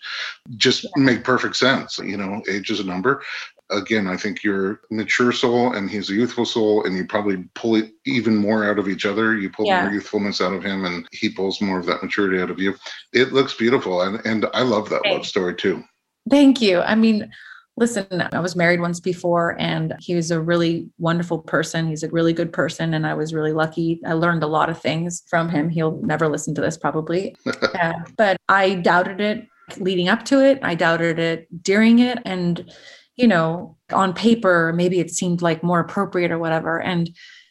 just 0.56 0.85
yeah. 0.85 1.02
make 1.02 1.24
perfect 1.24 1.56
sense. 1.56 1.98
You 1.98 2.16
know, 2.16 2.42
age 2.48 2.70
is 2.70 2.78
a 2.78 2.85
number 2.85 3.22
again, 3.72 4.06
I 4.06 4.16
think 4.16 4.42
you're 4.42 4.72
a 4.72 4.78
mature 4.90 5.32
soul 5.32 5.72
and 5.72 5.90
he's 5.90 6.11
a 6.11 6.14
youthful 6.14 6.44
soul, 6.44 6.85
and 6.85 6.96
you 6.96 7.06
probably 7.06 7.44
pull 7.54 7.76
it 7.76 7.92
even 8.04 8.37
more 8.37 8.64
out 8.64 8.78
of 8.78 8.88
each 8.88 9.06
other. 9.06 9.37
You 9.37 9.50
pull 9.50 9.66
yeah. 9.66 9.85
more 9.85 9.92
youthfulness 9.92 10.40
out 10.40 10.52
of 10.52 10.62
him, 10.62 10.85
and 10.85 11.06
he 11.12 11.28
pulls 11.28 11.61
more 11.61 11.78
of 11.78 11.87
that 11.87 12.02
maturity 12.02 12.40
out 12.40 12.50
of 12.50 12.58
you. 12.58 12.74
It 13.12 13.32
looks 13.32 13.54
beautiful, 13.54 14.02
and 14.02 14.24
and 14.24 14.46
I 14.54 14.62
love 14.62 14.88
that 14.90 15.02
love 15.06 15.26
story 15.26 15.54
too. 15.54 15.82
Thank 16.30 16.62
you. 16.62 16.80
I 16.80 16.94
mean, 16.94 17.30
listen, 17.76 18.06
I 18.32 18.40
was 18.40 18.54
married 18.56 18.80
once 18.80 19.00
before, 19.00 19.56
and 19.58 19.94
he 20.00 20.14
was 20.14 20.30
a 20.30 20.40
really 20.40 20.88
wonderful 20.98 21.38
person. 21.38 21.88
He's 21.88 22.02
a 22.02 22.11
really 22.11 22.32
good 22.32 22.52
person, 22.52 22.94
and 22.94 23.06
I 23.06 23.14
was 23.14 23.35
really 23.35 23.52
lucky. 23.52 24.00
I 24.06 24.12
learned 24.12 24.42
a 24.42 24.48
lot 24.48 24.70
of 24.70 24.80
things 24.80 25.22
from 25.28 25.48
him. 25.48 25.68
He'll 25.68 26.00
never 26.02 26.28
listen 26.28 26.54
to 26.56 26.61
this 26.61 26.76
probably, 26.76 27.35
uh, 27.46 27.94
but 28.16 28.37
I 28.48 28.74
doubted 28.76 29.20
it 29.20 29.46
leading 29.78 30.08
up 30.08 30.24
to 30.26 30.44
it. 30.44 30.58
I 30.62 30.74
doubted 30.74 31.18
it 31.18 31.62
during 31.62 32.00
it, 32.00 32.18
and 32.24 32.70
you 33.16 33.27
know, 33.27 33.77
on 33.92 34.14
paper, 34.14 34.72
maybe 34.75 35.01
it 35.01 35.11
seemed 35.11 35.42
like 35.42 35.62
more 35.62 35.81
appropriate 35.81 36.31
or 36.31 36.38
whatever. 36.38 36.81
And 36.81 37.11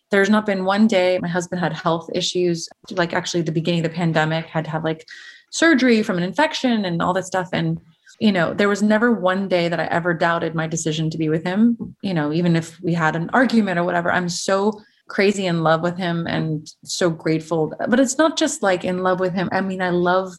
there's 0.09 0.29
not 0.29 0.45
been 0.45 0.65
one 0.65 0.87
day 0.87 1.19
my 1.19 1.27
husband 1.27 1.61
had 1.61 1.73
health 1.73 2.09
issues, 2.13 2.67
like 2.91 3.13
actually 3.13 3.43
the 3.43 3.51
beginning 3.51 3.85
of 3.85 3.91
the 3.91 3.95
pandemic, 3.95 4.45
had 4.45 4.65
to 4.65 4.71
have 4.71 4.83
like 4.83 5.05
surgery 5.51 6.03
from 6.03 6.17
an 6.17 6.23
infection 6.23 6.85
and 6.85 7.01
all 7.01 7.13
that 7.13 7.25
stuff. 7.25 7.49
And, 7.53 7.79
you 8.19 8.31
know, 8.31 8.53
there 8.53 8.69
was 8.69 8.83
never 8.83 9.11
one 9.11 9.47
day 9.47 9.69
that 9.69 9.79
I 9.79 9.85
ever 9.85 10.13
doubted 10.13 10.55
my 10.55 10.67
decision 10.67 11.09
to 11.09 11.17
be 11.17 11.29
with 11.29 11.43
him, 11.43 11.95
you 12.01 12.13
know, 12.13 12.33
even 12.33 12.55
if 12.55 12.79
we 12.81 12.93
had 12.93 13.15
an 13.15 13.29
argument 13.31 13.79
or 13.79 13.83
whatever. 13.83 14.11
I'm 14.11 14.29
so 14.29 14.81
crazy 15.07 15.45
in 15.45 15.63
love 15.63 15.81
with 15.81 15.97
him 15.97 16.25
and 16.27 16.69
so 16.83 17.09
grateful. 17.09 17.73
But 17.87 17.99
it's 17.99 18.17
not 18.17 18.37
just 18.37 18.63
like 18.63 18.83
in 18.83 19.03
love 19.03 19.19
with 19.19 19.33
him. 19.33 19.49
I 19.51 19.61
mean, 19.61 19.81
I 19.81 19.89
love 19.89 20.33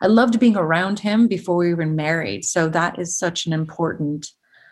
I 0.00 0.06
loved 0.06 0.38
being 0.38 0.56
around 0.56 1.00
him 1.00 1.26
before 1.26 1.56
we 1.56 1.74
were 1.74 1.86
married. 1.86 2.44
So 2.44 2.68
that 2.68 2.98
is 2.98 3.18
such 3.18 3.46
an 3.46 3.52
important 3.52 4.28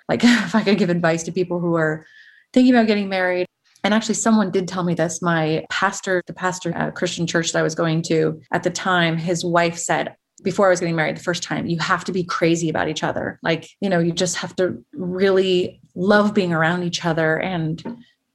like 0.09 0.21
if 0.25 0.55
I 0.55 0.63
could 0.63 0.79
give 0.79 0.91
advice 0.91 1.23
to 1.25 1.33
people 1.33 1.61
who 1.61 1.75
are 1.77 2.07
thinking 2.53 2.75
about 2.75 2.87
getting 2.87 3.09
married. 3.09 3.47
And 3.85 3.95
actually, 3.95 4.15
someone 4.15 4.51
did 4.51 4.67
tell 4.67 4.83
me 4.83 4.95
this. 4.95 5.23
My 5.23 5.65
pastor, 5.71 6.23
the 6.27 6.33
pastor 6.33 6.73
at 6.73 6.89
a 6.89 6.93
Christian 6.93 7.27
church 7.27 7.53
that 7.53 7.61
I 7.61 7.63
was 7.63 7.75
going 7.75 8.03
to 8.03 8.41
at 8.51 8.65
the 8.65 8.71
time, 8.71 9.17
his 9.17 9.45
wife 9.45 9.79
said, 9.79 10.17
before 10.43 10.67
I 10.67 10.71
was 10.71 10.81
getting 10.81 10.97
married 10.97 11.17
the 11.17 11.23
first 11.23 11.43
time, 11.43 11.67
you 11.67 11.79
have 11.79 12.05
to 12.05 12.13
be 12.13 12.25
crazy 12.25 12.69
about 12.69 12.89
each 12.89 13.03
other. 13.03 13.39
Like, 13.43 13.69
you 13.81 13.89
know, 13.89 13.99
you 13.99 14.13
just 14.13 14.37
have 14.37 14.55
to 14.57 14.85
really 14.93 15.81
love 15.95 16.35
being 16.35 16.53
around 16.53 16.83
each 16.83 17.05
other. 17.05 17.39
And 17.39 17.83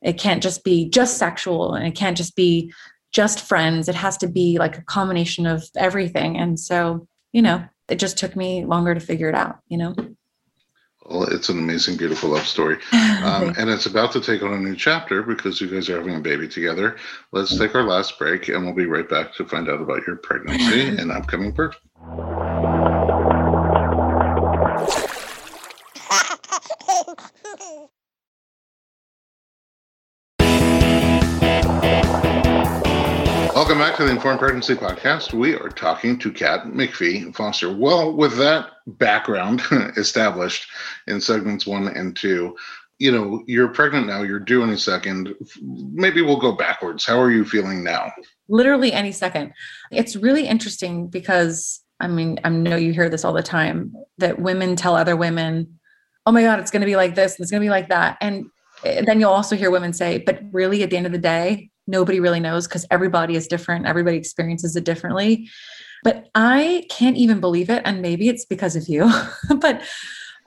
it 0.01 0.17
can't 0.17 0.41
just 0.41 0.63
be 0.63 0.89
just 0.89 1.17
sexual 1.17 1.73
and 1.73 1.85
it 1.85 1.95
can't 1.95 2.17
just 2.17 2.35
be 2.35 2.73
just 3.11 3.41
friends. 3.41 3.87
It 3.87 3.95
has 3.95 4.17
to 4.17 4.27
be 4.27 4.57
like 4.57 4.77
a 4.77 4.83
combination 4.83 5.45
of 5.45 5.63
everything. 5.75 6.37
And 6.37 6.59
so, 6.59 7.07
you 7.33 7.41
know, 7.41 7.63
it 7.87 7.99
just 7.99 8.17
took 8.17 8.35
me 8.35 8.65
longer 8.65 8.93
to 8.93 8.99
figure 8.99 9.29
it 9.29 9.35
out, 9.35 9.59
you 9.67 9.77
know? 9.77 9.95
Well, 11.05 11.23
it's 11.23 11.49
an 11.49 11.57
amazing, 11.57 11.97
beautiful 11.97 12.29
love 12.29 12.47
story. 12.47 12.77
Um, 13.21 13.53
and 13.55 13.69
it's 13.69 13.85
about 13.85 14.11
to 14.13 14.19
take 14.19 14.41
on 14.41 14.51
a 14.51 14.57
new 14.57 14.75
chapter 14.75 15.21
because 15.21 15.61
you 15.61 15.67
guys 15.67 15.87
are 15.89 15.97
having 15.97 16.15
a 16.15 16.19
baby 16.19 16.47
together. 16.47 16.97
Let's 17.31 17.55
take 17.55 17.75
our 17.75 17.83
last 17.83 18.17
break 18.17 18.47
and 18.47 18.65
we'll 18.65 18.73
be 18.73 18.87
right 18.87 19.07
back 19.07 19.35
to 19.35 19.45
find 19.45 19.69
out 19.69 19.79
about 19.79 20.07
your 20.07 20.15
pregnancy 20.15 20.87
and 20.99 21.11
upcoming 21.11 21.51
birth. 21.51 21.75
Welcome 33.71 33.87
back 33.87 33.97
to 33.99 34.03
the 34.03 34.11
Informed 34.11 34.39
Pregnancy 34.39 34.75
Podcast. 34.75 35.33
We 35.33 35.55
are 35.55 35.69
talking 35.69 36.19
to 36.19 36.29
Kat 36.29 36.65
McPhee 36.65 37.33
Foster. 37.33 37.73
Well, 37.73 38.11
with 38.11 38.37
that 38.37 38.67
background 38.85 39.61
established 39.95 40.69
in 41.07 41.21
segments 41.21 41.65
one 41.65 41.87
and 41.87 42.13
two, 42.13 42.57
you 42.99 43.13
know, 43.13 43.41
you're 43.47 43.69
pregnant 43.69 44.07
now, 44.07 44.23
you're 44.23 44.41
due 44.41 44.61
any 44.61 44.75
second. 44.75 45.33
Maybe 45.61 46.21
we'll 46.21 46.35
go 46.35 46.51
backwards. 46.51 47.05
How 47.05 47.17
are 47.17 47.31
you 47.31 47.45
feeling 47.45 47.81
now? 47.81 48.11
Literally 48.49 48.91
any 48.91 49.13
second. 49.13 49.53
It's 49.89 50.17
really 50.17 50.47
interesting 50.47 51.07
because 51.07 51.79
I 52.01 52.09
mean, 52.09 52.41
I 52.43 52.49
know 52.49 52.75
you 52.75 52.91
hear 52.91 53.07
this 53.07 53.23
all 53.23 53.31
the 53.31 53.41
time 53.41 53.95
that 54.17 54.37
women 54.37 54.75
tell 54.75 54.97
other 54.97 55.15
women, 55.15 55.79
oh 56.25 56.33
my 56.33 56.41
God, 56.41 56.59
it's 56.59 56.71
going 56.71 56.81
to 56.81 56.85
be 56.85 56.97
like 56.97 57.15
this, 57.15 57.39
it's 57.39 57.51
going 57.51 57.61
to 57.61 57.65
be 57.65 57.69
like 57.69 57.87
that. 57.87 58.17
And 58.19 58.47
eh, 58.83 59.03
then 59.05 59.21
you'll 59.21 59.31
also 59.31 59.55
hear 59.55 59.71
women 59.71 59.93
say, 59.93 60.17
but 60.17 60.41
really, 60.51 60.83
at 60.83 60.89
the 60.89 60.97
end 60.97 61.05
of 61.05 61.13
the 61.13 61.17
day, 61.17 61.70
nobody 61.91 62.19
really 62.19 62.39
knows 62.39 62.67
because 62.67 62.85
everybody 62.89 63.35
is 63.35 63.47
different, 63.47 63.85
everybody 63.85 64.17
experiences 64.17 64.75
it 64.75 64.83
differently. 64.83 65.49
But 66.03 66.29
I 66.33 66.87
can't 66.89 67.17
even 67.17 67.39
believe 67.39 67.69
it. 67.69 67.83
And 67.85 68.01
maybe 68.01 68.27
it's 68.27 68.45
because 68.45 68.75
of 68.75 68.87
you. 68.87 69.11
but 69.57 69.83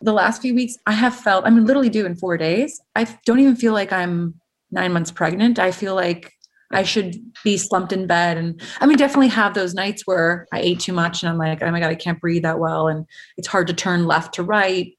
the 0.01 0.13
last 0.13 0.43
few 0.43 0.55
weeks, 0.55 0.77
I 0.87 0.93
have 0.93 1.15
felt, 1.15 1.47
I 1.47 1.51
mean, 1.51 1.65
literally 1.65 1.91
due 1.91 2.07
in 2.07 2.17
four 2.17 2.37
days. 2.37 2.81
I 2.97 3.05
don't 3.25 3.39
even 3.39 3.55
feel 3.55 3.73
like 3.73 3.93
I'm 3.93 4.41
nine 4.73 4.93
months 4.93 5.13
pregnant. 5.13 5.61
I 5.61 5.71
feel 5.71 5.95
like 5.95 6.33
I 6.73 6.83
should 6.83 7.17
be 7.45 7.57
slumped 7.57 7.93
in 7.93 8.07
bed. 8.07 8.37
And 8.37 8.61
I 8.81 8.87
mean, 8.87 8.97
definitely 8.97 9.29
have 9.29 9.55
those 9.55 9.75
nights 9.75 10.07
where 10.07 10.47
I 10.53 10.61
ate 10.61 10.81
too 10.81 10.93
much 10.93 11.23
and 11.23 11.31
I'm 11.31 11.39
like, 11.39 11.63
oh 11.63 11.71
my 11.71 11.79
God, 11.79 11.91
I 11.91 11.95
can't 11.95 12.21
breathe 12.21 12.43
that 12.43 12.59
well. 12.59 12.89
And 12.89 13.07
it's 13.37 13.47
hard 13.47 13.69
to 13.69 13.75
turn 13.75 14.07
left 14.07 14.35
to 14.35 14.43
right. 14.43 14.93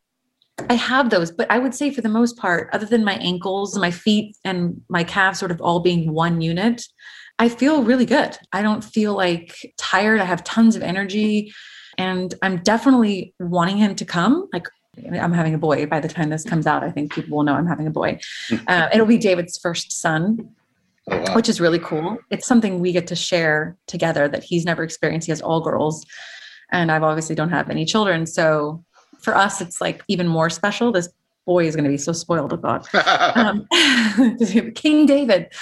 I 0.70 0.76
have 0.76 1.10
those, 1.10 1.32
but 1.32 1.50
I 1.52 1.60
would 1.60 1.76
say 1.76 1.92
for 1.92 2.02
the 2.02 2.10
most 2.10 2.38
part, 2.38 2.70
other 2.74 2.86
than 2.86 3.04
my 3.04 3.16
ankles, 3.16 3.78
my 3.78 3.92
feet, 3.92 4.38
and 4.44 4.82
my 4.90 5.04
calves 5.04 5.40
sort 5.40 5.52
of 5.52 5.62
all 5.62 5.80
being 5.80 6.14
one 6.14 6.42
unit, 6.42 6.84
I 7.40 7.50
feel 7.50 7.84
really 7.84 8.06
good. 8.06 8.38
I 8.54 8.62
don't 8.62 8.84
feel 8.84 9.14
like 9.14 9.74
tired. 9.78 10.22
I 10.22 10.26
have 10.26 10.44
tons 10.44 10.76
of 10.76 10.82
energy. 10.82 11.54
And 11.98 12.34
I'm 12.42 12.58
definitely 12.58 13.34
wanting 13.40 13.78
him 13.78 13.96
to 13.96 14.06
come. 14.06 14.48
Like 14.54 14.68
I'm 15.22 15.34
having 15.34 15.54
a 15.54 15.58
boy 15.58 15.86
by 15.86 16.00
the 16.00 16.08
time 16.08 16.30
this 16.30 16.44
comes 16.44 16.66
out. 16.66 16.84
I 16.84 16.92
think 16.92 17.14
people 17.14 17.38
will 17.38 17.44
know 17.44 17.54
I'm 17.54 17.68
having 17.68 17.88
a 17.88 17.92
boy. 17.92 18.20
Uh, 18.68 18.90
it'll 18.94 19.06
be 19.06 19.18
David's 19.18 19.58
first 19.58 19.92
son. 19.92 20.50
Oh, 21.10 21.18
wow. 21.20 21.36
Which 21.36 21.50
is 21.50 21.62
really 21.62 21.80
cool. 21.80 22.18
It's 22.32 22.48
something 22.48 22.80
we 22.80 22.92
get 22.92 23.08
to 23.08 23.16
share 23.16 23.78
together 23.86 24.28
that 24.28 24.44
he's 24.44 24.66
never 24.66 24.84
experienced. 24.84 25.28
He 25.28 25.32
has 25.32 25.42
all 25.42 25.62
girls, 25.62 26.04
and 26.72 26.92
I've 26.92 27.04
obviously 27.04 27.36
don't 27.36 27.52
have 27.52 27.70
any 27.70 27.86
children. 27.86 28.26
So 28.26 28.84
for 29.26 29.36
us, 29.36 29.60
it's 29.60 29.82
like 29.82 30.04
even 30.08 30.28
more 30.28 30.50
special. 30.50 30.94
This 30.94 31.10
boy 31.46 31.66
is 31.66 31.76
going 31.76 31.84
to 31.84 31.90
be 31.90 31.98
so 31.98 32.14
spoiled 32.14 32.54
of 32.54 32.62
God. 32.62 32.88
um, 33.36 33.68
King 34.76 35.06
David. 35.06 35.54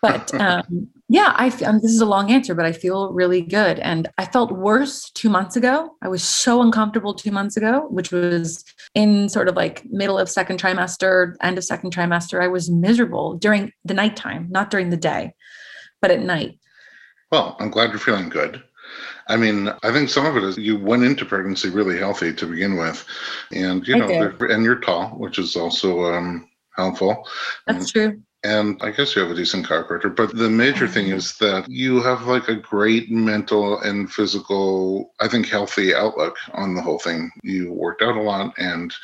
But 0.00 0.32
um, 0.40 0.88
yeah, 1.08 1.32
I 1.36 1.50
feel, 1.50 1.72
this 1.72 1.90
is 1.90 2.00
a 2.00 2.06
long 2.06 2.30
answer, 2.30 2.54
but 2.54 2.66
I 2.66 2.72
feel 2.72 3.12
really 3.12 3.40
good. 3.40 3.78
And 3.80 4.08
I 4.18 4.26
felt 4.26 4.52
worse 4.52 5.10
two 5.10 5.28
months 5.28 5.56
ago. 5.56 5.96
I 6.02 6.08
was 6.08 6.22
so 6.22 6.62
uncomfortable 6.62 7.14
two 7.14 7.30
months 7.30 7.56
ago, 7.56 7.86
which 7.90 8.12
was 8.12 8.64
in 8.94 9.28
sort 9.28 9.48
of 9.48 9.56
like 9.56 9.84
middle 9.86 10.18
of 10.18 10.28
second 10.28 10.60
trimester, 10.60 11.34
end 11.42 11.58
of 11.58 11.64
second 11.64 11.94
trimester. 11.94 12.42
I 12.42 12.48
was 12.48 12.70
miserable 12.70 13.34
during 13.34 13.72
the 13.84 13.94
nighttime, 13.94 14.46
not 14.50 14.70
during 14.70 14.90
the 14.90 14.96
day, 14.96 15.34
but 16.00 16.10
at 16.10 16.20
night. 16.20 16.58
Well, 17.32 17.56
I'm 17.58 17.70
glad 17.70 17.90
you're 17.90 17.98
feeling 17.98 18.28
good. 18.28 18.62
I 19.26 19.36
mean, 19.36 19.68
I 19.82 19.92
think 19.92 20.08
some 20.08 20.26
of 20.26 20.36
it 20.36 20.44
is 20.44 20.56
you 20.56 20.78
went 20.78 21.04
into 21.04 21.24
pregnancy 21.24 21.68
really 21.68 21.98
healthy 21.98 22.32
to 22.34 22.46
begin 22.46 22.76
with, 22.76 23.04
and 23.52 23.86
you 23.86 23.96
know, 23.96 24.08
and 24.08 24.64
you're 24.64 24.80
tall, 24.80 25.10
which 25.10 25.38
is 25.38 25.56
also 25.56 26.12
um, 26.14 26.48
helpful. 26.76 27.26
That's 27.66 27.90
true 27.90 28.22
and 28.48 28.80
I 28.82 28.90
guess 28.90 29.14
you 29.14 29.20
have 29.20 29.30
a 29.30 29.34
decent 29.34 29.66
chiropractor. 29.66 30.14
But 30.14 30.34
the 30.34 30.48
major 30.48 30.88
thing 30.88 31.08
mm-hmm. 31.08 31.16
is 31.16 31.36
that 31.36 31.68
you 31.68 32.00
have 32.02 32.26
like 32.26 32.48
a 32.48 32.54
great 32.54 33.10
mental 33.10 33.78
and 33.80 34.10
physical, 34.10 35.12
I 35.20 35.28
think, 35.28 35.46
healthy 35.46 35.94
outlook 35.94 36.36
on 36.54 36.74
the 36.74 36.80
whole 36.80 36.98
thing. 36.98 37.30
You 37.42 37.72
worked 37.72 38.00
out 38.00 38.16
a 38.16 38.22
lot, 38.22 38.54
and 38.58 38.94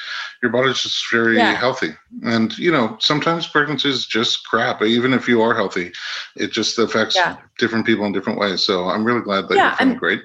your 0.42 0.50
body's 0.50 0.82
just 0.82 1.10
very 1.12 1.36
yeah. 1.36 1.54
healthy. 1.54 1.90
And 2.22 2.56
you 2.56 2.72
know, 2.72 2.96
sometimes 3.00 3.46
pregnancy 3.46 3.90
is 3.90 4.06
just 4.06 4.46
crap. 4.46 4.82
Even 4.82 5.12
if 5.12 5.28
you 5.28 5.42
are 5.42 5.54
healthy, 5.54 5.92
it 6.36 6.50
just 6.50 6.78
affects 6.78 7.14
yeah. 7.14 7.36
different 7.58 7.84
people 7.84 8.06
in 8.06 8.12
different 8.12 8.38
ways. 8.38 8.62
So 8.62 8.88
I'm 8.88 9.04
really 9.04 9.22
glad 9.22 9.48
that 9.48 9.56
yeah, 9.56 9.68
you're 9.68 9.76
feeling 9.76 9.92
I'm, 9.92 9.98
great. 9.98 10.22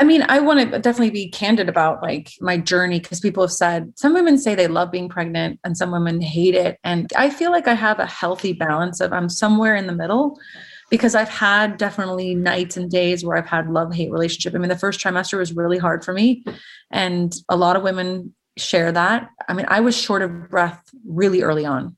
I 0.00 0.04
mean, 0.04 0.24
I 0.28 0.40
want 0.40 0.72
to 0.72 0.78
definitely 0.78 1.10
be 1.10 1.28
candid 1.28 1.68
about 1.68 2.02
like 2.02 2.32
my 2.40 2.56
journey 2.56 3.00
because 3.00 3.20
people 3.20 3.42
have 3.42 3.52
said 3.52 3.92
some 3.96 4.14
women 4.14 4.38
say 4.38 4.54
they 4.54 4.66
love 4.66 4.90
being 4.90 5.10
pregnant 5.10 5.60
and 5.62 5.76
some 5.76 5.90
women 5.90 6.22
hate 6.22 6.54
it. 6.54 6.78
And 6.82 7.12
I 7.16 7.28
feel 7.28 7.50
like 7.50 7.68
I 7.68 7.74
have 7.74 7.98
a 7.98 8.06
healthy 8.06 8.54
balance 8.54 9.00
of 9.00 9.12
I'm 9.12 9.28
somewhere 9.28 9.76
in 9.76 9.86
the 9.86 9.94
middle 9.94 10.38
because 10.88 11.14
I've 11.14 11.28
had 11.28 11.76
definitely 11.76 12.34
nights 12.34 12.78
and 12.78 12.90
days 12.90 13.24
where 13.26 13.36
I've 13.36 13.46
had 13.46 13.68
love 13.68 13.92
hate 13.92 14.10
relationship. 14.10 14.54
I 14.54 14.58
mean, 14.58 14.70
the 14.70 14.78
first 14.78 15.00
trimester 15.00 15.38
was 15.38 15.52
really 15.52 15.78
hard 15.78 16.02
for 16.02 16.14
me. 16.14 16.44
And 16.90 17.34
a 17.50 17.56
lot 17.56 17.76
of 17.76 17.82
women 17.82 18.34
share 18.56 18.90
that. 18.92 19.28
I 19.50 19.52
mean, 19.52 19.66
I 19.68 19.80
was 19.80 19.94
short 19.94 20.22
of 20.22 20.48
breath 20.48 20.82
really 21.06 21.42
early 21.42 21.66
on. 21.66 21.94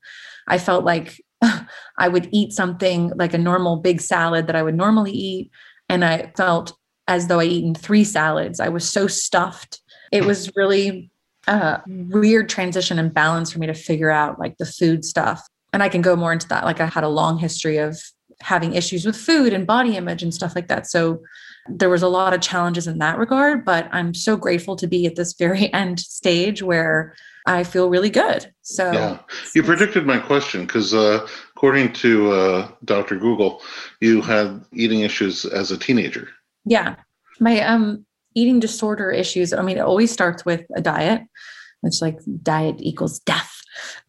I 0.48 0.58
felt 0.58 0.84
like 0.84 1.20
I 1.98 2.08
would 2.08 2.28
eat 2.32 2.52
something 2.52 3.12
like 3.14 3.32
a 3.32 3.38
normal 3.38 3.76
big 3.76 4.00
salad 4.00 4.48
that 4.48 4.56
I 4.56 4.62
would 4.64 4.74
normally 4.74 5.12
eat. 5.12 5.52
And 5.88 6.04
I 6.04 6.32
felt 6.36 6.76
as 7.08 7.28
though 7.28 7.40
I 7.40 7.44
eaten 7.44 7.74
three 7.74 8.04
salads. 8.04 8.60
I 8.60 8.68
was 8.68 8.88
so 8.88 9.06
stuffed. 9.06 9.80
It 10.10 10.24
was 10.24 10.50
really 10.56 11.10
a 11.46 11.80
weird 11.86 12.48
transition 12.48 12.98
and 12.98 13.12
balance 13.12 13.52
for 13.52 13.58
me 13.58 13.66
to 13.66 13.74
figure 13.74 14.10
out 14.10 14.38
like 14.38 14.56
the 14.58 14.66
food 14.66 15.04
stuff. 15.04 15.46
And 15.72 15.82
I 15.82 15.88
can 15.88 16.02
go 16.02 16.14
more 16.14 16.32
into 16.32 16.48
that. 16.48 16.64
Like 16.64 16.80
I 16.80 16.86
had 16.86 17.04
a 17.04 17.08
long 17.08 17.38
history 17.38 17.78
of 17.78 17.98
having 18.40 18.74
issues 18.74 19.04
with 19.04 19.16
food 19.16 19.52
and 19.52 19.66
body 19.66 19.96
image 19.96 20.22
and 20.22 20.34
stuff 20.34 20.54
like 20.54 20.68
that. 20.68 20.86
So 20.86 21.22
there 21.68 21.88
was 21.88 22.02
a 22.02 22.08
lot 22.08 22.34
of 22.34 22.40
challenges 22.40 22.86
in 22.86 22.98
that 22.98 23.18
regard, 23.18 23.64
but 23.64 23.88
I'm 23.92 24.14
so 24.14 24.36
grateful 24.36 24.76
to 24.76 24.86
be 24.86 25.06
at 25.06 25.16
this 25.16 25.32
very 25.34 25.72
end 25.74 26.00
stage 26.00 26.62
where 26.62 27.14
I 27.46 27.64
feel 27.64 27.88
really 27.88 28.10
good. 28.10 28.52
So 28.62 28.92
yeah, 28.92 29.18
you 29.54 29.62
predicted 29.62 30.06
my 30.06 30.18
question 30.18 30.64
because 30.64 30.94
uh, 30.94 31.26
according 31.56 31.92
to 31.94 32.30
uh, 32.30 32.68
Dr. 32.84 33.16
Google, 33.16 33.62
you 34.00 34.20
had 34.20 34.64
eating 34.72 35.00
issues 35.00 35.44
as 35.44 35.72
a 35.72 35.78
teenager. 35.78 36.28
Yeah. 36.64 36.96
My 37.40 37.60
um 37.60 38.06
eating 38.34 38.60
disorder 38.60 39.10
issues, 39.10 39.52
I 39.52 39.62
mean, 39.62 39.76
it 39.76 39.82
always 39.82 40.10
starts 40.10 40.44
with 40.44 40.64
a 40.74 40.80
diet. 40.80 41.22
It's 41.82 42.00
like 42.00 42.18
diet 42.42 42.76
equals 42.78 43.18
death. 43.20 43.60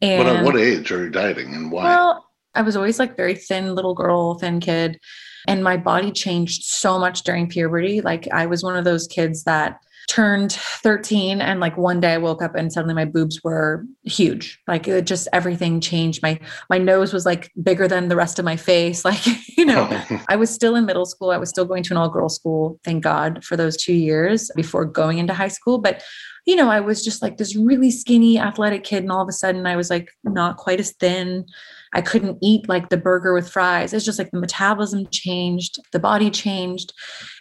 And 0.01 0.27
what, 0.27 0.35
at 0.35 0.43
what 0.45 0.57
age 0.57 0.91
are 0.91 1.03
you 1.03 1.09
dieting 1.09 1.53
and 1.53 1.71
why? 1.71 1.85
Well, 1.85 2.29
I 2.53 2.61
was 2.61 2.75
always 2.75 2.99
like 2.99 3.17
very 3.17 3.35
thin 3.35 3.75
little 3.75 3.95
girl, 3.95 4.35
thin 4.35 4.59
kid. 4.59 4.99
And 5.47 5.63
my 5.63 5.75
body 5.75 6.11
changed 6.11 6.63
so 6.63 6.99
much 6.99 7.23
during 7.23 7.47
puberty. 7.47 8.01
Like 8.01 8.27
I 8.31 8.45
was 8.45 8.63
one 8.63 8.77
of 8.77 8.85
those 8.85 9.07
kids 9.07 9.43
that 9.43 9.79
turned 10.07 10.51
13 10.53 11.41
and 11.41 11.59
like 11.59 11.77
one 11.77 11.99
day 11.99 12.13
I 12.13 12.17
woke 12.17 12.41
up 12.41 12.55
and 12.55 12.71
suddenly 12.71 12.93
my 12.93 13.05
boobs 13.05 13.41
were 13.43 13.85
huge. 14.03 14.59
Like 14.67 14.87
it 14.87 15.05
just 15.05 15.27
everything 15.33 15.79
changed. 15.79 16.21
My 16.21 16.39
my 16.69 16.77
nose 16.77 17.13
was 17.13 17.25
like 17.25 17.51
bigger 17.61 17.87
than 17.87 18.09
the 18.09 18.15
rest 18.15 18.39
of 18.39 18.45
my 18.45 18.55
face. 18.55 19.03
Like, 19.13 19.25
you 19.57 19.65
know, 19.65 19.87
I 20.29 20.35
was 20.35 20.49
still 20.49 20.75
in 20.75 20.85
middle 20.85 21.05
school. 21.05 21.29
I 21.29 21.37
was 21.37 21.49
still 21.49 21.65
going 21.65 21.83
to 21.83 21.93
an 21.93 21.97
all-girls 21.97 22.35
school, 22.35 22.79
thank 22.83 23.03
God, 23.03 23.43
for 23.43 23.55
those 23.55 23.77
2 23.77 23.93
years 23.93 24.49
before 24.55 24.85
going 24.85 25.19
into 25.19 25.33
high 25.35 25.49
school, 25.49 25.77
but 25.77 26.01
you 26.45 26.55
know, 26.55 26.69
I 26.69 26.79
was 26.79 27.03
just 27.03 27.21
like 27.21 27.37
this 27.37 27.55
really 27.55 27.91
skinny 27.91 28.37
athletic 28.37 28.83
kid 28.83 29.03
and 29.03 29.11
all 29.11 29.21
of 29.21 29.29
a 29.29 29.33
sudden 29.33 29.65
I 29.65 29.75
was 29.75 29.89
like 29.89 30.09
not 30.23 30.57
quite 30.57 30.79
as 30.79 30.91
thin. 30.91 31.45
I 31.93 32.01
couldn't 32.01 32.37
eat 32.41 32.67
like 32.67 32.89
the 32.89 32.97
burger 32.97 33.33
with 33.33 33.49
fries. 33.49 33.93
It's 33.93 34.05
just 34.05 34.19
like 34.19 34.31
the 34.31 34.39
metabolism 34.39 35.07
changed, 35.11 35.79
the 35.91 35.99
body 35.99 36.29
changed. 36.31 36.93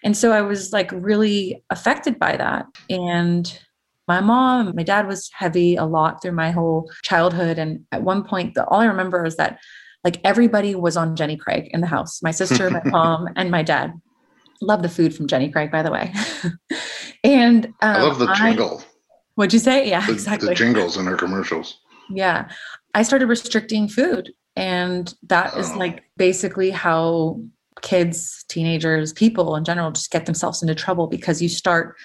And 0.05 0.17
so 0.17 0.33
I 0.33 0.43
was 0.43 0.73
like 0.73 0.91
really 0.93 1.65
affected 1.71 2.19
by 2.19 2.37
that. 2.37 2.67
And 2.91 3.59
my 4.09 4.21
mom, 4.21 4.75
my 4.75 4.83
dad 4.83 5.07
was 5.07 5.31
heavy 5.33 5.77
a 5.77 5.85
lot 5.85 6.21
through 6.21 6.33
my 6.33 6.51
whole 6.51 6.91
childhood. 7.03 7.59
And 7.59 7.85
at 7.93 8.03
one 8.03 8.25
point, 8.25 8.55
the, 8.55 8.67
all 8.67 8.81
I 8.81 8.87
remember 8.87 9.25
is 9.25 9.37
that 9.37 9.59
like 10.05 10.21
everybody 10.25 10.75
was 10.75 10.97
on 10.97 11.17
Jenny 11.17 11.37
Craig 11.37 11.69
in 11.73 11.81
the 11.81 11.87
house 11.87 12.23
my 12.23 12.33
sister, 12.33 12.69
my 12.69 12.83
mom, 12.85 13.29
and 13.37 13.51
my 13.51 13.63
dad. 13.63 13.93
Love 14.61 14.83
the 14.83 14.89
food 14.89 15.15
from 15.15 15.27
Jenny 15.27 15.51
Craig, 15.51 15.73
by 15.73 15.83
the 15.83 15.91
way. 15.91 16.13
and 17.25 17.67
um, 17.67 17.73
I 17.81 18.03
love 18.03 18.19
the 18.21 18.33
jingle. 18.35 18.81
I, 18.81 18.85
what'd 19.35 19.53
you 19.53 19.59
say? 19.59 19.89
Yeah, 19.89 20.07
the, 20.07 20.13
exactly. 20.13 20.51
The 20.51 20.55
jingles 20.55 20.97
in 20.97 21.07
her 21.07 21.17
commercials. 21.17 21.81
Yeah. 22.09 22.49
I 22.95 23.03
started 23.03 23.27
restricting 23.27 23.89
food 23.89 24.33
and 24.57 25.15
that 25.25 25.57
is 25.57 25.71
oh. 25.73 25.79
like 25.79 26.05
basically 26.17 26.71
how 26.71 27.41
kids, 27.81 28.45
teenagers, 28.49 29.13
people 29.13 29.57
in 29.57 29.65
general 29.65 29.91
just 29.91 30.11
get 30.11 30.27
themselves 30.27 30.63
into 30.63 30.75
trouble 30.75 31.07
because 31.07 31.43
you 31.43 31.49
start 31.49 31.97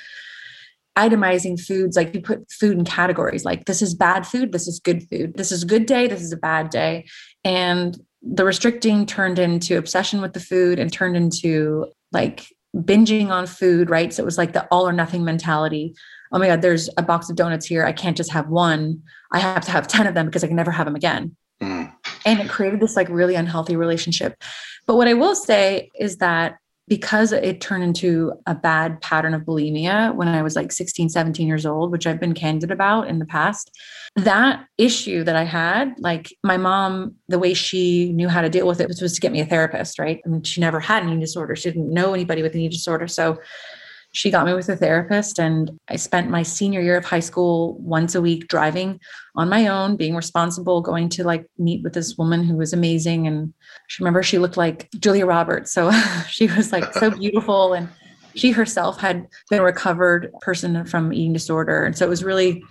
itemizing 0.97 1.59
foods 1.59 1.95
like 1.95 2.13
you 2.15 2.21
put 2.21 2.51
food 2.51 2.75
in 2.75 2.83
categories 2.83 3.45
like 3.45 3.65
this 3.65 3.83
is 3.83 3.93
bad 3.93 4.25
food, 4.25 4.51
this 4.51 4.67
is 4.67 4.79
good 4.79 5.07
food, 5.09 5.35
this 5.35 5.51
is 5.51 5.61
a 5.61 5.67
good 5.67 5.85
day, 5.85 6.07
this 6.07 6.21
is 6.21 6.31
a 6.31 6.37
bad 6.37 6.69
day. 6.71 7.05
And 7.43 7.97
the 8.23 8.43
restricting 8.43 9.05
turned 9.05 9.37
into 9.37 9.77
obsession 9.77 10.21
with 10.21 10.33
the 10.33 10.39
food 10.39 10.79
and 10.79 10.91
turned 10.91 11.15
into 11.15 11.85
like 12.11 12.47
binging 12.75 13.29
on 13.29 13.45
food, 13.45 13.89
right? 13.89 14.11
So 14.11 14.23
it 14.23 14.25
was 14.25 14.37
like 14.37 14.53
the 14.53 14.65
all 14.71 14.87
or 14.87 14.93
nothing 14.93 15.23
mentality. 15.23 15.93
Oh 16.31 16.39
my 16.39 16.47
God, 16.47 16.61
there's 16.61 16.89
a 16.97 17.03
box 17.03 17.29
of 17.29 17.35
donuts 17.35 17.65
here. 17.65 17.85
I 17.85 17.93
can't 17.93 18.17
just 18.17 18.31
have 18.31 18.49
one. 18.49 19.03
I 19.31 19.39
have 19.39 19.63
to 19.65 19.71
have 19.71 19.87
10 19.87 20.07
of 20.07 20.15
them 20.15 20.25
because 20.25 20.43
I 20.43 20.47
can 20.47 20.55
never 20.55 20.71
have 20.71 20.85
them 20.85 20.95
again. 20.95 21.35
And 22.27 22.41
it 22.41 22.49
created 22.49 22.81
this 22.81 22.95
like 22.95 23.07
really 23.09 23.35
unhealthy 23.35 23.75
relationship. 23.75 24.43
But 24.85 24.97
what 24.97 25.07
I 25.07 25.13
will 25.13 25.35
say 25.35 25.89
is 25.97 26.17
that 26.17 26.57
because 26.89 27.31
it 27.31 27.59
turned 27.59 27.83
into 27.83 28.33
a 28.45 28.55
bad 28.55 28.99
pattern 29.01 29.33
of 29.33 29.41
bulimia 29.41 30.15
when 30.15 30.27
I 30.27 30.41
was 30.41 30.55
like 30.55 30.71
16, 30.71 31.09
17 31.09 31.47
years 31.47 31.65
old, 31.65 31.91
which 31.91 32.07
I've 32.07 32.19
been 32.19 32.33
candid 32.33 32.71
about 32.71 33.07
in 33.07 33.19
the 33.19 33.25
past, 33.25 33.71
that 34.15 34.65
issue 34.77 35.23
that 35.23 35.35
I 35.35 35.43
had, 35.43 35.95
like 35.99 36.33
my 36.43 36.57
mom, 36.57 37.15
the 37.27 37.39
way 37.39 37.53
she 37.53 38.11
knew 38.13 38.29
how 38.29 38.41
to 38.41 38.49
deal 38.49 38.67
with 38.67 38.79
it 38.79 38.87
was, 38.87 39.01
was 39.01 39.13
to 39.13 39.21
get 39.21 39.33
me 39.33 39.41
a 39.41 39.45
therapist, 39.45 39.99
right? 39.99 40.21
I 40.25 40.29
mean, 40.29 40.43
she 40.43 40.61
never 40.61 40.79
had 40.79 41.03
an 41.03 41.09
eating 41.09 41.19
disorder. 41.19 41.55
She 41.55 41.69
didn't 41.69 41.93
know 41.93 42.13
anybody 42.13 42.41
with 42.41 42.53
an 42.53 42.61
eating 42.61 42.71
disorder. 42.71 43.07
So 43.07 43.37
she 44.13 44.31
got 44.31 44.45
me 44.45 44.53
with 44.53 44.69
a 44.69 44.75
therapist 44.75 45.39
and 45.39 45.71
i 45.89 45.95
spent 45.95 46.29
my 46.29 46.43
senior 46.43 46.81
year 46.81 46.97
of 46.97 47.05
high 47.05 47.19
school 47.19 47.77
once 47.79 48.15
a 48.15 48.21
week 48.21 48.47
driving 48.47 48.99
on 49.35 49.49
my 49.49 49.67
own 49.67 49.95
being 49.95 50.15
responsible 50.15 50.81
going 50.81 51.09
to 51.09 51.23
like 51.23 51.45
meet 51.57 51.83
with 51.83 51.93
this 51.93 52.17
woman 52.17 52.43
who 52.43 52.55
was 52.55 52.73
amazing 52.73 53.27
and 53.27 53.53
she 53.87 54.03
remember 54.03 54.23
she 54.23 54.39
looked 54.39 54.57
like 54.57 54.89
julia 54.99 55.25
roberts 55.25 55.71
so 55.71 55.91
she 56.29 56.47
was 56.47 56.71
like 56.71 56.93
so 56.93 57.11
beautiful 57.19 57.73
and 57.73 57.89
she 58.35 58.51
herself 58.51 58.99
had 58.99 59.27
been 59.49 59.59
a 59.59 59.63
recovered 59.63 60.31
person 60.41 60.85
from 60.85 61.11
eating 61.11 61.33
disorder 61.33 61.83
and 61.83 61.97
so 61.97 62.05
it 62.05 62.09
was 62.09 62.23
really 62.23 62.63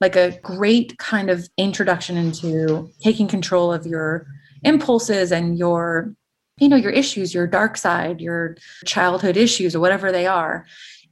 like 0.00 0.16
a 0.16 0.38
great 0.42 0.96
kind 0.98 1.30
of 1.30 1.48
introduction 1.56 2.16
into 2.16 2.90
taking 3.00 3.28
control 3.28 3.72
of 3.72 3.86
your 3.86 4.26
impulses 4.64 5.32
and 5.32 5.58
your 5.58 6.14
you 6.58 6.68
know 6.68 6.76
your 6.76 6.92
issues 6.92 7.34
your 7.34 7.46
dark 7.46 7.76
side 7.76 8.20
your 8.20 8.56
childhood 8.84 9.36
issues 9.36 9.74
or 9.74 9.80
whatever 9.80 10.12
they 10.12 10.26
are. 10.26 10.66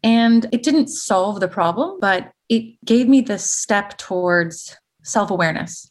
And 0.04 0.46
it 0.50 0.64
didn't 0.64 0.88
solve 0.88 1.40
the 1.40 1.48
problem 1.48 1.98
but 2.00 2.32
it 2.48 2.76
gave 2.84 3.08
me 3.08 3.20
the 3.20 3.38
step 3.38 3.96
towards 3.98 4.76
self-awareness. 5.02 5.90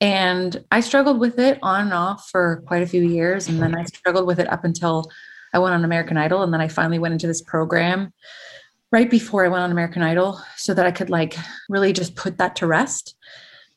And 0.00 0.64
i 0.70 0.80
struggled 0.80 1.20
with 1.20 1.38
it 1.38 1.58
on 1.62 1.82
and 1.82 1.94
off 1.94 2.28
for 2.30 2.62
quite 2.66 2.82
a 2.82 2.86
few 2.86 3.02
years. 3.02 3.48
And 3.48 3.60
then 3.62 3.76
i 3.76 3.84
struggled 3.84 4.26
with 4.26 4.40
it 4.40 4.50
up 4.50 4.64
until 4.64 5.10
i 5.52 5.58
went 5.58 5.74
on 5.74 5.84
american 5.84 6.16
idol. 6.16 6.42
And 6.42 6.52
then 6.52 6.60
i 6.60 6.68
finally 6.68 6.98
went 6.98 7.12
into 7.12 7.26
this 7.26 7.42
program 7.42 8.12
right 8.90 9.10
before 9.10 9.44
i 9.44 9.48
went 9.48 9.62
on 9.62 9.70
american 9.70 10.02
idol 10.02 10.40
so 10.56 10.74
that 10.74 10.86
i 10.86 10.90
could 10.90 11.10
like 11.10 11.36
really 11.68 11.92
just 11.92 12.16
put 12.16 12.38
that 12.38 12.56
to 12.56 12.66
rest. 12.66 13.16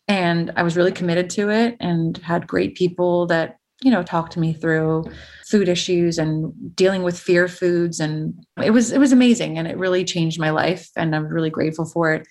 And 0.08 0.51
i 0.56 0.64
was 0.64 0.76
really 0.76 0.91
committed 0.91 1.30
to 1.32 1.51
it 1.51 1.78
and 1.80 2.18
had 2.18 2.47
great 2.47 2.76
people 2.76 3.28
that 3.28 3.58
you 3.82 3.92
know 3.92 4.04
talk 4.04 4.30
to 4.32 4.40
me 4.40 4.54
through 4.54 5.06
food 5.46 5.68
issues 5.68 6.18
and 6.18 6.54
dealing 6.76 7.04
with 7.04 7.20
fear 7.20 7.48
foods. 7.48 8.00
And 8.00 8.46
it 8.64 8.72
was 8.72 8.92
it 8.92 9.00
was 9.00 9.12
amazing 9.12 9.58
and 9.58 9.68
it 9.68 9.78
really 9.78 10.06
changed 10.06 10.40
my 10.40 10.50
life 10.50 10.90
and 10.96 11.16
i'm 11.16 11.28
really 11.28 11.50
grateful 11.50 11.86
for 11.86 12.14
it. 12.14 12.28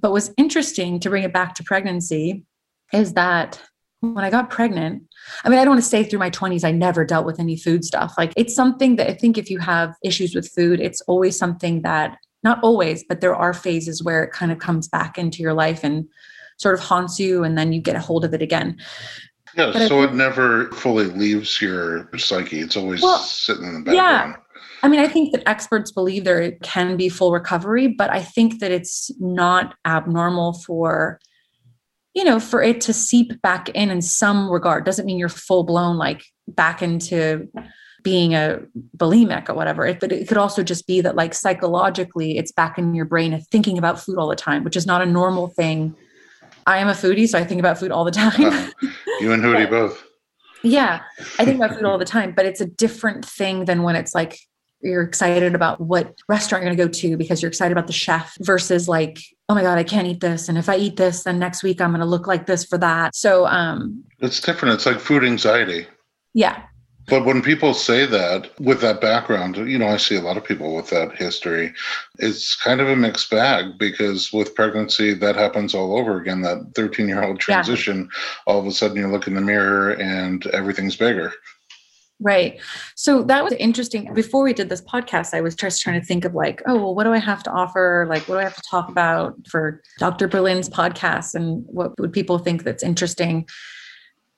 But 0.00 0.12
what's 0.12 0.30
interesting 0.36 1.00
to 1.00 1.10
bring 1.10 1.22
it 1.22 1.32
back 1.32 1.54
to 1.54 1.64
pregnancy 1.64 2.44
is 2.92 3.14
that 3.14 3.60
when 4.00 4.24
i 4.24 4.30
got 4.30 4.50
pregnant 4.50 5.04
i 5.44 5.48
mean 5.48 5.58
i 5.58 5.64
don't 5.64 5.74
want 5.74 5.82
to 5.82 5.88
say 5.88 6.02
through 6.02 6.18
my 6.18 6.30
20s 6.30 6.64
i 6.64 6.72
never 6.72 7.04
dealt 7.04 7.24
with 7.24 7.40
any 7.40 7.56
food 7.56 7.84
stuff. 7.84 8.14
Like 8.18 8.32
it's 8.36 8.54
something 8.54 8.96
that 8.96 9.08
i 9.08 9.14
think 9.14 9.38
if 9.38 9.48
you 9.48 9.58
have 9.58 9.94
issues 10.04 10.34
with 10.34 10.50
food 10.52 10.80
it's 10.80 11.00
always 11.02 11.38
something 11.38 11.82
that 11.82 12.18
not 12.42 12.62
always 12.62 13.04
but 13.08 13.20
there 13.20 13.36
are 13.36 13.54
phases 13.54 14.02
where 14.02 14.24
it 14.24 14.32
kind 14.32 14.52
of 14.52 14.58
comes 14.58 14.88
back 14.88 15.18
into 15.18 15.42
your 15.42 15.54
life 15.54 15.84
and 15.84 16.08
sort 16.58 16.74
of 16.74 16.80
haunts 16.80 17.18
you 17.18 17.44
and 17.44 17.56
then 17.56 17.72
you 17.72 17.80
get 17.80 17.96
a 17.96 18.00
hold 18.00 18.24
of 18.24 18.34
it 18.34 18.42
again 18.42 18.76
yeah, 19.56 19.70
but 19.72 19.88
so 19.88 20.02
it 20.02 20.14
never 20.14 20.70
fully 20.72 21.04
leaves 21.04 21.60
your 21.60 22.08
psyche. 22.18 22.60
It's 22.60 22.76
always 22.76 23.02
well, 23.02 23.18
sitting 23.18 23.64
in 23.64 23.74
the 23.74 23.80
background. 23.80 24.34
Yeah. 24.34 24.36
I 24.82 24.88
mean, 24.88 25.00
I 25.00 25.06
think 25.06 25.32
that 25.32 25.48
experts 25.48 25.92
believe 25.92 26.24
there 26.24 26.52
can 26.62 26.96
be 26.96 27.08
full 27.08 27.32
recovery, 27.32 27.86
but 27.88 28.10
I 28.10 28.20
think 28.20 28.58
that 28.58 28.72
it's 28.72 29.10
not 29.20 29.74
abnormal 29.84 30.54
for, 30.54 31.20
you 32.14 32.24
know, 32.24 32.40
for 32.40 32.62
it 32.62 32.80
to 32.82 32.92
seep 32.92 33.40
back 33.42 33.68
in 33.70 33.90
in 33.90 34.02
some 34.02 34.50
regard. 34.50 34.84
Doesn't 34.84 35.06
mean 35.06 35.18
you're 35.18 35.28
full 35.28 35.62
blown 35.62 35.98
like 35.98 36.24
back 36.48 36.82
into 36.82 37.48
being 38.02 38.34
a 38.34 38.60
bulimic 38.96 39.48
or 39.48 39.54
whatever. 39.54 39.92
But 39.94 40.10
it 40.10 40.26
could 40.26 40.36
also 40.36 40.64
just 40.64 40.88
be 40.88 41.00
that 41.02 41.14
like 41.14 41.34
psychologically 41.34 42.36
it's 42.36 42.50
back 42.50 42.76
in 42.76 42.94
your 42.94 43.04
brain 43.04 43.32
of 43.32 43.46
thinking 43.48 43.78
about 43.78 44.00
food 44.00 44.18
all 44.18 44.28
the 44.28 44.34
time, 44.34 44.64
which 44.64 44.76
is 44.76 44.86
not 44.86 45.02
a 45.02 45.06
normal 45.06 45.46
thing 45.46 45.94
I 46.66 46.78
am 46.78 46.88
a 46.88 46.92
foodie, 46.92 47.28
so 47.28 47.38
I 47.38 47.44
think 47.44 47.58
about 47.58 47.78
food 47.78 47.90
all 47.90 48.04
the 48.04 48.10
time. 48.10 48.44
Uh, 48.44 48.70
you 49.22 49.32
and 49.32 49.42
Hootie 49.42 49.70
both. 49.70 50.04
Yeah, 50.62 51.00
I 51.38 51.44
think 51.44 51.56
about 51.56 51.74
food 51.74 51.84
all 51.84 51.98
the 51.98 52.04
time, 52.04 52.32
but 52.36 52.46
it's 52.46 52.60
a 52.60 52.66
different 52.66 53.24
thing 53.24 53.64
than 53.64 53.82
when 53.82 53.96
it's 53.96 54.14
like 54.14 54.38
you're 54.80 55.02
excited 55.02 55.54
about 55.54 55.80
what 55.80 56.14
restaurant 56.28 56.62
you're 56.62 56.74
going 56.74 56.76
to 56.76 56.84
go 56.84 57.10
to 57.10 57.16
because 57.16 57.40
you're 57.40 57.48
excited 57.48 57.72
about 57.72 57.86
the 57.86 57.92
chef 57.92 58.36
versus 58.40 58.88
like, 58.88 59.18
oh 59.48 59.54
my 59.54 59.62
god, 59.62 59.78
I 59.78 59.84
can't 59.84 60.06
eat 60.06 60.20
this, 60.20 60.48
and 60.48 60.58
if 60.58 60.68
I 60.68 60.76
eat 60.76 60.96
this, 60.96 61.24
then 61.24 61.38
next 61.38 61.62
week 61.62 61.80
I'm 61.80 61.90
going 61.90 62.00
to 62.00 62.06
look 62.06 62.26
like 62.26 62.46
this 62.46 62.64
for 62.64 62.78
that. 62.78 63.16
So, 63.16 63.46
um, 63.46 64.04
it's 64.20 64.40
different. 64.40 64.74
It's 64.74 64.86
like 64.86 65.00
food 65.00 65.24
anxiety. 65.24 65.86
Yeah, 66.34 66.62
but 67.08 67.24
when 67.24 67.42
people 67.42 67.74
say 67.74 68.06
that 68.06 68.50
with 68.60 68.80
that 68.80 69.00
background, 69.00 69.56
you 69.56 69.78
know, 69.78 69.88
I 69.88 69.96
see 69.96 70.16
a 70.16 70.20
lot 70.20 70.36
of 70.36 70.44
people 70.44 70.74
with 70.74 70.90
that 70.90 71.16
history. 71.16 71.72
It's 72.18 72.54
kind 72.56 72.80
of 72.80 72.88
a 72.88 72.96
mixed 72.96 73.30
bag 73.30 73.78
because 73.78 74.32
with 74.32 74.54
pregnancy, 74.54 75.14
that 75.14 75.36
happens 75.36 75.74
all 75.74 75.98
over 75.98 76.20
again. 76.20 76.42
That 76.42 76.72
13 76.74 77.08
year 77.08 77.22
old 77.22 77.40
transition, 77.40 78.08
yeah. 78.10 78.52
all 78.52 78.60
of 78.60 78.66
a 78.66 78.72
sudden 78.72 78.96
you 78.96 79.08
look 79.08 79.26
in 79.26 79.34
the 79.34 79.40
mirror 79.40 79.90
and 79.90 80.46
everything's 80.48 80.96
bigger. 80.96 81.32
Right. 82.20 82.60
So 82.94 83.24
that 83.24 83.42
was 83.42 83.52
interesting. 83.54 84.14
Before 84.14 84.44
we 84.44 84.52
did 84.52 84.68
this 84.68 84.82
podcast, 84.82 85.34
I 85.34 85.40
was 85.40 85.56
just 85.56 85.82
trying 85.82 86.00
to 86.00 86.06
think 86.06 86.24
of 86.24 86.34
like, 86.34 86.62
oh, 86.66 86.76
well, 86.76 86.94
what 86.94 87.04
do 87.04 87.12
I 87.12 87.18
have 87.18 87.42
to 87.44 87.50
offer? 87.50 88.06
Like, 88.08 88.28
what 88.28 88.36
do 88.36 88.40
I 88.40 88.44
have 88.44 88.54
to 88.54 88.62
talk 88.70 88.88
about 88.88 89.34
for 89.48 89.82
Dr. 89.98 90.28
Berlin's 90.28 90.68
podcast? 90.68 91.34
And 91.34 91.64
what 91.66 91.98
would 91.98 92.12
people 92.12 92.38
think 92.38 92.62
that's 92.62 92.84
interesting? 92.84 93.48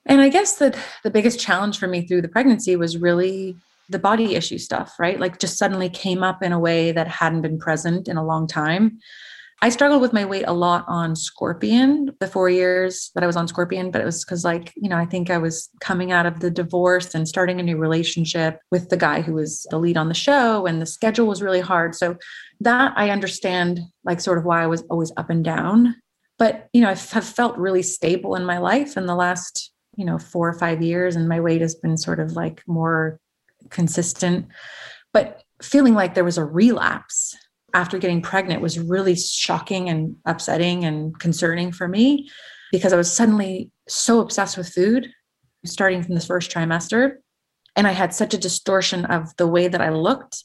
And 0.07 0.21
I 0.21 0.29
guess 0.29 0.57
that 0.57 0.77
the 1.03 1.11
biggest 1.11 1.41
challenge 1.41 1.79
for 1.79 1.87
me 1.87 2.07
through 2.07 2.23
the 2.23 2.29
pregnancy 2.29 2.77
was 2.77 2.99
really 2.99 3.57
the 3.89 3.99
body 3.99 4.35
issue 4.35 4.59
stuff, 4.59 4.95
right? 4.99 5.21
Like 5.21 5.39
just 5.39 5.59
suddenly 5.59 5.89
came 5.89 6.23
up 6.23 6.43
in 6.43 6.53
a 6.53 6.59
way 6.59 6.93
that 6.93 7.09
hadn't 7.09 7.43
been 7.43 7.59
present 7.59 8.09
in 8.09 8.17
a 8.17 8.25
long 8.25 8.47
time. 8.47 8.99
I 9.63 9.71
struggled 9.71 10.03
with 10.03 10.13
my 10.13 10.25
weight 10.25 10.45
a 10.47 10.53
lot 10.53 10.85
on 10.89 11.17
Scorpion 11.17 12.15
the 12.21 12.27
four 12.27 12.51
years 12.51 13.11
that 13.15 13.25
I 13.25 13.27
was 13.27 13.37
on 13.37 13.49
Scorpion, 13.49 13.91
but 13.91 14.03
it 14.03 14.05
was 14.05 14.23
because, 14.23 14.45
like, 14.45 14.73
you 14.77 14.91
know, 14.91 14.99
I 14.99 15.07
think 15.07 15.31
I 15.31 15.39
was 15.39 15.71
coming 15.81 16.13
out 16.13 16.27
of 16.27 16.41
the 16.41 16.51
divorce 16.51 17.15
and 17.15 17.27
starting 17.27 17.61
a 17.61 17.63
new 17.63 17.79
relationship 17.79 18.59
with 18.71 18.91
the 18.91 18.97
guy 18.97 19.23
who 19.23 19.33
was 19.33 19.67
the 19.71 19.79
lead 19.79 19.97
on 19.97 20.09
the 20.09 20.15
show, 20.15 20.67
and 20.67 20.83
the 20.83 20.87
schedule 20.87 21.27
was 21.27 21.41
really 21.41 21.61
hard. 21.61 21.95
So, 21.95 22.17
that 22.61 22.93
I 22.97 23.09
understand, 23.09 23.81
like, 24.05 24.21
sort 24.21 24.37
of 24.37 24.45
why 24.45 24.63
I 24.63 24.67
was 24.67 24.83
always 24.91 25.13
up 25.17 25.31
and 25.31 25.43
down. 25.43 25.97
But, 26.39 26.69
you 26.75 26.83
know, 26.83 26.89
I 26.89 26.95
have 26.95 27.25
felt 27.25 27.57
really 27.57 27.83
stable 27.83 28.35
in 28.35 28.45
my 28.45 28.59
life 28.59 28.99
in 28.99 29.07
the 29.07 29.15
last 29.15 29.73
you 29.97 30.05
know 30.05 30.19
four 30.19 30.49
or 30.49 30.59
five 30.59 30.83
years 30.83 31.17
and 31.17 31.29
my 31.29 31.41
weight 31.41 31.61
has 31.61 31.75
been 31.75 31.97
sort 31.97 32.21
of 32.21 32.33
like 32.33 32.63
more 32.67 33.19
consistent. 33.71 34.47
But 35.13 35.43
feeling 35.63 35.95
like 35.95 36.15
there 36.15 36.25
was 36.25 36.39
a 36.39 36.45
relapse 36.45 37.37
after 37.75 37.99
getting 37.99 38.23
pregnant 38.23 38.63
was 38.63 38.79
really 38.79 39.17
shocking 39.17 39.89
and 39.89 40.17
upsetting 40.25 40.85
and 40.85 41.19
concerning 41.19 41.73
for 41.73 41.89
me 41.89 42.31
because 42.73 42.93
i 42.93 42.97
was 42.97 43.13
suddenly 43.13 43.71
so 43.89 44.21
obsessed 44.21 44.57
with 44.57 44.69
food 44.69 45.11
starting 45.65 46.03
from 46.03 46.15
this 46.15 46.27
first 46.27 46.51
trimester 46.51 47.17
and 47.77 47.87
i 47.87 47.93
had 47.93 48.15
such 48.15 48.33
a 48.33 48.39
distortion 48.39 49.05
of 49.07 49.37
the 49.37 49.47
way 49.47 49.69
that 49.69 49.81
i 49.81 49.91
looked 49.91 50.45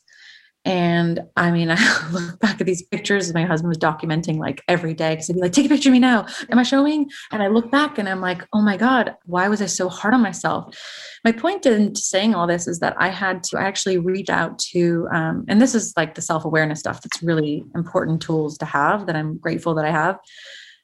and 0.66 1.22
I 1.36 1.51
mean, 1.51 1.70
I 1.76 2.10
look 2.12 2.39
back 2.39 2.60
at 2.60 2.68
these 2.68 2.82
pictures 2.82 3.34
my 3.34 3.45
husband 3.45 3.70
was 3.70 3.78
documenting 3.78 4.38
like 4.38 4.64
every 4.68 4.93
day 4.93 5.12
because 5.12 5.28
he'd 5.28 5.34
be 5.34 5.41
like, 5.41 5.51
take 5.51 5.66
a 5.66 5.70
picture 5.70 5.89
of 5.89 5.93
me 5.93 5.99
now. 5.99 6.26
Am 6.51 6.60
I 6.60 6.64
showing? 6.64 7.10
And 7.32 7.41
I 7.41 7.47
look 7.47 7.72
back 7.72 7.97
and 7.97 8.10
I'm 8.10 8.22
like, 8.22 8.45
oh 8.53 8.62
my 8.62 8.78
God, 8.78 9.16
why 9.26 9.47
was 9.47 9.62
I 9.62 9.68
so 9.68 9.89
hard 9.89 10.14
on 10.14 10.22
myself? 10.22 10.78
My 11.24 11.32
point 11.32 11.66
in 11.66 11.95
saying 11.95 12.36
all 12.36 12.47
this 12.47 12.68
is 12.68 12.80
that 12.80 12.95
I 12.99 13.10
had 13.10 13.43
to 13.45 13.60
actually 13.60 13.97
reach 13.97 14.30
out 14.30 14.60
to, 14.72 15.07
um, 15.14 15.45
and 15.47 15.62
this 15.62 15.76
is 15.76 15.93
like 15.95 16.16
the 16.16 16.22
self 16.22 16.45
awareness 16.45 16.80
stuff 16.80 17.01
that's 17.01 17.24
really 17.24 17.64
important 17.76 18.22
tools 18.22 18.57
to 18.60 18.66
have 18.66 19.05
that 19.07 19.16
I'm 19.16 19.38
grateful 19.38 19.74
that 19.76 19.86
I 19.86 19.91
have. 19.91 20.18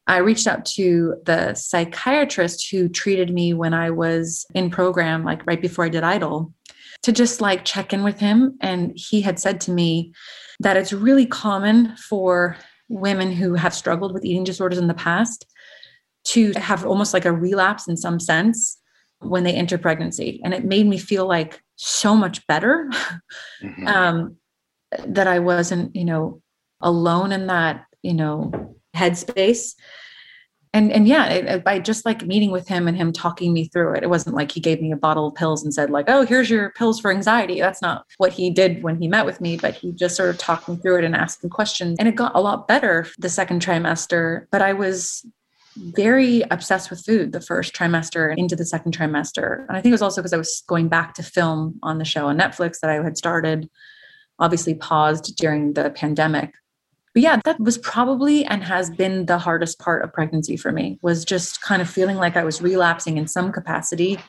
I 0.07 0.17
reached 0.17 0.45
out 0.45 0.65
to 0.75 1.15
the 1.25 1.55
psychiatrist 1.55 2.69
who 2.69 2.87
treated 2.87 3.33
me 3.33 3.55
when 3.55 3.73
I 3.73 3.89
was 3.89 4.45
in 4.53 4.69
program, 4.69 5.23
like 5.23 5.45
right 5.47 5.61
before 5.61 5.85
I 5.85 5.89
did 5.89 6.03
Idol 6.03 6.53
to 7.05 7.11
just 7.11 7.39
like 7.39 7.63
check 7.63 7.93
in 7.93 8.01
with 8.01 8.19
him. 8.19 8.57
And 8.61 8.91
he 8.95 9.21
had 9.21 9.37
said 9.37 9.61
to 9.61 9.71
me 9.71 10.11
that 10.59 10.75
it's 10.75 10.91
really 10.91 11.27
common 11.27 11.95
for 11.97 12.57
women 12.89 13.31
who 13.31 13.53
have 13.53 13.75
struggled 13.75 14.11
with 14.11 14.25
eating 14.25 14.43
disorders 14.43 14.79
in 14.79 14.87
the 14.87 14.95
past 14.95 15.45
to 16.29 16.51
have 16.53 16.83
almost 16.83 17.13
like 17.13 17.25
a 17.25 17.31
relapse 17.31 17.87
in 17.87 17.95
some 17.95 18.19
sense 18.19 18.79
when 19.19 19.43
they 19.43 19.53
enter 19.53 19.77
pregnancy. 19.77 20.41
And 20.43 20.51
it 20.51 20.65
made 20.65 20.87
me 20.87 20.97
feel 20.97 21.27
like 21.27 21.61
so 21.75 22.15
much 22.15 22.45
better 22.47 22.89
mm-hmm. 23.61 23.87
um, 23.87 24.37
that 25.05 25.27
I 25.27 25.37
wasn't, 25.37 25.95
you 25.95 26.05
know, 26.05 26.41
alone 26.81 27.31
in 27.31 27.45
that, 27.45 27.85
you 28.01 28.15
know, 28.15 28.75
headspace 28.95 29.75
and 30.75 30.91
and 30.91 31.07
yeah 31.07 31.25
it, 31.27 31.63
by 31.63 31.79
just 31.79 32.05
like 32.05 32.25
meeting 32.25 32.51
with 32.51 32.67
him 32.67 32.87
and 32.87 32.97
him 32.97 33.11
talking 33.11 33.53
me 33.53 33.67
through 33.67 33.93
it 33.93 34.03
it 34.03 34.09
wasn't 34.09 34.35
like 34.35 34.51
he 34.51 34.59
gave 34.59 34.81
me 34.81 34.91
a 34.91 34.97
bottle 34.97 35.27
of 35.27 35.35
pills 35.35 35.63
and 35.63 35.73
said 35.73 35.89
like 35.89 36.05
oh 36.07 36.25
here's 36.25 36.49
your 36.49 36.71
pills 36.71 36.99
for 36.99 37.09
anxiety 37.09 37.59
that's 37.59 37.81
not 37.81 38.05
what 38.17 38.33
he 38.33 38.49
did 38.49 38.83
when 38.83 39.01
he 39.01 39.07
met 39.07 39.25
with 39.25 39.41
me 39.41 39.57
but 39.57 39.73
he 39.73 39.91
just 39.93 40.15
sort 40.15 40.29
of 40.29 40.37
talked 40.37 40.67
me 40.67 40.75
through 40.75 40.97
it 40.97 41.03
and 41.03 41.15
asked 41.15 41.43
me 41.43 41.49
questions 41.49 41.95
and 41.97 42.07
it 42.07 42.15
got 42.15 42.35
a 42.35 42.41
lot 42.41 42.67
better 42.67 43.07
the 43.17 43.29
second 43.29 43.61
trimester 43.61 44.45
but 44.51 44.61
i 44.61 44.73
was 44.73 45.25
very 45.77 46.41
obsessed 46.51 46.89
with 46.89 47.03
food 47.05 47.31
the 47.31 47.41
first 47.41 47.73
trimester 47.73 48.29
and 48.29 48.39
into 48.39 48.55
the 48.55 48.65
second 48.65 48.97
trimester. 48.97 49.65
And 49.67 49.75
I 49.75 49.81
think 49.81 49.91
it 49.91 49.95
was 49.95 50.01
also 50.01 50.21
because 50.21 50.31
I 50.31 50.37
was 50.37 50.63
going 50.67 50.87
back 50.87 51.15
to 51.15 51.23
film 51.23 51.79
on 51.83 51.97
the 51.97 52.05
show 52.05 52.27
on 52.27 52.37
Netflix 52.37 52.79
that 52.79 52.89
I 52.89 53.03
had 53.03 53.17
started, 53.17 53.69
obviously 54.39 54.73
paused 54.73 55.35
during 55.35 55.73
the 55.73 55.89
pandemic. 55.89 56.53
But 57.15 57.23
yeah, 57.23 57.39
that 57.45 57.61
was 57.61 57.77
probably 57.77 58.43
and 58.45 58.61
has 58.61 58.89
been 58.89 59.25
the 59.25 59.37
hardest 59.37 59.79
part 59.79 60.03
of 60.03 60.11
pregnancy 60.11 60.57
for 60.57 60.73
me 60.73 60.99
was 61.01 61.23
just 61.23 61.61
kind 61.61 61.81
of 61.81 61.89
feeling 61.89 62.17
like 62.17 62.35
I 62.35 62.43
was 62.43 62.61
relapsing 62.61 63.17
in 63.17 63.25
some 63.25 63.53
capacity 63.53 64.19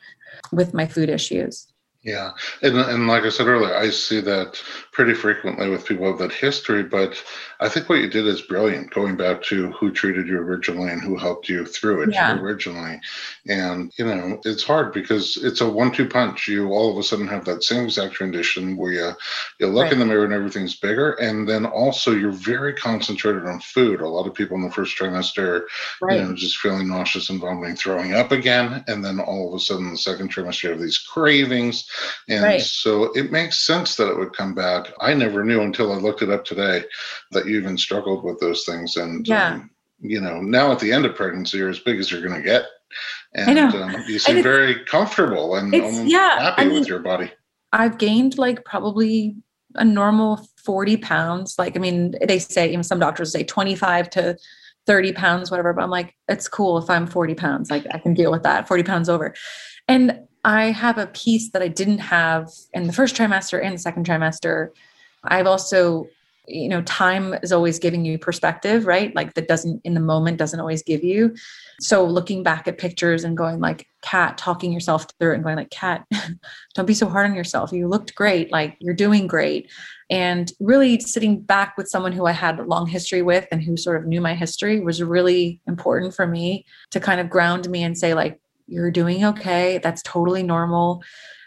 with 0.53 0.72
my 0.72 0.87
food 0.87 1.11
issues. 1.11 1.66
Yeah, 2.05 2.30
and 2.62 2.78
and 2.78 3.09
like 3.09 3.24
I 3.24 3.30
said 3.30 3.49
earlier, 3.49 3.74
I 3.74 3.91
see 3.91 4.20
that 4.20 4.62
pretty 4.97 5.13
frequently 5.13 5.69
with 5.69 5.85
people 5.85 6.09
of 6.09 6.19
that 6.19 6.33
history. 6.33 6.83
But 6.83 7.23
I 7.61 7.69
think 7.69 7.89
what 7.89 7.99
you 7.99 8.09
did 8.09 8.27
is 8.27 8.41
brilliant, 8.41 8.91
going 8.91 9.15
back 9.15 9.43
to 9.43 9.71
who 9.73 9.93
treated 9.93 10.27
you 10.27 10.39
originally 10.39 10.91
and 10.91 11.03
who 11.03 11.17
helped 11.17 11.51
you 11.51 11.67
through 11.67 12.05
it 12.05 12.15
yeah. 12.15 12.39
originally. 12.41 12.99
And 13.47 13.93
you 13.99 14.07
know, 14.07 14.41
it's 14.47 14.65
hard 14.65 14.95
because 14.95 15.37
it's 15.37 15.61
a 15.61 15.69
one-two 15.69 16.09
punch. 16.09 16.49
You 16.49 16.71
all 16.71 16.91
of 16.91 16.97
a 16.97 17.03
sudden 17.03 17.29
have 17.29 17.45
that 17.45 17.63
same 17.63 17.85
exact 17.85 18.17
condition 18.17 18.77
where 18.79 18.93
you 18.93 19.13
you 19.61 19.67
look 19.67 19.85
right. 19.85 19.93
in 19.93 19.99
the 19.99 20.07
mirror 20.07 20.25
and 20.25 20.33
everything's 20.33 20.77
bigger, 20.77 21.13
and 21.13 21.47
then 21.47 21.67
also 21.67 22.13
you're 22.13 22.33
very 22.33 22.73
concentrated 22.73 23.45
on 23.45 23.61
food. 23.61 24.01
A 24.01 24.09
lot 24.09 24.27
of 24.27 24.33
people 24.33 24.57
in 24.57 24.63
the 24.63 24.71
first 24.71 24.99
trimester, 24.99 25.67
right. 26.01 26.19
you 26.19 26.25
know, 26.25 26.35
just 26.35 26.57
feeling 26.57 26.89
nauseous 26.89 27.29
and 27.29 27.41
vomiting, 27.41 27.77
throwing 27.77 28.15
up 28.15 28.33
again, 28.33 28.83
and 28.89 29.05
then 29.05 29.21
all 29.21 29.49
of 29.49 29.55
a 29.55 29.61
sudden 29.61 29.91
the 29.91 29.99
second 29.99 30.33
trimester 30.33 30.65
you 30.65 30.71
have 30.71 30.81
these 30.81 30.99
cravings 30.99 31.87
and 32.29 32.43
right. 32.43 32.63
so 32.63 33.05
it 33.15 33.31
makes 33.31 33.67
sense 33.67 33.97
that 33.97 34.09
it 34.09 34.19
would 34.19 34.33
come 34.33 34.55
back. 34.55 34.86
I 35.01 35.14
never 35.14 35.45
knew 35.45 35.61
until 35.62 35.93
I 35.93 35.97
looked 35.97 36.22
it 36.22 36.30
up 36.30 36.45
today 36.45 36.84
that 37.32 37.47
you 37.47 37.59
even 37.59 37.78
struggled 37.78 38.24
with 38.24 38.41
those 38.41 38.64
things. 38.64 38.97
And, 38.97 39.26
yeah. 39.26 39.55
Um, 39.55 39.70
you 40.01 40.20
know, 40.20 40.41
now 40.41 40.72
at 40.72 40.78
the 40.78 40.93
end 40.93 41.07
of 41.07 41.14
pregnancy, 41.14 41.59
you're 41.59 41.70
as 41.70 41.78
big 41.78 41.99
as 41.99 42.11
you're 42.11 42.20
going 42.20 42.34
to 42.34 42.43
get. 42.43 42.64
And 43.34 43.59
um, 43.59 44.05
you 44.07 44.18
seem 44.18 44.43
very 44.43 44.84
comfortable 44.84 45.57
and 45.57 45.72
yeah, 46.09 46.39
happy 46.39 46.62
I 46.62 46.64
mean, 46.66 46.80
with 46.80 46.89
your 46.89 47.01
body. 47.01 47.30
I've 47.72 47.99
gained 47.99 48.39
like 48.39 48.64
probably 48.64 49.37
a 49.74 49.84
normal 49.84 50.47
40 50.64 50.97
pounds. 50.99 51.57
Like, 51.59 51.76
I 51.76 51.80
mean, 51.80 52.14
they 52.26 52.39
say, 52.39 52.68
even 52.68 52.82
some 52.82 52.99
doctors 52.99 53.32
say 53.32 53.45
25 53.45 54.11
to 54.11 54.37
30 54.87 55.12
pounds, 55.12 55.51
whatever. 55.51 55.72
But 55.72 55.84
I'm 55.84 55.91
like, 55.91 56.14
it's 56.28 56.49
cool 56.49 56.78
if 56.78 56.89
I'm 56.89 57.07
40 57.07 57.34
pounds. 57.34 57.70
Like, 57.70 57.87
I 57.93 57.99
can 57.99 58.14
deal 58.14 58.30
with 58.30 58.43
that, 58.45 58.68
40 58.68 58.82
pounds 58.84 59.09
over. 59.09 59.34
And 59.89 60.26
I 60.47 60.71
have 60.71 60.97
a 60.97 61.09
peace 61.09 61.51
that 61.51 61.61
I 61.61 61.67
didn't 61.67 61.99
have 61.99 62.49
in 62.73 62.87
the 62.87 62.93
first 62.93 63.17
trimester 63.17 63.63
and 63.63 63.75
the 63.75 63.79
second 63.81 64.07
trimester. 64.07 64.69
I've 65.25 65.49
also, 65.49 66.07
you 66.47 66.69
know, 66.69 66.83
time 66.83 67.35
is 67.43 67.51
always 67.51 67.81
giving 67.81 68.05
you 68.05 68.17
perspective, 68.17 68.87
right? 68.87 69.13
Like 69.17 69.35
that 69.35 69.49
doesn't 69.49 69.81
in 69.83 69.95
the 69.95 70.01
moment 70.01 70.39
doesn't 70.39 70.61
always 70.61 70.85
give 70.85 71.03
you. 71.03 71.35
So 71.81 72.05
looking 72.05 72.45
back 72.45 72.69
at 72.69 72.79
pictures 72.79 73.25
and 73.25 73.37
going 73.37 73.59
like 73.59 73.89
"Kat," 74.03 74.39
talking 74.39 74.73
yourself 74.73 75.09
through 75.19 75.33
it 75.33 75.35
and 75.35 75.43
going 75.43 75.57
like 75.57 75.71
"Kat, 75.71 76.07
don't 76.75 76.87
be 76.87 76.95
so 76.95 77.09
hard 77.09 77.29
on 77.29 77.35
yourself. 77.35 77.73
You 77.73 77.89
looked 77.89 78.15
great, 78.15 78.53
like 78.53 78.77
you're 78.79 78.95
doing 78.95 79.27
great. 79.27 79.69
And 80.11 80.53
really 80.61 81.01
sitting 81.01 81.41
back 81.41 81.77
with 81.77 81.89
someone 81.89 82.13
who 82.13 82.27
I 82.27 82.33
had 82.33 82.61
a 82.61 82.65
long 82.65 82.87
history 82.87 83.23
with 83.23 83.49
and 83.51 83.65
who 83.65 83.77
sort 83.77 83.97
of 83.97 84.07
knew 84.07 84.21
my 84.21 84.37
history 84.37 84.79
was 84.79 85.03
really 85.03 85.61
important 85.67 86.15
for 86.15 86.25
me 86.25 86.67
to 86.93 87.01
kind 87.01 87.21
of 87.21 87.29
ground 87.29 87.69
me 87.69 87.83
and 87.83 87.99
say, 87.99 88.15
like, 88.15 88.39
you're 88.67 88.91
doing 88.91 89.25
okay. 89.25 89.79
That's 89.83 90.03
totally 90.03 90.43
normal. 90.43 91.03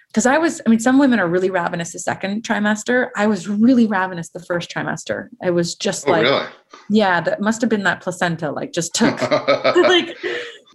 Because 0.07 0.26
I 0.26 0.39
was, 0.39 0.59
I 0.65 0.70
mean, 0.70 0.80
some 0.80 0.97
women 0.97 1.20
are 1.20 1.28
really 1.28 1.51
ravenous 1.51 1.93
the 1.93 1.99
second 1.99 2.43
trimester. 2.43 3.09
I 3.15 3.28
was 3.28 3.47
really 3.47 3.86
ravenous 3.86 4.30
the 4.30 4.39
first 4.39 4.72
trimester. 4.72 5.28
I 5.43 5.51
was 5.51 5.76
just 5.76 6.07
oh, 6.07 6.11
like, 6.11 6.24
really? 6.24 6.45
yeah, 6.89 7.22
that 7.22 7.41
must 7.41 7.61
have 7.61 7.70
been 7.70 7.84
that 7.84 8.01
placenta, 8.01 8.51
like 8.51 8.72
just 8.72 8.95
took, 8.95 9.22
like, 9.32 10.17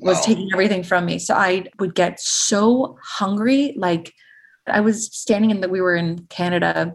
was 0.01 0.19
wow. 0.19 0.23
taking 0.23 0.51
everything 0.53 0.85
from 0.85 1.05
me. 1.05 1.19
So 1.19 1.35
I 1.35 1.67
would 1.81 1.97
get 1.97 2.21
so 2.21 2.97
hungry. 3.03 3.75
Like, 3.77 4.15
I 4.69 4.81
was 4.81 5.07
standing 5.07 5.51
in 5.51 5.61
that 5.63 5.71
we 5.71 5.81
were 5.81 5.97
in 5.97 6.27
Canada. 6.31 6.93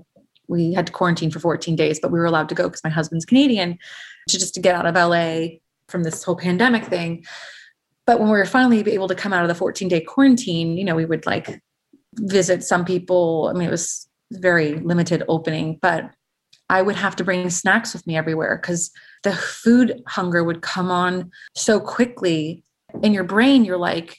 We 0.47 0.73
had 0.73 0.87
to 0.87 0.93
quarantine 0.93 1.31
for 1.31 1.39
14 1.39 1.75
days, 1.75 1.99
but 1.99 2.11
we 2.11 2.19
were 2.19 2.25
allowed 2.25 2.49
to 2.49 2.55
go 2.55 2.63
because 2.63 2.83
my 2.83 2.89
husband's 2.89 3.25
Canadian 3.25 3.77
to 4.29 4.39
just 4.39 4.53
to 4.53 4.61
get 4.61 4.75
out 4.75 4.85
of 4.85 4.95
LA 4.95 5.57
from 5.89 6.03
this 6.03 6.23
whole 6.23 6.37
pandemic 6.37 6.85
thing. 6.85 7.25
But 8.09 8.19
when 8.19 8.31
we 8.31 8.39
were 8.39 8.45
finally 8.45 8.79
able 8.91 9.07
to 9.07 9.13
come 9.13 9.33
out 9.33 9.43
of 9.43 9.49
the 9.49 9.53
14 9.53 9.87
day 9.87 10.01
quarantine, 10.01 10.79
you 10.79 10.83
know, 10.83 10.95
we 10.95 11.05
would 11.05 11.27
like 11.27 11.61
visit 12.15 12.63
some 12.63 12.83
people. 12.83 13.51
I 13.53 13.53
mean, 13.55 13.67
it 13.67 13.71
was 13.71 14.09
very 14.31 14.79
limited 14.79 15.21
opening, 15.27 15.77
but 15.79 16.09
I 16.71 16.81
would 16.81 16.95
have 16.95 17.15
to 17.17 17.23
bring 17.23 17.51
snacks 17.51 17.93
with 17.93 18.07
me 18.07 18.17
everywhere 18.17 18.57
because 18.59 18.89
the 19.21 19.33
food 19.33 20.01
hunger 20.07 20.43
would 20.43 20.63
come 20.63 20.89
on 20.89 21.29
so 21.55 21.79
quickly. 21.79 22.63
In 23.03 23.13
your 23.13 23.25
brain, 23.25 23.63
you're 23.63 23.77
like, 23.77 24.17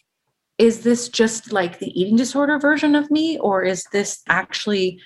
is 0.57 0.85
this 0.85 1.09
just 1.09 1.53
like 1.53 1.81
the 1.81 1.91
eating 2.01 2.15
disorder 2.15 2.61
version 2.61 2.95
of 2.95 3.11
me? 3.11 3.41
Or 3.41 3.65
is 3.65 3.87
this 3.93 4.23
actually 4.29 5.01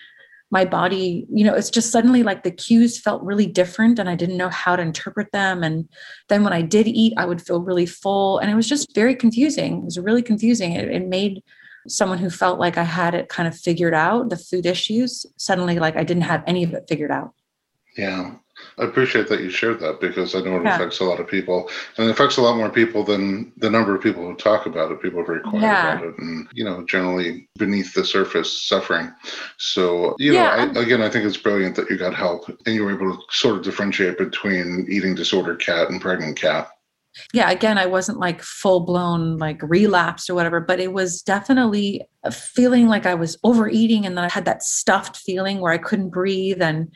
my 0.55 0.65
body 0.65 1.27
you 1.39 1.45
know 1.45 1.53
it's 1.53 1.69
just 1.69 1.91
suddenly 1.91 2.23
like 2.23 2.45
the 2.45 2.51
cues 2.51 2.99
felt 2.99 3.21
really 3.25 3.45
different 3.61 3.99
and 3.99 4.09
i 4.09 4.15
didn't 4.15 4.37
know 4.37 4.49
how 4.49 4.77
to 4.77 4.83
interpret 4.83 5.31
them. 5.33 5.65
And 5.65 5.89
then 6.29 6.45
when 6.45 6.53
i 6.53 6.63
did 6.63 6.87
eat 6.87 7.13
i 7.17 7.27
would 7.27 7.43
feel 7.43 7.61
really 7.61 7.87
full 7.87 8.39
and 8.39 8.49
it 8.51 8.55
was 8.55 8.69
just 8.69 8.95
very 8.95 9.17
confusing. 9.17 9.79
It 9.79 9.85
was 9.85 9.99
really 9.99 10.23
confusing. 10.23 10.73
It, 10.73 10.89
it 10.89 11.09
made 11.09 11.43
someone 11.89 12.19
who 12.19 12.31
felt 12.31 12.61
like 12.61 12.79
i 12.79 12.85
had 12.85 13.15
it 13.15 13.29
kind 13.29 13.49
of 13.49 13.55
figured 13.67 13.95
out 13.95 14.31
the 14.31 14.39
food 14.39 14.65
issues 14.65 15.27
suddenly 15.37 15.79
like 15.79 15.97
i 15.97 16.05
didn't 16.05 16.31
have 16.33 16.43
any 16.47 16.63
of 16.63 16.73
it 16.73 16.85
figured 16.89 17.11
out. 17.11 17.33
Yeah 17.97 18.37
I 18.79 18.85
appreciate 18.85 19.29
that 19.29 19.41
you 19.41 19.51
shared 19.51 19.81
that 19.81 20.01
because 20.01 20.35
I 20.35 20.41
know 20.41 20.57
it 20.57 20.65
yeah. 20.65 20.77
affects 20.77 21.01
a 21.01 21.05
lot 21.05 21.21
of 21.21 21.29
people, 21.29 21.69
and 21.97 22.09
it 22.09 22.11
affects 22.11 22.37
a 22.37 22.43
lot 22.43 22.57
more 22.57 22.71
people 22.71 23.05
than 23.05 23.53
the 23.57 23.71
number 23.71 23.95
of 23.95 24.03
people 24.03 24.25
who 24.25 24.35
talk 24.37 24.67
about 24.67 24.93
it. 24.93 25.03
People 25.03 25.21
are 25.21 25.27
very 25.27 25.41
quiet 25.41 25.63
yeah. 25.63 25.93
about 25.93 26.09
it, 26.09 26.19
and 26.19 26.49
you 26.53 26.65
know, 26.65 26.85
generally 26.87 27.49
beneath 27.59 27.95
the 27.95 28.05
surface, 28.05 28.67
suffering. 28.67 29.13
So, 29.59 30.15
you 30.19 30.35
yeah. 30.35 30.65
know, 30.67 30.81
I, 30.81 30.85
again, 30.85 31.03
I 31.03 31.11
think 31.11 31.25
it's 31.25 31.37
brilliant 31.37 31.77
that 31.77 31.91
you 31.91 31.97
got 31.97 32.15
help 32.15 32.49
and 32.49 32.75
you 32.75 32.85
were 32.85 32.95
able 32.95 33.17
to 33.17 33.23
sort 33.31 33.57
of 33.57 33.63
differentiate 33.63 34.19
between 34.19 34.87
eating 34.89 35.15
disorder 35.15 35.57
Kat 35.57 35.91
and 35.91 36.01
pregnant 36.01 36.37
Kat. 36.37 36.69
Yeah, 37.33 37.51
again, 37.51 37.79
I 37.79 37.87
wasn't 37.87 38.19
like 38.19 38.43
full 38.43 38.81
blown 38.81 39.39
like 39.39 39.63
relapsed 39.63 40.29
or 40.29 40.35
whatever, 40.35 40.61
but 40.61 40.81
it 40.81 40.93
was 40.93 41.23
definitely 41.23 42.03
a 42.25 42.33
feeling 42.33 42.89
like 42.89 43.07
I 43.07 43.15
was 43.15 43.39
overeating 43.45 44.05
and 44.05 44.17
then 44.17 44.25
I 44.25 44.29
had 44.29 44.47
that 44.47 44.63
stuffed 44.65 45.17
feeling 45.19 45.61
where 45.61 45.73
I 45.73 45.79
couldn't 45.79 46.11
breathe 46.11 46.61
and 46.61 46.93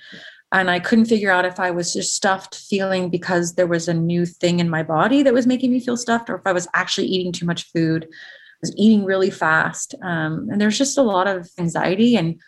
and 0.53 0.71
I 0.71 0.81
couldn't 0.81 1.07
figure 1.07 1.31
out 1.31 1.45
if 1.45 1.61
I 1.61 1.71
was 1.71 1.93
just 1.93 2.15
stuffed 2.15 2.55
feeling 2.55 3.11
because 3.11 3.55
there 3.55 3.67
was 3.67 3.87
a 3.87 3.95
new 3.95 4.25
thing 4.25 4.61
in 4.61 4.71
my 4.71 4.83
body 4.83 5.23
that 5.23 5.35
was 5.35 5.47
making 5.47 5.71
me 5.71 5.81
feel 5.81 5.97
stuffed, 5.97 6.31
or 6.31 6.37
if 6.37 6.43
I 6.47 6.53
was 6.53 6.69
actually 6.75 7.09
eating 7.09 7.33
too 7.33 7.45
much 7.45 7.65
food. 7.71 8.07
I 8.11 8.61
was 8.63 8.75
eating 8.77 9.05
really 9.05 9.31
fast. 9.31 9.95
Um, 10.03 10.49
and 10.51 10.61
there's 10.61 10.79
just 10.79 10.99
a 10.99 11.03
lot 11.03 11.27
of 11.27 11.49
anxiety. 11.59 12.17
And 12.17 12.41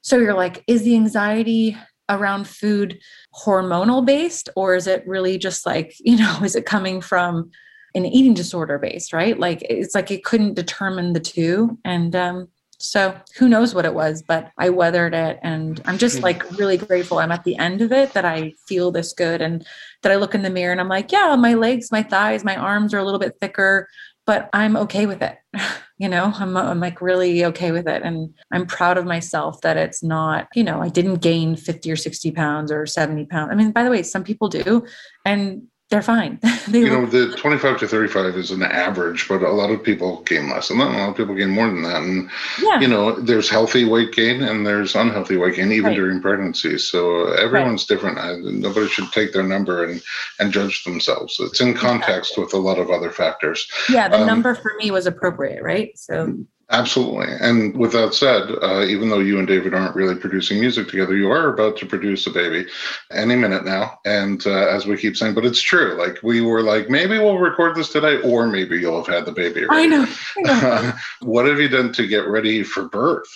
so 0.00 0.16
you're 0.18 0.34
like, 0.34 0.64
is 0.66 0.82
the 0.82 0.94
anxiety 0.94 1.76
around 2.08 2.46
food 2.46 3.00
hormonal 3.34 4.04
based, 4.04 4.48
or 4.56 4.74
is 4.74 4.86
it 4.86 5.06
really 5.06 5.36
just 5.36 5.66
like, 5.66 5.94
you 6.00 6.16
know, 6.16 6.38
is 6.44 6.54
it 6.54 6.64
coming 6.64 7.00
from 7.00 7.50
an 7.94 8.06
eating 8.06 8.34
disorder 8.34 8.78
based, 8.78 9.12
right? 9.12 9.38
Like 9.38 9.62
it's 9.68 9.94
like 9.94 10.10
it 10.10 10.24
couldn't 10.24 10.54
determine 10.54 11.12
the 11.12 11.20
two. 11.20 11.78
And 11.84 12.14
um, 12.16 12.48
so 12.82 13.16
who 13.38 13.48
knows 13.48 13.74
what 13.74 13.84
it 13.84 13.94
was, 13.94 14.22
but 14.22 14.50
I 14.58 14.70
weathered 14.70 15.14
it. 15.14 15.38
And 15.42 15.80
I'm 15.84 15.98
just 15.98 16.18
hmm. 16.18 16.24
like 16.24 16.58
really 16.58 16.76
grateful 16.76 17.18
I'm 17.18 17.32
at 17.32 17.44
the 17.44 17.56
end 17.56 17.80
of 17.80 17.92
it 17.92 18.12
that 18.12 18.24
I 18.24 18.54
feel 18.66 18.90
this 18.90 19.12
good 19.12 19.40
and 19.40 19.64
that 20.02 20.12
I 20.12 20.16
look 20.16 20.34
in 20.34 20.42
the 20.42 20.50
mirror 20.50 20.72
and 20.72 20.80
I'm 20.80 20.88
like, 20.88 21.12
yeah, 21.12 21.36
my 21.36 21.54
legs, 21.54 21.92
my 21.92 22.02
thighs, 22.02 22.44
my 22.44 22.56
arms 22.56 22.92
are 22.92 22.98
a 22.98 23.04
little 23.04 23.20
bit 23.20 23.36
thicker, 23.40 23.88
but 24.26 24.50
I'm 24.52 24.76
okay 24.76 25.06
with 25.06 25.22
it. 25.22 25.38
you 25.98 26.08
know, 26.08 26.32
I'm, 26.34 26.56
I'm 26.56 26.80
like 26.80 27.00
really 27.00 27.44
okay 27.44 27.70
with 27.70 27.86
it. 27.86 28.02
And 28.02 28.34
I'm 28.50 28.66
proud 28.66 28.98
of 28.98 29.06
myself 29.06 29.60
that 29.60 29.76
it's 29.76 30.02
not, 30.02 30.48
you 30.54 30.64
know, 30.64 30.82
I 30.82 30.88
didn't 30.88 31.16
gain 31.16 31.54
50 31.54 31.90
or 31.90 31.96
60 31.96 32.32
pounds 32.32 32.72
or 32.72 32.86
70 32.86 33.26
pounds. 33.26 33.50
I 33.52 33.54
mean, 33.54 33.70
by 33.70 33.84
the 33.84 33.90
way, 33.90 34.02
some 34.02 34.24
people 34.24 34.48
do. 34.48 34.84
And 35.24 35.68
they're 35.92 36.00
fine. 36.00 36.38
they 36.68 36.80
you 36.80 36.88
know, 36.88 37.04
the 37.04 37.36
25 37.36 37.80
to 37.80 37.86
35 37.86 38.34
is 38.34 38.50
an 38.50 38.62
average, 38.62 39.28
but 39.28 39.42
a 39.42 39.50
lot 39.50 39.70
of 39.70 39.84
people 39.84 40.22
gain 40.22 40.48
less 40.48 40.68
than 40.68 40.78
that. 40.78 40.88
A 40.88 40.96
lot 40.96 41.10
of 41.10 41.16
people 41.18 41.34
gain 41.34 41.50
more 41.50 41.66
than 41.66 41.82
that. 41.82 42.02
And, 42.02 42.30
yeah. 42.62 42.80
you 42.80 42.88
know, 42.88 43.12
there's 43.20 43.50
healthy 43.50 43.84
weight 43.84 44.12
gain 44.12 44.42
and 44.42 44.66
there's 44.66 44.94
unhealthy 44.94 45.36
weight 45.36 45.56
gain, 45.56 45.70
even 45.70 45.88
right. 45.88 45.94
during 45.94 46.22
pregnancy. 46.22 46.78
So 46.78 47.26
everyone's 47.34 47.82
right. 47.82 47.94
different. 47.94 48.18
I, 48.18 48.36
nobody 48.36 48.88
should 48.88 49.12
take 49.12 49.34
their 49.34 49.42
number 49.42 49.84
and, 49.84 50.02
and 50.40 50.50
judge 50.50 50.82
themselves. 50.84 51.36
It's 51.38 51.60
in 51.60 51.74
context 51.74 52.32
exactly. 52.32 52.44
with 52.44 52.54
a 52.54 52.58
lot 52.58 52.78
of 52.78 52.90
other 52.90 53.10
factors. 53.10 53.70
Yeah, 53.90 54.08
the 54.08 54.22
um, 54.22 54.26
number 54.26 54.54
for 54.54 54.72
me 54.78 54.90
was 54.90 55.04
appropriate, 55.04 55.62
right? 55.62 55.96
So 55.98 56.38
Absolutely. 56.72 57.26
And 57.38 57.76
with 57.76 57.92
that 57.92 58.14
said, 58.14 58.50
uh, 58.62 58.82
even 58.84 59.10
though 59.10 59.18
you 59.18 59.38
and 59.38 59.46
David 59.46 59.74
aren't 59.74 59.94
really 59.94 60.14
producing 60.14 60.58
music 60.58 60.88
together, 60.88 61.14
you 61.14 61.30
are 61.30 61.52
about 61.52 61.76
to 61.76 61.86
produce 61.86 62.26
a 62.26 62.30
baby 62.30 62.66
any 63.10 63.36
minute 63.36 63.66
now. 63.66 63.98
And 64.06 64.44
uh, 64.46 64.68
as 64.68 64.86
we 64.86 64.96
keep 64.96 65.14
saying, 65.14 65.34
but 65.34 65.44
it's 65.44 65.60
true. 65.60 65.94
Like 65.98 66.22
we 66.22 66.40
were 66.40 66.62
like, 66.62 66.88
maybe 66.88 67.18
we'll 67.18 67.38
record 67.38 67.76
this 67.76 67.90
today, 67.90 68.22
or 68.22 68.46
maybe 68.46 68.80
you'll 68.80 69.04
have 69.04 69.14
had 69.14 69.26
the 69.26 69.32
baby. 69.32 69.66
Already. 69.66 69.82
I 69.82 69.86
know. 69.86 70.06
I 70.38 70.42
know. 70.42 70.92
what 71.28 71.46
have 71.46 71.60
you 71.60 71.68
done 71.68 71.92
to 71.92 72.06
get 72.06 72.26
ready 72.26 72.62
for 72.62 72.88
birth? 72.88 73.28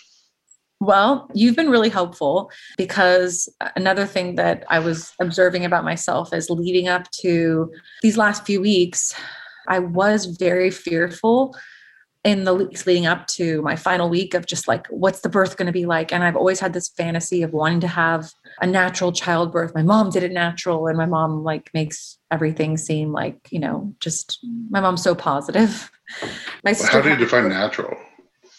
Well, 0.81 1.31
you've 1.35 1.57
been 1.57 1.71
really 1.71 1.91
helpful 1.91 2.51
because 2.79 3.51
another 3.77 4.07
thing 4.07 4.37
that 4.37 4.65
I 4.71 4.79
was 4.79 5.13
observing 5.21 5.67
about 5.67 5.85
myself 5.85 6.33
is 6.33 6.49
leading 6.49 6.89
up 6.89 7.11
to 7.23 7.71
these 8.01 8.17
last 8.17 8.47
few 8.47 8.63
weeks, 8.63 9.15
I 9.69 9.79
was 9.79 10.25
very 10.25 10.71
fearful 10.71 11.55
in 12.27 12.43
the 12.43 12.53
weeks 12.53 12.87
leading 12.89 13.07
up 13.07 13.29
to 13.29 13.63
my 13.63 13.77
final 13.77 14.09
week 14.09 14.35
of 14.35 14.47
just 14.47 14.67
like, 14.67 14.89
what's 14.89 15.21
the 15.21 15.29
birth 15.29 15.57
going 15.57 15.67
to 15.67 15.73
be 15.73 15.87
like? 15.87 16.13
And 16.13 16.25
I've 16.25 16.35
always 16.35 16.59
had 16.59 16.73
this 16.73 16.89
fantasy 16.89 17.45
of 17.45 17.53
wanting 17.53 17.79
to 17.81 17.89
have 17.89 18.33
a 18.61 18.67
natural 18.67 19.13
childbirth. 19.13 19.77
My 19.77 19.85
mom 19.85 20.11
did 20.11 20.25
it 20.25 20.33
natural, 20.33 20.89
and 20.89 20.99
my 20.99 21.07
mom 21.07 21.45
like 21.45 21.71
makes 21.73 22.19
everything 22.33 22.79
seem 22.79 23.13
like, 23.13 23.39
you 23.51 23.61
know, 23.61 23.95
just 24.01 24.41
my 24.71 24.81
mom's 24.81 25.03
so 25.03 25.15
positive. 25.15 25.91
My 26.63 26.73
sister. 26.73 26.93
How 26.93 27.01
do 27.01 27.11
you 27.11 27.17
define 27.17 27.49
natural? 27.49 27.97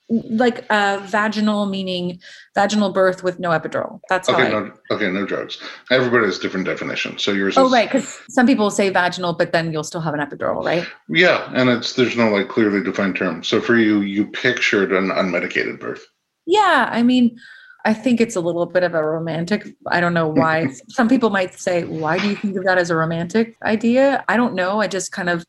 Like 0.09 0.65
uh, 0.69 0.99
vaginal 1.03 1.65
meaning 1.65 2.19
vaginal 2.55 2.91
birth 2.91 3.23
with 3.23 3.39
no 3.39 3.49
epidural. 3.49 3.99
That's 4.09 4.29
okay 4.29 4.47
I, 4.47 4.49
no 4.49 4.71
okay 4.91 5.09
no 5.11 5.25
drugs. 5.25 5.61
Everybody 5.91 6.25
has 6.25 6.39
different 6.39 6.65
definitions. 6.65 7.23
So 7.23 7.31
yours 7.33 7.57
oh 7.57 7.65
is, 7.65 7.71
right 7.71 7.91
because 7.91 8.19
some 8.29 8.47
people 8.47 8.71
say 8.71 8.89
vaginal 8.89 9.33
but 9.33 9.51
then 9.51 9.73
you'll 9.73 9.83
still 9.83 10.01
have 10.01 10.13
an 10.13 10.21
epidural 10.21 10.63
right? 10.63 10.87
Yeah 11.09 11.51
and 11.53 11.69
it's 11.69 11.93
there's 11.93 12.15
no 12.15 12.29
like 12.29 12.47
clearly 12.47 12.81
defined 12.81 13.17
term. 13.17 13.43
So 13.43 13.59
for 13.59 13.75
you 13.77 14.01
you 14.01 14.27
pictured 14.27 14.93
an 14.93 15.09
unmedicated 15.09 15.79
birth. 15.79 16.05
Yeah 16.45 16.87
i 16.91 17.03
mean 17.03 17.37
i 17.83 17.93
think 17.93 18.21
it's 18.21 18.37
a 18.37 18.41
little 18.41 18.65
bit 18.65 18.83
of 18.83 18.95
a 18.95 19.03
romantic 19.03 19.67
i 19.87 19.99
don't 19.99 20.13
know 20.13 20.27
why. 20.27 20.67
Some 20.87 21.09
people 21.09 21.31
might 21.31 21.59
say 21.59 21.83
why 21.83 22.17
do 22.17 22.29
you 22.29 22.35
think 22.35 22.55
of 22.55 22.63
that 22.63 22.77
as 22.77 22.89
a 22.89 22.95
romantic 22.95 23.57
idea? 23.63 24.23
I 24.29 24.37
don't 24.37 24.55
know 24.55 24.79
i 24.79 24.87
just 24.87 25.11
kind 25.11 25.29
of 25.29 25.45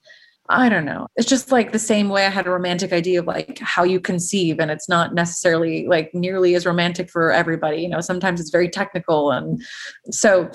I 0.50 0.70
don't 0.70 0.86
know. 0.86 1.08
It's 1.16 1.28
just 1.28 1.52
like 1.52 1.72
the 1.72 1.78
same 1.78 2.08
way 2.08 2.24
I 2.24 2.30
had 2.30 2.46
a 2.46 2.50
romantic 2.50 2.92
idea 2.92 3.20
of 3.20 3.26
like 3.26 3.58
how 3.58 3.84
you 3.84 4.00
conceive, 4.00 4.58
and 4.58 4.70
it's 4.70 4.88
not 4.88 5.14
necessarily 5.14 5.86
like 5.86 6.14
nearly 6.14 6.54
as 6.54 6.64
romantic 6.64 7.10
for 7.10 7.30
everybody. 7.30 7.82
You 7.82 7.88
know, 7.88 8.00
sometimes 8.00 8.40
it's 8.40 8.50
very 8.50 8.70
technical. 8.70 9.30
And 9.30 9.62
so, 10.10 10.50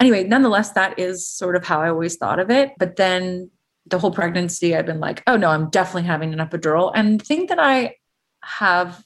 anyway, 0.00 0.24
nonetheless, 0.24 0.72
that 0.72 0.98
is 0.98 1.26
sort 1.26 1.56
of 1.56 1.64
how 1.64 1.80
I 1.80 1.88
always 1.88 2.16
thought 2.16 2.38
of 2.38 2.50
it. 2.50 2.72
But 2.78 2.96
then 2.96 3.50
the 3.86 3.98
whole 3.98 4.10
pregnancy, 4.10 4.76
I've 4.76 4.84
been 4.84 5.00
like, 5.00 5.22
oh 5.26 5.38
no, 5.38 5.48
I'm 5.48 5.70
definitely 5.70 6.06
having 6.06 6.34
an 6.34 6.46
epidural. 6.46 6.92
And 6.94 7.18
the 7.18 7.24
thing 7.24 7.46
that 7.46 7.58
I 7.58 7.94
have, 8.44 9.02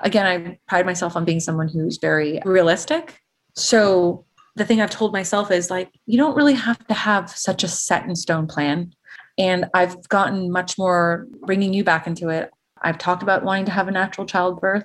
again, 0.00 0.26
I 0.26 0.58
pride 0.66 0.84
myself 0.84 1.14
on 1.14 1.24
being 1.24 1.38
someone 1.38 1.68
who's 1.68 1.98
very 1.98 2.40
realistic. 2.44 3.20
So 3.54 4.24
the 4.56 4.64
thing 4.64 4.80
I've 4.80 4.90
told 4.90 5.12
myself 5.12 5.52
is 5.52 5.70
like, 5.70 5.90
you 6.06 6.18
don't 6.18 6.36
really 6.36 6.54
have 6.54 6.84
to 6.88 6.94
have 6.94 7.30
such 7.30 7.62
a 7.62 7.68
set 7.68 8.04
in 8.04 8.16
stone 8.16 8.48
plan 8.48 8.92
and 9.38 9.66
I've 9.74 10.08
gotten 10.08 10.50
much 10.50 10.78
more 10.78 11.26
bringing 11.42 11.74
you 11.74 11.84
back 11.84 12.06
into 12.06 12.28
it. 12.28 12.50
I've 12.82 12.98
talked 12.98 13.22
about 13.22 13.44
wanting 13.44 13.66
to 13.66 13.72
have 13.72 13.88
a 13.88 13.92
natural 13.92 14.26
childbirth 14.26 14.84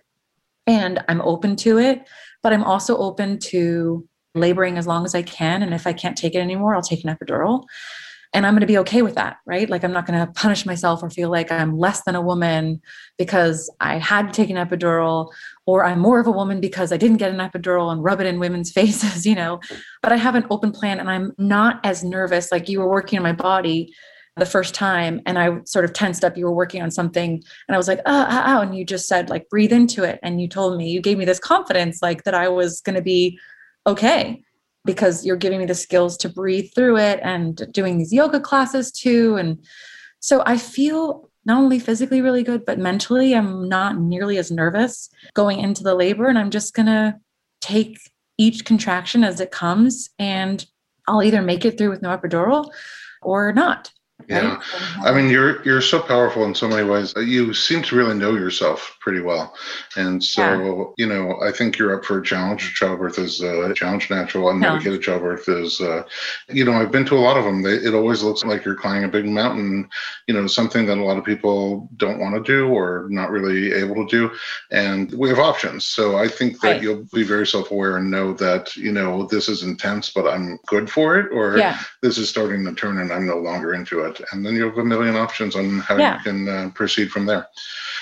and 0.67 1.03
I'm 1.07 1.21
open 1.21 1.55
to 1.57 1.77
it, 1.77 2.07
but 2.43 2.53
I'm 2.53 2.63
also 2.63 2.97
open 2.97 3.39
to 3.39 4.07
laboring 4.35 4.77
as 4.77 4.87
long 4.87 5.05
as 5.05 5.15
I 5.15 5.21
can. 5.23 5.63
And 5.63 5.73
if 5.73 5.87
I 5.87 5.93
can't 5.93 6.17
take 6.17 6.35
it 6.35 6.39
anymore, 6.39 6.75
I'll 6.75 6.81
take 6.81 7.03
an 7.03 7.15
epidural. 7.15 7.65
And 8.33 8.45
I'm 8.45 8.53
going 8.53 8.61
to 8.61 8.67
be 8.67 8.77
okay 8.77 9.01
with 9.01 9.15
that, 9.15 9.37
right? 9.45 9.69
Like, 9.69 9.83
I'm 9.83 9.91
not 9.91 10.05
going 10.05 10.17
to 10.17 10.31
punish 10.31 10.65
myself 10.65 11.03
or 11.03 11.09
feel 11.09 11.29
like 11.29 11.51
I'm 11.51 11.77
less 11.77 12.03
than 12.03 12.15
a 12.15 12.21
woman 12.21 12.79
because 13.17 13.69
I 13.81 13.97
had 13.97 14.27
to 14.27 14.33
take 14.33 14.49
an 14.49 14.55
epidural, 14.55 15.29
or 15.65 15.83
I'm 15.83 15.99
more 15.99 16.17
of 16.17 16.27
a 16.27 16.31
woman 16.31 16.61
because 16.61 16.93
I 16.93 16.97
didn't 16.97 17.17
get 17.17 17.33
an 17.33 17.39
epidural 17.39 17.91
and 17.91 18.01
rub 18.01 18.21
it 18.21 18.27
in 18.27 18.39
women's 18.39 18.71
faces, 18.79 19.25
you 19.25 19.35
know. 19.35 19.59
But 20.01 20.13
I 20.13 20.15
have 20.15 20.35
an 20.35 20.47
open 20.49 20.71
plan 20.71 21.01
and 21.01 21.09
I'm 21.09 21.33
not 21.37 21.81
as 21.83 22.05
nervous. 22.05 22.53
Like, 22.53 22.69
you 22.69 22.79
were 22.79 22.89
working 22.89 23.19
on 23.19 23.23
my 23.23 23.33
body 23.33 23.93
the 24.41 24.45
first 24.47 24.73
time 24.73 25.21
and 25.27 25.37
I 25.37 25.59
sort 25.65 25.85
of 25.85 25.93
tensed 25.93 26.25
up. 26.25 26.35
You 26.35 26.45
were 26.45 26.51
working 26.51 26.81
on 26.81 26.89
something 26.89 27.43
and 27.67 27.75
I 27.75 27.77
was 27.77 27.87
like, 27.87 27.99
oh, 28.07 28.27
oh, 28.27 28.43
oh, 28.47 28.61
and 28.61 28.75
you 28.75 28.83
just 28.83 29.07
said, 29.07 29.29
like, 29.29 29.47
breathe 29.49 29.71
into 29.71 30.03
it. 30.03 30.19
And 30.23 30.41
you 30.41 30.47
told 30.47 30.79
me, 30.79 30.89
you 30.89 30.99
gave 30.99 31.19
me 31.19 31.25
this 31.25 31.39
confidence, 31.39 32.01
like 32.01 32.23
that 32.23 32.33
I 32.33 32.49
was 32.49 32.81
going 32.81 32.95
to 32.95 33.03
be 33.03 33.37
okay 33.85 34.41
because 34.83 35.23
you're 35.23 35.37
giving 35.37 35.59
me 35.59 35.67
the 35.67 35.75
skills 35.75 36.17
to 36.17 36.27
breathe 36.27 36.71
through 36.73 36.97
it 36.97 37.19
and 37.21 37.71
doing 37.71 37.99
these 37.99 38.11
yoga 38.11 38.39
classes 38.39 38.91
too. 38.91 39.35
And 39.35 39.63
so 40.21 40.41
I 40.47 40.57
feel 40.57 41.29
not 41.45 41.61
only 41.61 41.77
physically 41.77 42.21
really 42.21 42.41
good, 42.41 42.65
but 42.65 42.79
mentally, 42.79 43.35
I'm 43.35 43.69
not 43.69 43.99
nearly 43.99 44.39
as 44.39 44.49
nervous 44.49 45.07
going 45.35 45.59
into 45.59 45.83
the 45.83 45.93
labor. 45.93 46.27
And 46.27 46.39
I'm 46.39 46.49
just 46.49 46.73
going 46.73 46.87
to 46.87 47.15
take 47.61 47.99
each 48.39 48.65
contraction 48.65 49.23
as 49.23 49.39
it 49.39 49.51
comes 49.51 50.09
and 50.17 50.65
I'll 51.07 51.21
either 51.21 51.43
make 51.43 51.63
it 51.63 51.77
through 51.77 51.91
with 51.91 52.01
no 52.01 52.09
epidural 52.09 52.71
or 53.21 53.53
not. 53.53 53.91
Yeah, 54.28 54.61
I 55.03 55.11
mean, 55.13 55.30
you're 55.30 55.63
you're 55.63 55.82
so 55.82 55.99
powerful 55.99 56.43
in 56.45 56.55
so 56.55 56.67
many 56.67 56.88
ways. 56.88 57.13
That 57.13 57.26
you 57.26 57.53
seem 57.53 57.82
to 57.84 57.95
really 57.95 58.15
know 58.15 58.34
yourself 58.34 58.97
pretty 59.01 59.21
well, 59.21 59.55
and 59.95 60.23
so 60.23 60.95
yeah. 60.97 61.05
you 61.05 61.11
know, 61.11 61.41
I 61.41 61.51
think 61.51 61.77
you're 61.77 61.95
up 61.95 62.05
for 62.05 62.19
a 62.19 62.23
challenge. 62.23 62.75
Childbirth 62.75 63.17
is 63.17 63.41
a 63.41 63.73
challenge. 63.73 64.09
Natural 64.09 64.45
unmedicated 64.45 64.85
no. 64.85 64.99
childbirth 64.99 65.49
is, 65.49 65.81
uh, 65.81 66.03
you 66.49 66.63
know, 66.63 66.73
I've 66.73 66.91
been 66.91 67.05
to 67.05 67.15
a 67.15 67.19
lot 67.19 67.37
of 67.37 67.45
them. 67.45 67.61
They, 67.61 67.73
it 67.73 67.93
always 67.93 68.21
looks 68.23 68.43
like 68.43 68.63
you're 68.63 68.75
climbing 68.75 69.05
a 69.05 69.07
big 69.07 69.25
mountain. 69.25 69.89
You 70.27 70.35
know, 70.35 70.47
something 70.47 70.85
that 70.85 70.97
a 70.97 71.03
lot 71.03 71.17
of 71.17 71.25
people 71.25 71.89
don't 71.97 72.19
want 72.19 72.35
to 72.35 72.41
do 72.43 72.67
or 72.69 73.07
not 73.09 73.31
really 73.31 73.73
able 73.73 73.95
to 73.95 74.07
do, 74.07 74.31
and 74.69 75.11
we 75.13 75.29
have 75.29 75.39
options. 75.39 75.85
So 75.85 76.17
I 76.17 76.27
think 76.27 76.61
that 76.61 76.71
right. 76.73 76.81
you'll 76.81 77.07
be 77.13 77.23
very 77.23 77.47
self-aware 77.47 77.97
and 77.97 78.11
know 78.11 78.33
that 78.33 78.75
you 78.75 78.91
know 78.91 79.25
this 79.25 79.49
is 79.49 79.63
intense, 79.63 80.11
but 80.11 80.27
I'm 80.27 80.59
good 80.67 80.89
for 80.89 81.19
it, 81.19 81.31
or 81.31 81.57
yeah. 81.57 81.79
this 82.01 82.17
is 82.17 82.29
starting 82.29 82.63
to 82.65 82.73
turn 82.73 82.99
and 82.99 83.11
I'm 83.11 83.25
no 83.25 83.37
longer 83.37 83.73
into 83.73 84.01
it 84.01 84.11
it. 84.11 84.21
And 84.31 84.45
then 84.45 84.55
you 84.55 84.65
have 84.65 84.77
a 84.77 84.85
million 84.85 85.15
options 85.15 85.55
on 85.55 85.79
how 85.79 85.97
yeah. 85.97 86.17
you 86.17 86.23
can 86.23 86.49
uh, 86.49 86.69
proceed 86.73 87.11
from 87.11 87.25
there. 87.25 87.47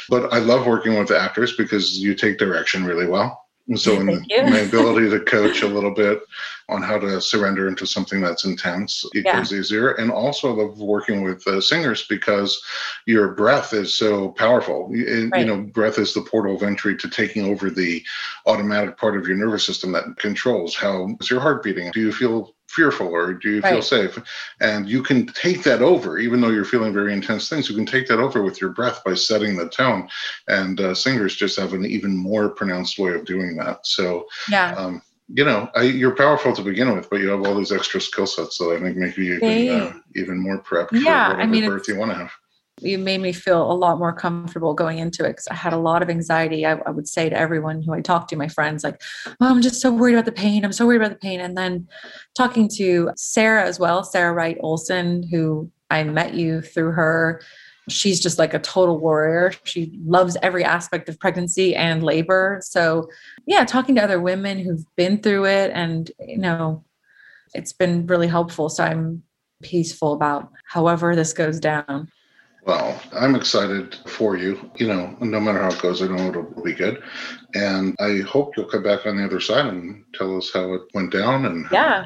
But 0.09 0.33
I 0.33 0.39
love 0.39 0.65
working 0.65 0.97
with 0.97 1.11
actors 1.11 1.55
because 1.55 1.99
you 1.99 2.15
take 2.15 2.37
direction 2.37 2.85
really 2.85 3.07
well. 3.07 3.45
And 3.69 3.79
so, 3.79 3.99
in 3.99 4.07
my 4.07 4.59
ability 4.59 5.11
to 5.11 5.19
coach 5.25 5.61
a 5.61 5.67
little 5.67 5.93
bit 5.93 6.23
on 6.69 6.81
how 6.81 6.97
to 6.97 7.21
surrender 7.21 7.67
into 7.67 7.85
something 7.85 8.19
that's 8.19 8.43
intense 8.43 9.05
it 9.13 9.25
yeah. 9.25 9.37
goes 9.37 9.53
easier. 9.53 9.91
And 9.91 10.11
also, 10.11 10.51
I 10.51 10.63
love 10.63 10.79
working 10.79 11.21
with 11.21 11.45
uh, 11.45 11.61
singers 11.61 12.07
because 12.07 12.59
your 13.05 13.35
breath 13.35 13.73
is 13.73 13.95
so 13.95 14.29
powerful. 14.29 14.87
right. 14.89 15.39
You 15.39 15.45
know, 15.45 15.61
breath 15.61 15.99
is 15.99 16.15
the 16.15 16.21
portal 16.21 16.55
of 16.55 16.63
entry 16.63 16.97
to 16.97 17.09
taking 17.09 17.45
over 17.45 17.69
the 17.69 18.03
automatic 18.47 18.97
part 18.97 19.15
of 19.15 19.27
your 19.27 19.37
nervous 19.37 19.67
system 19.67 19.91
that 19.91 20.17
controls 20.17 20.75
how 20.75 21.15
is 21.19 21.29
your 21.29 21.39
heart 21.39 21.61
beating. 21.61 21.91
Do 21.91 21.99
you 21.99 22.11
feel 22.11 22.55
fearful 22.69 23.07
or 23.07 23.33
do 23.33 23.49
you 23.55 23.61
feel 23.61 23.75
right. 23.75 23.83
safe? 23.83 24.17
And 24.61 24.87
you 24.87 25.03
can 25.03 25.25
take 25.27 25.63
that 25.63 25.81
over 25.81 26.17
even 26.17 26.39
though 26.39 26.49
you're 26.49 26.65
feeling 26.65 26.93
very 26.93 27.13
intense 27.13 27.49
things 27.49 27.69
you 27.69 27.75
can 27.75 27.85
take 27.85 28.07
that 28.07 28.19
over 28.19 28.43
with 28.43 28.61
your 28.61 28.69
breath 28.71 29.03
by 29.03 29.13
setting 29.15 29.55
the 29.55 29.69
tone. 29.69 30.07
And 30.47 30.79
uh, 30.79 30.93
singers 30.93 31.35
just 31.35 31.59
have 31.59 31.73
an 31.73 31.85
even 31.85 32.15
more 32.15 32.49
pronounced 32.49 32.99
way 32.99 33.13
of 33.13 33.25
doing 33.25 33.55
that. 33.57 33.85
So 33.85 34.25
yeah. 34.49 34.73
um, 34.75 35.01
you 35.31 35.45
know 35.45 35.69
I, 35.75 35.83
you're 35.83 36.15
powerful 36.15 36.53
to 36.53 36.61
begin 36.61 36.95
with 36.95 37.09
but 37.09 37.19
you 37.19 37.29
have 37.29 37.45
all 37.45 37.55
these 37.55 37.71
extra 37.71 38.01
skill 38.01 38.25
sets 38.25 38.57
that 38.57 38.71
i 38.71 38.79
think 38.79 38.97
make 38.97 39.15
you 39.15 39.35
even, 39.35 39.69
uh, 39.69 39.93
even 40.15 40.39
more 40.39 40.59
prepped 40.59 40.91
yeah, 40.91 41.27
for 41.27 41.33
whatever 41.35 41.41
I 41.41 41.45
mean, 41.45 41.69
birth 41.69 41.87
you 41.87 41.97
want 41.97 42.11
to 42.11 42.17
have 42.17 42.31
you 42.81 42.97
made 42.97 43.21
me 43.21 43.31
feel 43.31 43.71
a 43.71 43.73
lot 43.73 43.99
more 43.99 44.13
comfortable 44.13 44.73
going 44.73 44.99
into 44.99 45.25
it 45.25 45.29
because 45.29 45.47
I 45.47 45.55
had 45.55 45.73
a 45.73 45.77
lot 45.77 46.01
of 46.01 46.09
anxiety. 46.09 46.65
I, 46.65 46.73
I, 46.85 46.89
would 46.89 47.07
say 47.07 47.29
to 47.29 47.37
everyone 47.37 47.81
who 47.81 47.93
I 47.93 48.01
talked 48.01 48.29
to, 48.29 48.35
my 48.35 48.47
friends, 48.47 48.83
like, 48.83 49.01
"Well, 49.39 49.51
I'm 49.51 49.61
just 49.61 49.81
so 49.81 49.91
worried 49.91 50.13
about 50.13 50.25
the 50.25 50.31
pain. 50.31 50.63
I'm 50.63 50.73
so 50.73 50.85
worried 50.85 51.01
about 51.01 51.11
the 51.11 51.17
pain." 51.17 51.39
And 51.39 51.57
then 51.57 51.87
talking 52.35 52.69
to 52.75 53.11
Sarah 53.15 53.63
as 53.63 53.79
well, 53.79 54.03
Sarah 54.03 54.33
Wright 54.33 54.57
Olson, 54.61 55.23
who 55.23 55.69
I 55.89 56.03
met 56.03 56.33
you 56.33 56.61
through 56.61 56.91
her. 56.91 57.41
She's 57.89 58.19
just 58.19 58.37
like 58.37 58.53
a 58.53 58.59
total 58.59 58.99
warrior. 58.99 59.51
She 59.63 59.99
loves 60.05 60.37
every 60.43 60.63
aspect 60.63 61.09
of 61.09 61.19
pregnancy 61.19 61.75
and 61.75 62.03
labor. 62.03 62.59
So, 62.61 63.09
yeah, 63.47 63.65
talking 63.65 63.95
to 63.95 64.03
other 64.03 64.21
women 64.21 64.59
who've 64.59 64.85
been 64.95 65.21
through 65.21 65.45
it, 65.45 65.71
and 65.73 66.11
you 66.19 66.37
know, 66.37 66.83
it's 67.53 67.73
been 67.73 68.05
really 68.07 68.27
helpful. 68.27 68.69
So 68.69 68.83
I'm 68.83 69.23
peaceful 69.61 70.13
about 70.13 70.51
however 70.65 71.15
this 71.15 71.33
goes 71.33 71.59
down. 71.59 72.09
Well, 72.65 73.01
I'm 73.13 73.35
excited 73.35 73.95
for 74.05 74.37
you. 74.37 74.69
You 74.75 74.87
know, 74.87 75.15
no 75.21 75.39
matter 75.39 75.61
how 75.61 75.69
it 75.69 75.81
goes, 75.81 76.01
I 76.01 76.07
know 76.07 76.29
it'll 76.29 76.63
be 76.63 76.73
good. 76.73 77.01
And 77.55 77.95
I 77.99 78.19
hope 78.19 78.55
you'll 78.55 78.69
come 78.69 78.83
back 78.83 79.05
on 79.05 79.17
the 79.17 79.25
other 79.25 79.39
side 79.39 79.67
and 79.67 80.03
tell 80.13 80.37
us 80.37 80.51
how 80.53 80.73
it 80.73 80.81
went 80.93 81.11
down 81.11 81.45
and 81.45 81.65
yeah. 81.71 82.05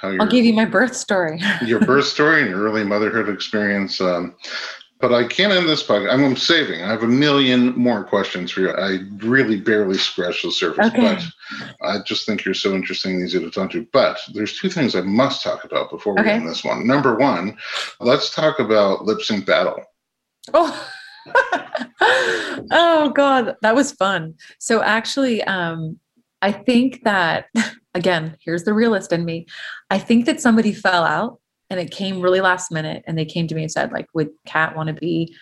How, 0.00 0.10
how 0.10 0.16
I'll 0.20 0.30
give 0.30 0.44
you 0.44 0.52
my 0.52 0.64
birth 0.64 0.96
story. 0.96 1.40
your 1.64 1.80
birth 1.86 2.06
story 2.06 2.42
and 2.42 2.50
your 2.50 2.62
early 2.62 2.84
motherhood 2.84 3.28
experience. 3.28 4.00
Um, 4.00 4.36
but 5.02 5.12
I 5.12 5.26
can't 5.26 5.52
end 5.52 5.68
this 5.68 5.82
podcast. 5.82 6.12
I'm 6.12 6.36
saving. 6.36 6.80
I 6.80 6.88
have 6.88 7.02
a 7.02 7.08
million 7.08 7.76
more 7.76 8.04
questions 8.04 8.52
for 8.52 8.60
you. 8.60 8.70
I 8.70 9.00
really 9.16 9.60
barely 9.60 9.98
scratched 9.98 10.44
the 10.44 10.52
surface, 10.52 10.86
okay. 10.86 11.16
but 11.16 11.24
I 11.82 11.98
just 12.06 12.24
think 12.24 12.44
you're 12.44 12.54
so 12.54 12.72
interesting 12.72 13.16
and 13.16 13.24
easy 13.24 13.40
to 13.40 13.50
talk 13.50 13.72
to. 13.72 13.84
But 13.92 14.20
there's 14.32 14.56
two 14.56 14.70
things 14.70 14.94
I 14.94 15.00
must 15.00 15.42
talk 15.42 15.64
about 15.64 15.90
before 15.90 16.14
we 16.14 16.20
okay. 16.20 16.30
end 16.30 16.48
this 16.48 16.62
one. 16.62 16.86
Number 16.86 17.16
one, 17.16 17.58
let's 17.98 18.32
talk 18.32 18.60
about 18.60 19.04
lip 19.04 19.22
sync 19.22 19.44
battle. 19.44 19.82
Oh. 20.54 20.88
oh 22.72 23.12
god 23.14 23.54
that 23.62 23.76
was 23.76 23.92
fun 23.92 24.34
so 24.58 24.82
actually 24.82 25.40
um 25.44 25.96
i 26.40 26.50
think 26.50 27.04
that 27.04 27.46
again 27.94 28.36
here's 28.40 28.64
the 28.64 28.74
realist 28.74 29.12
in 29.12 29.24
me 29.24 29.46
i 29.88 30.00
think 30.00 30.26
that 30.26 30.40
somebody 30.40 30.72
fell 30.72 31.04
out 31.04 31.38
and 31.72 31.80
it 31.80 31.90
came 31.90 32.20
really 32.20 32.40
last 32.40 32.70
minute 32.70 33.02
and 33.06 33.18
they 33.18 33.24
came 33.24 33.48
to 33.48 33.54
me 33.54 33.62
and 33.62 33.72
said 33.72 33.90
like 33.90 34.06
would 34.14 34.28
kat 34.46 34.76
want 34.76 34.88
to 34.88 34.92
be 34.92 35.34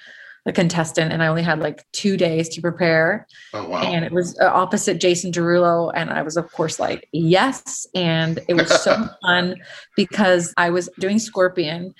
a 0.46 0.52
contestant? 0.52 1.12
And 1.12 1.22
i 1.22 1.26
only 1.26 1.42
had 1.42 1.60
like 1.60 1.84
two 1.92 2.16
days 2.16 2.48
to 2.50 2.62
prepare. 2.62 3.26
Oh, 3.52 3.68
wow. 3.68 3.82
and 3.82 4.04
it 4.04 4.12
was 4.12 4.38
uh, 4.40 4.46
opposite 4.46 4.98
jason 4.98 5.32
derulo 5.32 5.92
and 5.94 6.08
i 6.10 6.22
was 6.22 6.36
of 6.38 6.50
course 6.52 6.78
like 6.80 7.08
yes. 7.12 7.86
And 7.94 8.40
it 8.48 8.54
was 8.54 8.70
so 8.82 8.94
fun 9.22 9.56
because 9.96 10.54
i 10.56 10.70
was 10.70 10.88
doing 10.98 11.18
scorpion 11.18 11.94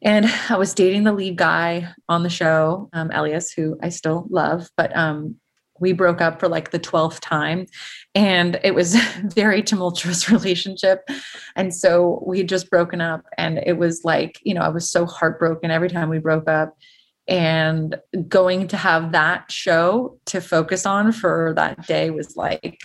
And 0.00 0.26
I 0.48 0.56
was 0.56 0.74
dating 0.74 1.04
the 1.04 1.12
lead 1.12 1.36
guy 1.36 1.88
on 2.08 2.22
the 2.22 2.30
show, 2.30 2.88
um, 2.92 3.10
Elyes, 3.10 3.52
who 3.54 3.76
I 3.82 3.88
still 3.88 4.26
love, 4.30 4.70
but 4.76 4.96
um, 4.96 5.36
we 5.80 5.92
broke 5.92 6.20
up 6.20 6.40
for 6.40 6.48
like 6.48 6.70
the 6.70 6.78
12th 6.78 7.20
time 7.20 7.66
and 8.14 8.58
it 8.62 8.74
was 8.74 8.94
very 9.22 9.62
tumultuous 9.62 10.30
relationship. 10.30 11.08
And 11.56 11.74
so 11.74 12.22
we 12.26 12.38
had 12.38 12.48
just 12.48 12.70
broken 12.70 13.00
up 13.00 13.24
and 13.36 13.58
it 13.66 13.78
was 13.78 14.04
like 14.04 14.38
you 14.42 14.54
know 14.54 14.62
i 14.62 14.68
was 14.68 14.90
so 14.90 15.06
heartbroken 15.06 15.70
every 15.70 15.88
time 15.88 16.08
we 16.08 16.18
broke 16.18 16.48
up. 16.48 16.76
And 17.26 17.96
going 18.26 18.68
to 18.68 18.78
have 18.78 19.12
that 19.12 19.52
show 19.52 20.18
to 20.26 20.40
focus 20.40 20.86
on 20.86 21.12
for 21.12 21.52
that 21.56 21.86
day 21.86 22.08
was 22.08 22.36
like 22.36 22.78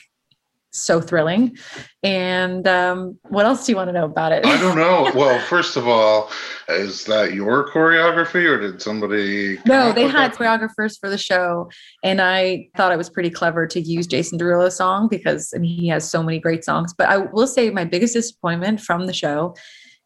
so 0.73 0.99
thrilling. 0.99 1.55
And 2.01 2.67
um, 2.67 3.17
what 3.29 3.45
else 3.45 3.65
do 3.65 3.71
you 3.71 3.75
want 3.75 3.89
to 3.89 3.93
know 3.93 4.05
about 4.05 4.31
it? 4.31 4.45
I 4.45 4.59
don't 4.59 4.75
know. 4.75 5.11
Well, 5.23 5.39
first 5.41 5.77
of 5.77 5.87
all, 5.87 6.31
is 6.67 7.05
that 7.05 7.33
your 7.33 7.69
choreography 7.69 8.45
or 8.45 8.59
did 8.59 8.81
somebody? 8.81 9.59
No, 9.65 9.91
they 9.93 10.07
had 10.07 10.33
that? 10.33 10.37
choreographers 10.37 10.99
for 10.99 11.09
the 11.09 11.17
show. 11.17 11.69
And 12.03 12.19
I 12.19 12.67
thought 12.75 12.91
it 12.91 12.97
was 12.97 13.09
pretty 13.09 13.29
clever 13.29 13.67
to 13.67 13.79
use 13.79 14.07
Jason 14.07 14.39
Derulo's 14.39 14.75
song 14.75 15.07
because 15.07 15.53
I 15.55 15.59
mean, 15.59 15.79
he 15.79 15.87
has 15.89 16.09
so 16.09 16.23
many 16.23 16.39
great 16.39 16.65
songs. 16.65 16.93
But 16.97 17.09
I 17.09 17.17
will 17.17 17.47
say 17.47 17.69
my 17.69 17.85
biggest 17.85 18.13
disappointment 18.13 18.81
from 18.81 19.05
the 19.05 19.13
show 19.13 19.55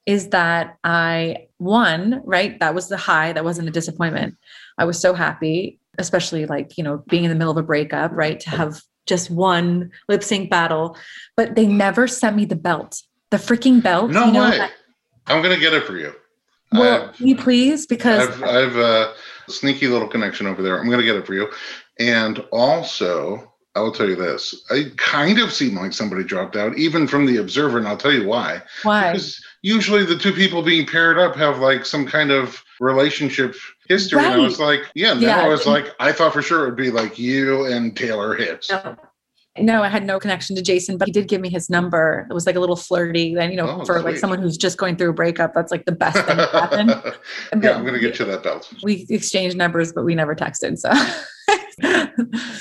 is 0.05 0.29
that 0.29 0.77
I 0.83 1.47
won, 1.59 2.21
right? 2.25 2.59
That 2.59 2.75
was 2.75 2.89
the 2.89 2.97
high. 2.97 3.33
That 3.33 3.43
wasn't 3.43 3.69
a 3.69 3.71
disappointment. 3.71 4.35
I 4.77 4.85
was 4.85 4.99
so 4.99 5.13
happy, 5.13 5.79
especially 5.97 6.45
like, 6.45 6.77
you 6.77 6.83
know, 6.83 7.03
being 7.09 7.23
in 7.23 7.29
the 7.29 7.35
middle 7.35 7.51
of 7.51 7.57
a 7.57 7.63
breakup, 7.63 8.11
right? 8.13 8.39
To 8.41 8.49
have 8.49 8.81
just 9.07 9.31
one 9.31 9.91
lip 10.07 10.23
sync 10.23 10.49
battle, 10.49 10.97
but 11.35 11.55
they 11.55 11.65
never 11.65 12.07
sent 12.07 12.35
me 12.35 12.45
the 12.45 12.55
belt, 12.55 13.01
the 13.31 13.37
freaking 13.37 13.81
belt. 13.81 14.11
No 14.11 14.25
you 14.25 14.31
know, 14.33 14.49
way. 14.49 14.61
I, 14.61 14.69
I'm 15.27 15.41
gonna 15.41 15.59
get 15.59 15.73
it 15.73 15.85
for 15.85 15.97
you. 15.97 16.13
Well, 16.71 17.13
can 17.13 17.27
you 17.27 17.35
please? 17.35 17.87
Because 17.87 18.27
I've, 18.27 18.43
I've 18.43 18.77
uh, 18.77 19.13
a 19.47 19.51
sneaky 19.51 19.87
little 19.87 20.07
connection 20.07 20.47
over 20.47 20.61
there. 20.61 20.79
I'm 20.79 20.89
gonna 20.89 21.03
get 21.03 21.15
it 21.15 21.25
for 21.25 21.33
you. 21.33 21.49
And 21.99 22.39
also, 22.51 23.53
I 23.75 23.79
will 23.79 23.91
tell 23.91 24.09
you 24.09 24.15
this: 24.15 24.65
I 24.69 24.91
kind 24.97 25.39
of 25.39 25.53
seem 25.53 25.75
like 25.75 25.93
somebody 25.93 26.23
dropped 26.23 26.55
out, 26.55 26.77
even 26.77 27.07
from 27.07 27.25
the 27.25 27.37
observer, 27.37 27.77
and 27.77 27.87
I'll 27.87 27.97
tell 27.97 28.13
you 28.13 28.27
why. 28.27 28.61
Why? 28.83 29.11
Because 29.13 29.41
usually 29.61 30.03
the 30.05 30.17
two 30.17 30.33
people 30.33 30.61
being 30.61 30.85
paired 30.85 31.17
up 31.17 31.35
have 31.35 31.59
like 31.59 31.85
some 31.85 32.05
kind 32.05 32.31
of 32.31 32.61
relationship 32.79 33.55
history. 33.87 34.17
Right. 34.17 34.31
And 34.31 34.41
I 34.41 34.43
was 34.43 34.59
like, 34.59 34.81
yeah, 34.93 35.13
now 35.13 35.19
yeah. 35.19 35.41
I 35.41 35.47
was 35.47 35.65
like, 35.65 35.93
I 35.99 36.11
thought 36.11 36.33
for 36.33 36.41
sure 36.41 36.63
it 36.63 36.65
would 36.65 36.75
be 36.75 36.91
like 36.91 37.17
you 37.17 37.65
and 37.65 37.95
Taylor 37.95 38.35
Hicks. 38.35 38.69
No. 38.69 38.95
No. 39.59 39.83
I 39.83 39.89
had 39.89 40.05
no 40.05 40.19
connection 40.19 40.55
to 40.55 40.61
Jason, 40.61 40.97
but 40.97 41.07
he 41.07 41.11
did 41.11 41.27
give 41.27 41.41
me 41.41 41.49
his 41.49 41.69
number. 41.69 42.27
It 42.29 42.33
was 42.33 42.45
like 42.45 42.55
a 42.55 42.59
little 42.59 42.75
flirty. 42.75 43.35
And, 43.35 43.51
you 43.51 43.57
know, 43.57 43.69
oh, 43.81 43.85
for 43.85 43.99
sweet. 43.99 44.05
like 44.05 44.17
someone 44.17 44.39
who's 44.39 44.57
just 44.57 44.77
going 44.77 44.95
through 44.95 45.09
a 45.09 45.13
breakup, 45.13 45.53
that's 45.53 45.71
like 45.71 45.85
the 45.85 45.91
best 45.91 46.17
thing 46.25 46.37
that 46.37 46.49
happened. 46.51 46.89
yeah, 47.63 47.71
I'm 47.71 47.81
going 47.81 47.93
to 47.93 47.99
get 47.99 48.19
you 48.19 48.25
that 48.25 48.43
belt. 48.43 48.71
We 48.83 49.05
exchanged 49.09 49.57
numbers, 49.57 49.93
but 49.93 50.05
we 50.05 50.15
never 50.15 50.35
texted. 50.35 50.77
So. 50.77 50.91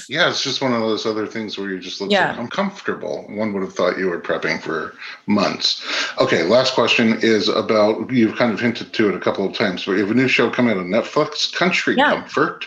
yeah, 0.08 0.28
it's 0.28 0.42
just 0.42 0.60
one 0.60 0.72
of 0.72 0.80
those 0.80 1.06
other 1.06 1.26
things 1.26 1.56
where 1.56 1.70
you 1.70 1.78
just 1.78 2.00
look 2.00 2.10
yeah. 2.10 2.38
uncomfortable. 2.38 3.24
One 3.30 3.52
would 3.54 3.62
have 3.62 3.74
thought 3.74 3.98
you 3.98 4.08
were 4.08 4.20
prepping 4.20 4.60
for 4.60 4.94
months. 5.26 5.82
Okay, 6.20 6.42
last 6.42 6.74
question 6.74 7.18
is 7.22 7.48
about 7.48 8.10
you've 8.12 8.36
kind 8.36 8.52
of 8.52 8.60
hinted 8.60 8.92
to 8.92 9.08
it 9.08 9.14
a 9.14 9.20
couple 9.20 9.46
of 9.46 9.54
times, 9.54 9.84
but 9.84 9.92
you 9.92 10.00
have 10.00 10.10
a 10.10 10.14
new 10.14 10.28
show 10.28 10.50
coming 10.50 10.72
out 10.72 10.78
on 10.78 10.88
Netflix, 10.88 11.52
Country 11.52 11.96
yeah. 11.96 12.10
Comfort. 12.10 12.66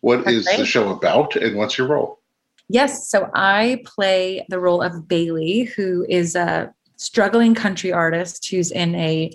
What 0.00 0.24
That's 0.24 0.36
is 0.36 0.56
the 0.56 0.66
show 0.66 0.90
about 0.90 1.36
and 1.36 1.56
what's 1.56 1.78
your 1.78 1.88
role? 1.88 2.15
Yes, 2.68 3.08
so 3.08 3.30
I 3.34 3.82
play 3.84 4.44
the 4.48 4.58
role 4.58 4.82
of 4.82 5.06
Bailey, 5.06 5.64
who 5.64 6.04
is 6.08 6.34
a 6.34 6.72
struggling 6.96 7.54
country 7.54 7.92
artist 7.92 8.48
who's 8.50 8.72
in 8.72 8.94
a 8.96 9.30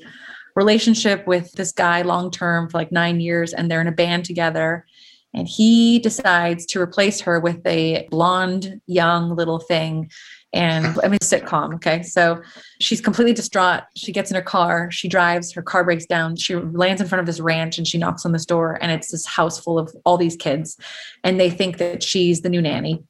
relationship 0.56 1.26
with 1.28 1.52
this 1.54 1.72
guy 1.72 2.02
long 2.02 2.30
term 2.30 2.70
for 2.70 2.78
like 2.78 2.92
nine 2.92 3.20
years, 3.20 3.54
and 3.54 3.72
they're 3.72 3.82
in 3.82 3.88
a 3.88 3.92
band 3.92 4.26
together 4.26 4.86
and 5.34 5.48
he 5.48 6.00
decides 6.00 6.66
to 6.68 6.82
replace 6.82 7.22
her 7.22 7.40
with 7.40 7.66
a 7.66 8.08
blonde, 8.12 8.82
young 8.88 9.36
little 9.36 9.60
thing. 9.60 10.12
And 10.54 10.98
I 11.04 11.08
mean, 11.08 11.20
sitcom. 11.20 11.76
Okay. 11.76 12.04
So 12.04 12.42
she's 12.82 13.00
completely 13.00 13.34
distraught. 13.34 13.84
She 13.96 14.12
gets 14.12 14.30
in 14.30 14.36
her 14.36 14.42
car, 14.42 14.92
she 14.92 15.08
drives, 15.08 15.54
her 15.54 15.62
car 15.62 15.86
breaks 15.86 16.06
down. 16.06 16.36
She 16.36 16.56
lands 16.56 17.02
in 17.02 17.08
front 17.08 17.22
of 17.22 17.26
this 17.26 17.40
ranch 17.40 17.78
and 17.78 17.88
she 17.88 17.98
knocks 17.98 18.26
on 18.26 18.34
this 18.34 18.46
door. 18.46 18.78
And 18.82 18.92
it's 18.92 19.12
this 19.12 19.26
house 19.26 19.58
full 19.60 19.80
of 19.80 19.96
all 20.04 20.18
these 20.18 20.36
kids. 20.36 20.78
And 21.24 21.40
they 21.40 21.50
think 21.50 21.78
that 21.78 22.04
she's 22.04 22.42
the 22.42 22.50
new 22.50 22.62
nanny. 22.62 23.02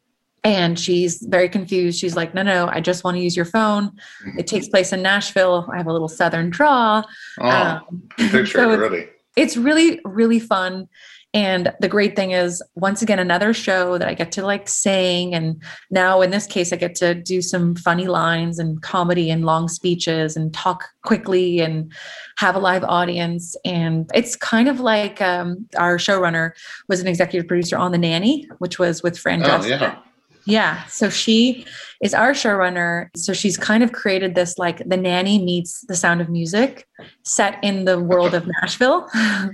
And 0.44 0.80
she's 0.80 1.22
very 1.22 1.50
confused. 1.50 2.00
She's 2.00 2.16
like, 2.16 2.34
no, 2.34 2.42
no, 2.42 2.68
I 2.68 2.80
just 2.80 3.04
want 3.04 3.16
to 3.18 3.22
use 3.22 3.36
your 3.36 3.46
phone. 3.46 3.90
Mm-hmm. 3.90 4.40
It 4.40 4.48
takes 4.48 4.68
place 4.68 4.92
in 4.92 5.02
Nashville. 5.04 5.70
I 5.72 5.78
have 5.78 5.88
a 5.88 5.94
little 5.94 6.08
Southern 6.08 6.50
draw. 6.50 7.04
Oh, 7.40 7.50
um, 7.50 8.04
picture 8.18 8.46
so 8.48 8.72
already. 8.72 9.08
It's, 9.36 9.56
really, 9.56 10.00
really 10.04 10.40
fun. 10.40 10.90
And 11.34 11.74
the 11.80 11.88
great 11.88 12.18
thing 12.18 12.32
is, 12.32 12.62
once 12.76 13.02
again, 13.02 13.18
another 13.18 13.54
show 13.54 13.98
that 13.98 14.08
I 14.08 14.14
get 14.14 14.34
to 14.34 14.46
like 14.46 14.68
sing. 14.68 15.34
And 15.34 15.62
now 15.90 16.22
in 16.22 16.30
this 16.30 16.46
case, 16.46 16.74
I 16.74 16.76
get 16.76 16.96
to 16.96 17.16
do 17.16 17.42
some 17.42 17.76
funny 17.76 18.08
lines 18.08 18.60
and 18.60 18.82
comedy 18.82 19.30
and 19.30 19.46
long 19.46 19.70
speeches 19.70 20.36
and 20.36 20.54
talk 20.54 20.90
quickly 21.04 21.62
and 21.62 21.90
have 22.38 22.56
a 22.56 22.60
live 22.60 22.84
audience. 22.84 23.56
And 23.64 24.10
it's 24.14 24.36
kind 24.36 24.68
of 24.68 24.82
like 24.82 25.22
um, 25.22 25.66
our 25.78 25.98
showrunner 25.98 26.52
was 26.90 27.00
an 27.00 27.08
executive 27.08 27.48
producer 27.48 27.78
on 27.78 27.94
The 27.94 27.98
Nanny, 27.98 28.50
which 28.58 28.78
was 28.78 29.02
with 29.02 29.18
Fran 29.18 29.42
oh, 29.46 29.64
Yeah. 29.64 30.00
Yeah. 30.46 30.84
So 30.86 31.10
she 31.10 31.66
is 32.02 32.14
our 32.14 32.32
showrunner. 32.32 33.10
So 33.16 33.34
she's 33.34 33.58
kind 33.58 33.84
of 33.84 33.92
created 33.92 34.36
this 34.36 34.58
like 34.58 34.82
the 34.88 34.98
nanny 34.98 35.44
meets 35.44 35.86
the 35.88 35.96
sound 35.96 36.22
of 36.22 36.30
music 36.30 36.88
set 37.24 37.58
in 37.64 37.86
the 37.86 38.00
world 38.00 38.34
of 38.34 38.48
Nashville. 38.62 39.08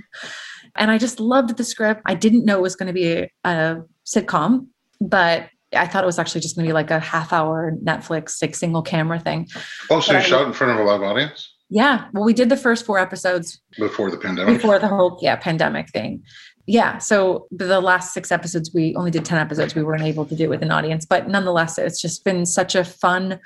And 0.78 0.90
I 0.90 0.98
just 0.98 1.18
loved 1.18 1.56
the 1.56 1.64
script. 1.64 2.02
I 2.06 2.14
didn't 2.14 2.44
know 2.44 2.58
it 2.58 2.62
was 2.62 2.76
going 2.76 2.86
to 2.86 2.92
be 2.92 3.12
a, 3.12 3.30
a 3.44 3.82
sitcom, 4.06 4.68
but 5.00 5.48
I 5.74 5.86
thought 5.86 6.04
it 6.04 6.06
was 6.06 6.18
actually 6.18 6.40
just 6.40 6.56
going 6.56 6.64
to 6.64 6.68
be 6.68 6.72
like 6.72 6.90
a 6.90 7.00
half 7.00 7.32
hour 7.32 7.72
Netflix, 7.84 8.40
like 8.40 8.54
single 8.54 8.82
camera 8.82 9.18
thing. 9.18 9.48
Oh, 9.90 10.00
so 10.00 10.12
but 10.12 10.20
you 10.20 10.24
I, 10.24 10.28
shot 10.28 10.46
in 10.46 10.52
front 10.52 10.72
of 10.72 10.78
a 10.78 10.88
live 10.88 11.02
audience? 11.02 11.52
Yeah. 11.68 12.06
Well, 12.12 12.24
we 12.24 12.32
did 12.32 12.48
the 12.48 12.56
first 12.56 12.86
four 12.86 12.98
episodes 12.98 13.60
before 13.76 14.10
the 14.10 14.16
pandemic. 14.16 14.54
Before 14.54 14.78
the 14.78 14.88
whole 14.88 15.18
yeah 15.20 15.36
pandemic 15.36 15.90
thing. 15.90 16.22
Yeah. 16.68 16.98
So 16.98 17.46
the 17.50 17.80
last 17.80 18.12
six 18.12 18.30
episodes, 18.30 18.74
we 18.74 18.94
only 18.94 19.10
did 19.10 19.24
10 19.24 19.38
episodes. 19.38 19.74
We 19.74 19.82
weren't 19.82 20.02
able 20.02 20.26
to 20.26 20.36
do 20.36 20.44
it 20.44 20.50
with 20.50 20.62
an 20.62 20.70
audience, 20.70 21.06
but 21.06 21.26
nonetheless, 21.26 21.78
it's 21.78 21.98
just 21.98 22.24
been 22.24 22.44
such 22.44 22.74
a 22.74 22.84
fun 22.84 23.40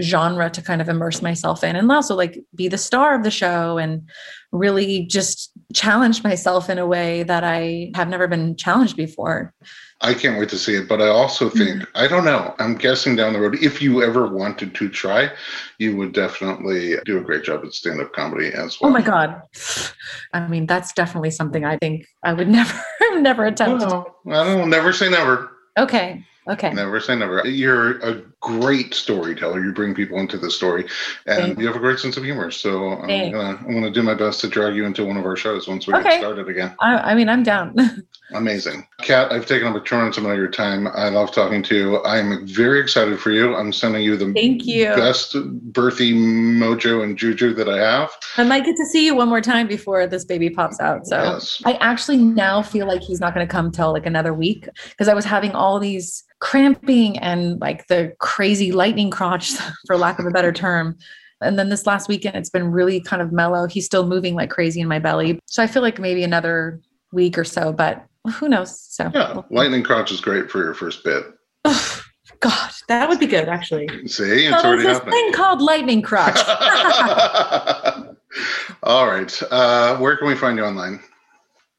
genre 0.00 0.50
to 0.50 0.60
kind 0.60 0.80
of 0.82 0.88
immerse 0.88 1.22
myself 1.22 1.62
in 1.62 1.76
and 1.76 1.92
also 1.92 2.16
like 2.16 2.42
be 2.52 2.66
the 2.66 2.76
star 2.76 3.14
of 3.14 3.22
the 3.22 3.30
show 3.30 3.78
and 3.78 4.02
really 4.50 5.06
just 5.06 5.52
challenge 5.72 6.24
myself 6.24 6.68
in 6.68 6.78
a 6.78 6.86
way 6.86 7.22
that 7.22 7.44
I 7.44 7.92
have 7.94 8.08
never 8.08 8.26
been 8.26 8.56
challenged 8.56 8.96
before. 8.96 9.54
I 10.04 10.12
can't 10.12 10.38
wait 10.38 10.50
to 10.50 10.58
see 10.58 10.74
it, 10.74 10.88
but 10.88 11.00
I 11.00 11.08
also 11.08 11.48
mm-hmm. 11.48 11.58
think 11.58 11.70
mm-hmm. 11.82 11.96
I 11.96 12.06
don't 12.06 12.24
know. 12.24 12.54
I'm 12.58 12.74
guessing 12.74 13.16
down 13.16 13.32
the 13.32 13.40
road, 13.40 13.56
if 13.62 13.80
you 13.80 14.02
ever 14.02 14.28
wanted 14.28 14.74
to 14.74 14.88
try, 14.88 15.30
you 15.78 15.96
would 15.96 16.12
definitely 16.12 16.96
do 17.06 17.18
a 17.18 17.22
great 17.22 17.42
job 17.42 17.64
at 17.64 17.72
stand-up 17.72 18.12
comedy 18.12 18.48
as 18.48 18.80
well. 18.80 18.90
Oh 18.90 18.92
my 18.92 19.00
god! 19.00 19.42
I 20.34 20.46
mean, 20.46 20.66
that's 20.66 20.92
definitely 20.92 21.30
something 21.30 21.64
I 21.64 21.78
think 21.78 22.06
I 22.22 22.34
would 22.34 22.48
never, 22.60 22.78
never 23.16 23.46
attempt. 23.46 23.84
Well, 23.86 24.14
I 24.30 24.44
don't. 24.44 24.68
Never 24.70 24.92
say 24.92 25.08
never. 25.08 25.50
Okay. 25.78 26.24
Okay. 26.46 26.74
Never 26.74 27.00
say 27.00 27.16
never. 27.16 27.46
You're 27.46 27.98
a 28.00 28.22
great 28.40 28.92
storyteller. 28.92 29.64
You 29.64 29.72
bring 29.72 29.94
people 29.94 30.18
into 30.18 30.36
the 30.36 30.50
story, 30.50 30.84
and 31.26 31.38
Thanks. 31.38 31.60
you 31.60 31.66
have 31.66 31.76
a 31.76 31.78
great 31.78 31.98
sense 31.98 32.18
of 32.18 32.24
humor. 32.24 32.50
So 32.50 32.90
I'm 32.90 33.32
gonna 33.32 33.56
I'm 33.66 33.72
gonna 33.72 33.90
do 33.90 34.02
my 34.02 34.14
best 34.14 34.42
to 34.42 34.48
drag 34.48 34.76
you 34.76 34.84
into 34.84 35.06
one 35.06 35.16
of 35.16 35.24
our 35.24 35.36
shows 35.36 35.66
once 35.66 35.86
we 35.86 35.94
okay. 35.94 36.02
get 36.02 36.18
started 36.18 36.48
again. 36.48 36.74
I, 36.80 37.12
I 37.12 37.14
mean, 37.14 37.30
I'm 37.30 37.42
down. 37.42 37.74
Amazing, 38.34 38.86
Kat. 39.00 39.30
I've 39.30 39.46
taken 39.46 39.68
up 39.68 39.76
a 39.76 39.80
tremendous 39.80 40.18
amount 40.18 40.32
of 40.32 40.38
your 40.38 40.50
time. 40.50 40.88
I 40.88 41.08
love 41.08 41.32
talking 41.32 41.62
to 41.62 41.74
you. 41.76 42.04
I'm 42.04 42.44
very 42.46 42.80
excited 42.80 43.20
for 43.20 43.30
you. 43.30 43.54
I'm 43.54 43.72
sending 43.72 44.02
you 44.02 44.16
the 44.16 44.32
thank 44.32 44.66
you 44.66 44.86
best 44.86 45.34
birthy 45.34 46.12
mojo 46.12 47.04
and 47.04 47.16
juju 47.16 47.54
that 47.54 47.68
I 47.68 47.78
have. 47.78 48.10
I 48.36 48.42
might 48.42 48.64
get 48.64 48.76
to 48.76 48.86
see 48.86 49.06
you 49.06 49.14
one 49.14 49.28
more 49.28 49.40
time 49.40 49.68
before 49.68 50.08
this 50.08 50.24
baby 50.24 50.50
pops 50.50 50.80
out. 50.80 51.06
So 51.06 51.22
yes. 51.22 51.62
I 51.64 51.74
actually 51.74 52.18
now 52.18 52.60
feel 52.60 52.88
like 52.88 53.02
he's 53.02 53.20
not 53.20 53.34
going 53.34 53.46
to 53.46 53.50
come 53.50 53.70
till 53.70 53.92
like 53.92 54.06
another 54.06 54.34
week 54.34 54.68
because 54.90 55.06
I 55.06 55.14
was 55.14 55.24
having 55.24 55.52
all 55.52 55.78
these 55.78 56.24
cramping 56.40 57.16
and 57.20 57.60
like 57.60 57.86
the 57.86 58.12
crazy 58.18 58.72
lightning 58.72 59.10
crotch, 59.10 59.52
for 59.86 59.96
lack 59.96 60.18
of 60.18 60.26
a 60.26 60.30
better 60.30 60.52
term. 60.52 60.96
And 61.40 61.56
then 61.56 61.68
this 61.68 61.86
last 61.86 62.08
weekend, 62.08 62.36
it's 62.36 62.50
been 62.50 62.72
really 62.72 63.00
kind 63.00 63.22
of 63.22 63.30
mellow. 63.30 63.66
He's 63.66 63.86
still 63.86 64.06
moving 64.06 64.34
like 64.34 64.50
crazy 64.50 64.80
in 64.80 64.88
my 64.88 64.98
belly. 64.98 65.38
So 65.46 65.62
I 65.62 65.68
feel 65.68 65.82
like 65.82 66.00
maybe 66.00 66.24
another 66.24 66.80
week 67.12 67.38
or 67.38 67.44
so, 67.44 67.72
but 67.72 68.04
who 68.32 68.48
knows? 68.48 68.80
So 68.80 69.10
yeah, 69.14 69.42
lightning 69.50 69.82
crotch 69.82 70.10
is 70.12 70.20
great 70.20 70.50
for 70.50 70.62
your 70.62 70.74
first 70.74 71.04
bit. 71.04 71.24
Oh, 71.64 72.02
God, 72.40 72.70
that 72.88 73.08
would 73.08 73.20
be 73.20 73.26
good 73.26 73.48
actually. 73.48 73.88
See, 74.06 74.46
it's 74.46 74.62
so 74.62 74.68
already 74.68 74.84
there's 74.84 75.00
this 75.00 75.08
thing 75.08 75.32
called 75.32 75.62
lightning 75.62 76.02
crotch. 76.02 76.38
All 78.82 79.06
right. 79.06 79.42
Uh, 79.50 79.96
where 79.98 80.16
can 80.16 80.26
we 80.26 80.34
find 80.34 80.58
you 80.58 80.64
online? 80.64 81.00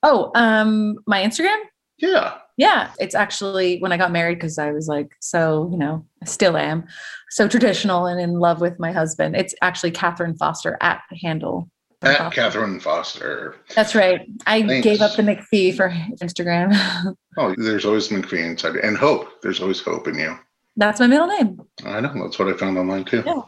Oh, 0.03 0.31
um, 0.35 0.97
my 1.05 1.23
Instagram. 1.23 1.59
Yeah. 1.97 2.37
Yeah, 2.57 2.91
it's 2.99 3.15
actually 3.15 3.79
when 3.79 3.91
I 3.91 3.97
got 3.97 4.11
married 4.11 4.35
because 4.35 4.57
I 4.57 4.71
was 4.71 4.87
like, 4.87 5.15
so, 5.19 5.67
you 5.71 5.77
know, 5.77 6.05
I 6.21 6.25
still 6.25 6.55
am 6.55 6.85
so 7.29 7.49
traditional 7.49 8.05
and 8.05 8.19
in 8.19 8.39
love 8.39 8.61
with 8.61 8.79
my 8.79 8.93
husband. 8.93 9.35
It's 9.35 9.53
actually 9.61 9.91
Katharine 9.91 10.37
Foster 10.37 10.77
at 10.79 11.01
handle 11.21 11.69
At 12.01 12.31
Katharine 12.33 12.79
Foster. 12.79 13.55
That's 13.75 13.95
right. 13.95 14.21
I 14.45 14.61
Thanks. 14.65 14.83
gave 14.83 15.01
up 15.01 15.15
the 15.15 15.23
McPhee 15.23 15.75
for 15.75 15.89
Instagram. 16.21 17.15
oh, 17.37 17.55
there's 17.57 17.85
always 17.85 18.09
McPhee 18.09 18.45
inside, 18.45 18.75
and 18.75 18.97
hope. 18.97 19.41
There's 19.41 19.59
always 19.59 19.81
hope 19.81 20.07
in 20.07 20.15
you. 20.15 20.37
That's 20.77 20.99
my 20.99 21.07
middle 21.07 21.27
name. 21.27 21.61
I 21.85 22.01
know. 22.01 22.13
That's 22.13 22.37
what 22.37 22.49
I 22.49 22.53
found 22.53 22.77
online 22.77 23.05
too. 23.05 23.23
Yeah. 23.25 23.41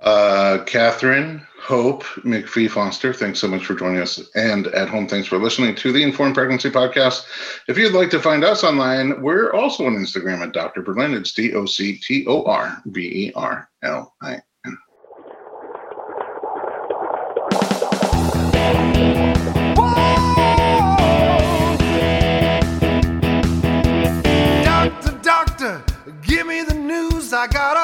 Uh, 0.00 0.64
Katharine 0.64 1.46
Hope 1.60 2.04
McPhee 2.22 2.70
Foster, 2.70 3.12
thanks 3.12 3.38
so 3.38 3.48
much 3.48 3.64
for 3.66 3.74
joining 3.74 4.00
us. 4.00 4.20
And 4.34 4.66
at 4.68 4.88
home, 4.88 5.06
thanks 5.06 5.28
for 5.28 5.38
listening 5.38 5.74
to 5.76 5.92
the 5.92 6.02
Informed 6.02 6.34
Pregnancy 6.34 6.70
Podcast. 6.70 7.26
If 7.68 7.78
you'd 7.78 7.92
like 7.92 8.10
to 8.10 8.20
find 8.20 8.44
us 8.44 8.64
online, 8.64 9.20
we're 9.22 9.52
also 9.52 9.86
on 9.86 9.94
Instagram 9.94 10.42
at 10.42 10.52
Dr. 10.52 10.82
Berlin. 10.82 11.14
It's 11.14 11.32
D 11.32 11.54
O 11.54 11.66
C 11.66 11.98
T 11.98 12.24
O 12.26 12.44
R 12.44 12.82
B 12.90 13.28
E 13.28 13.32
R 13.34 13.68
L 13.82 14.14
I 14.22 14.40
I 27.46 27.48
got 27.48 27.75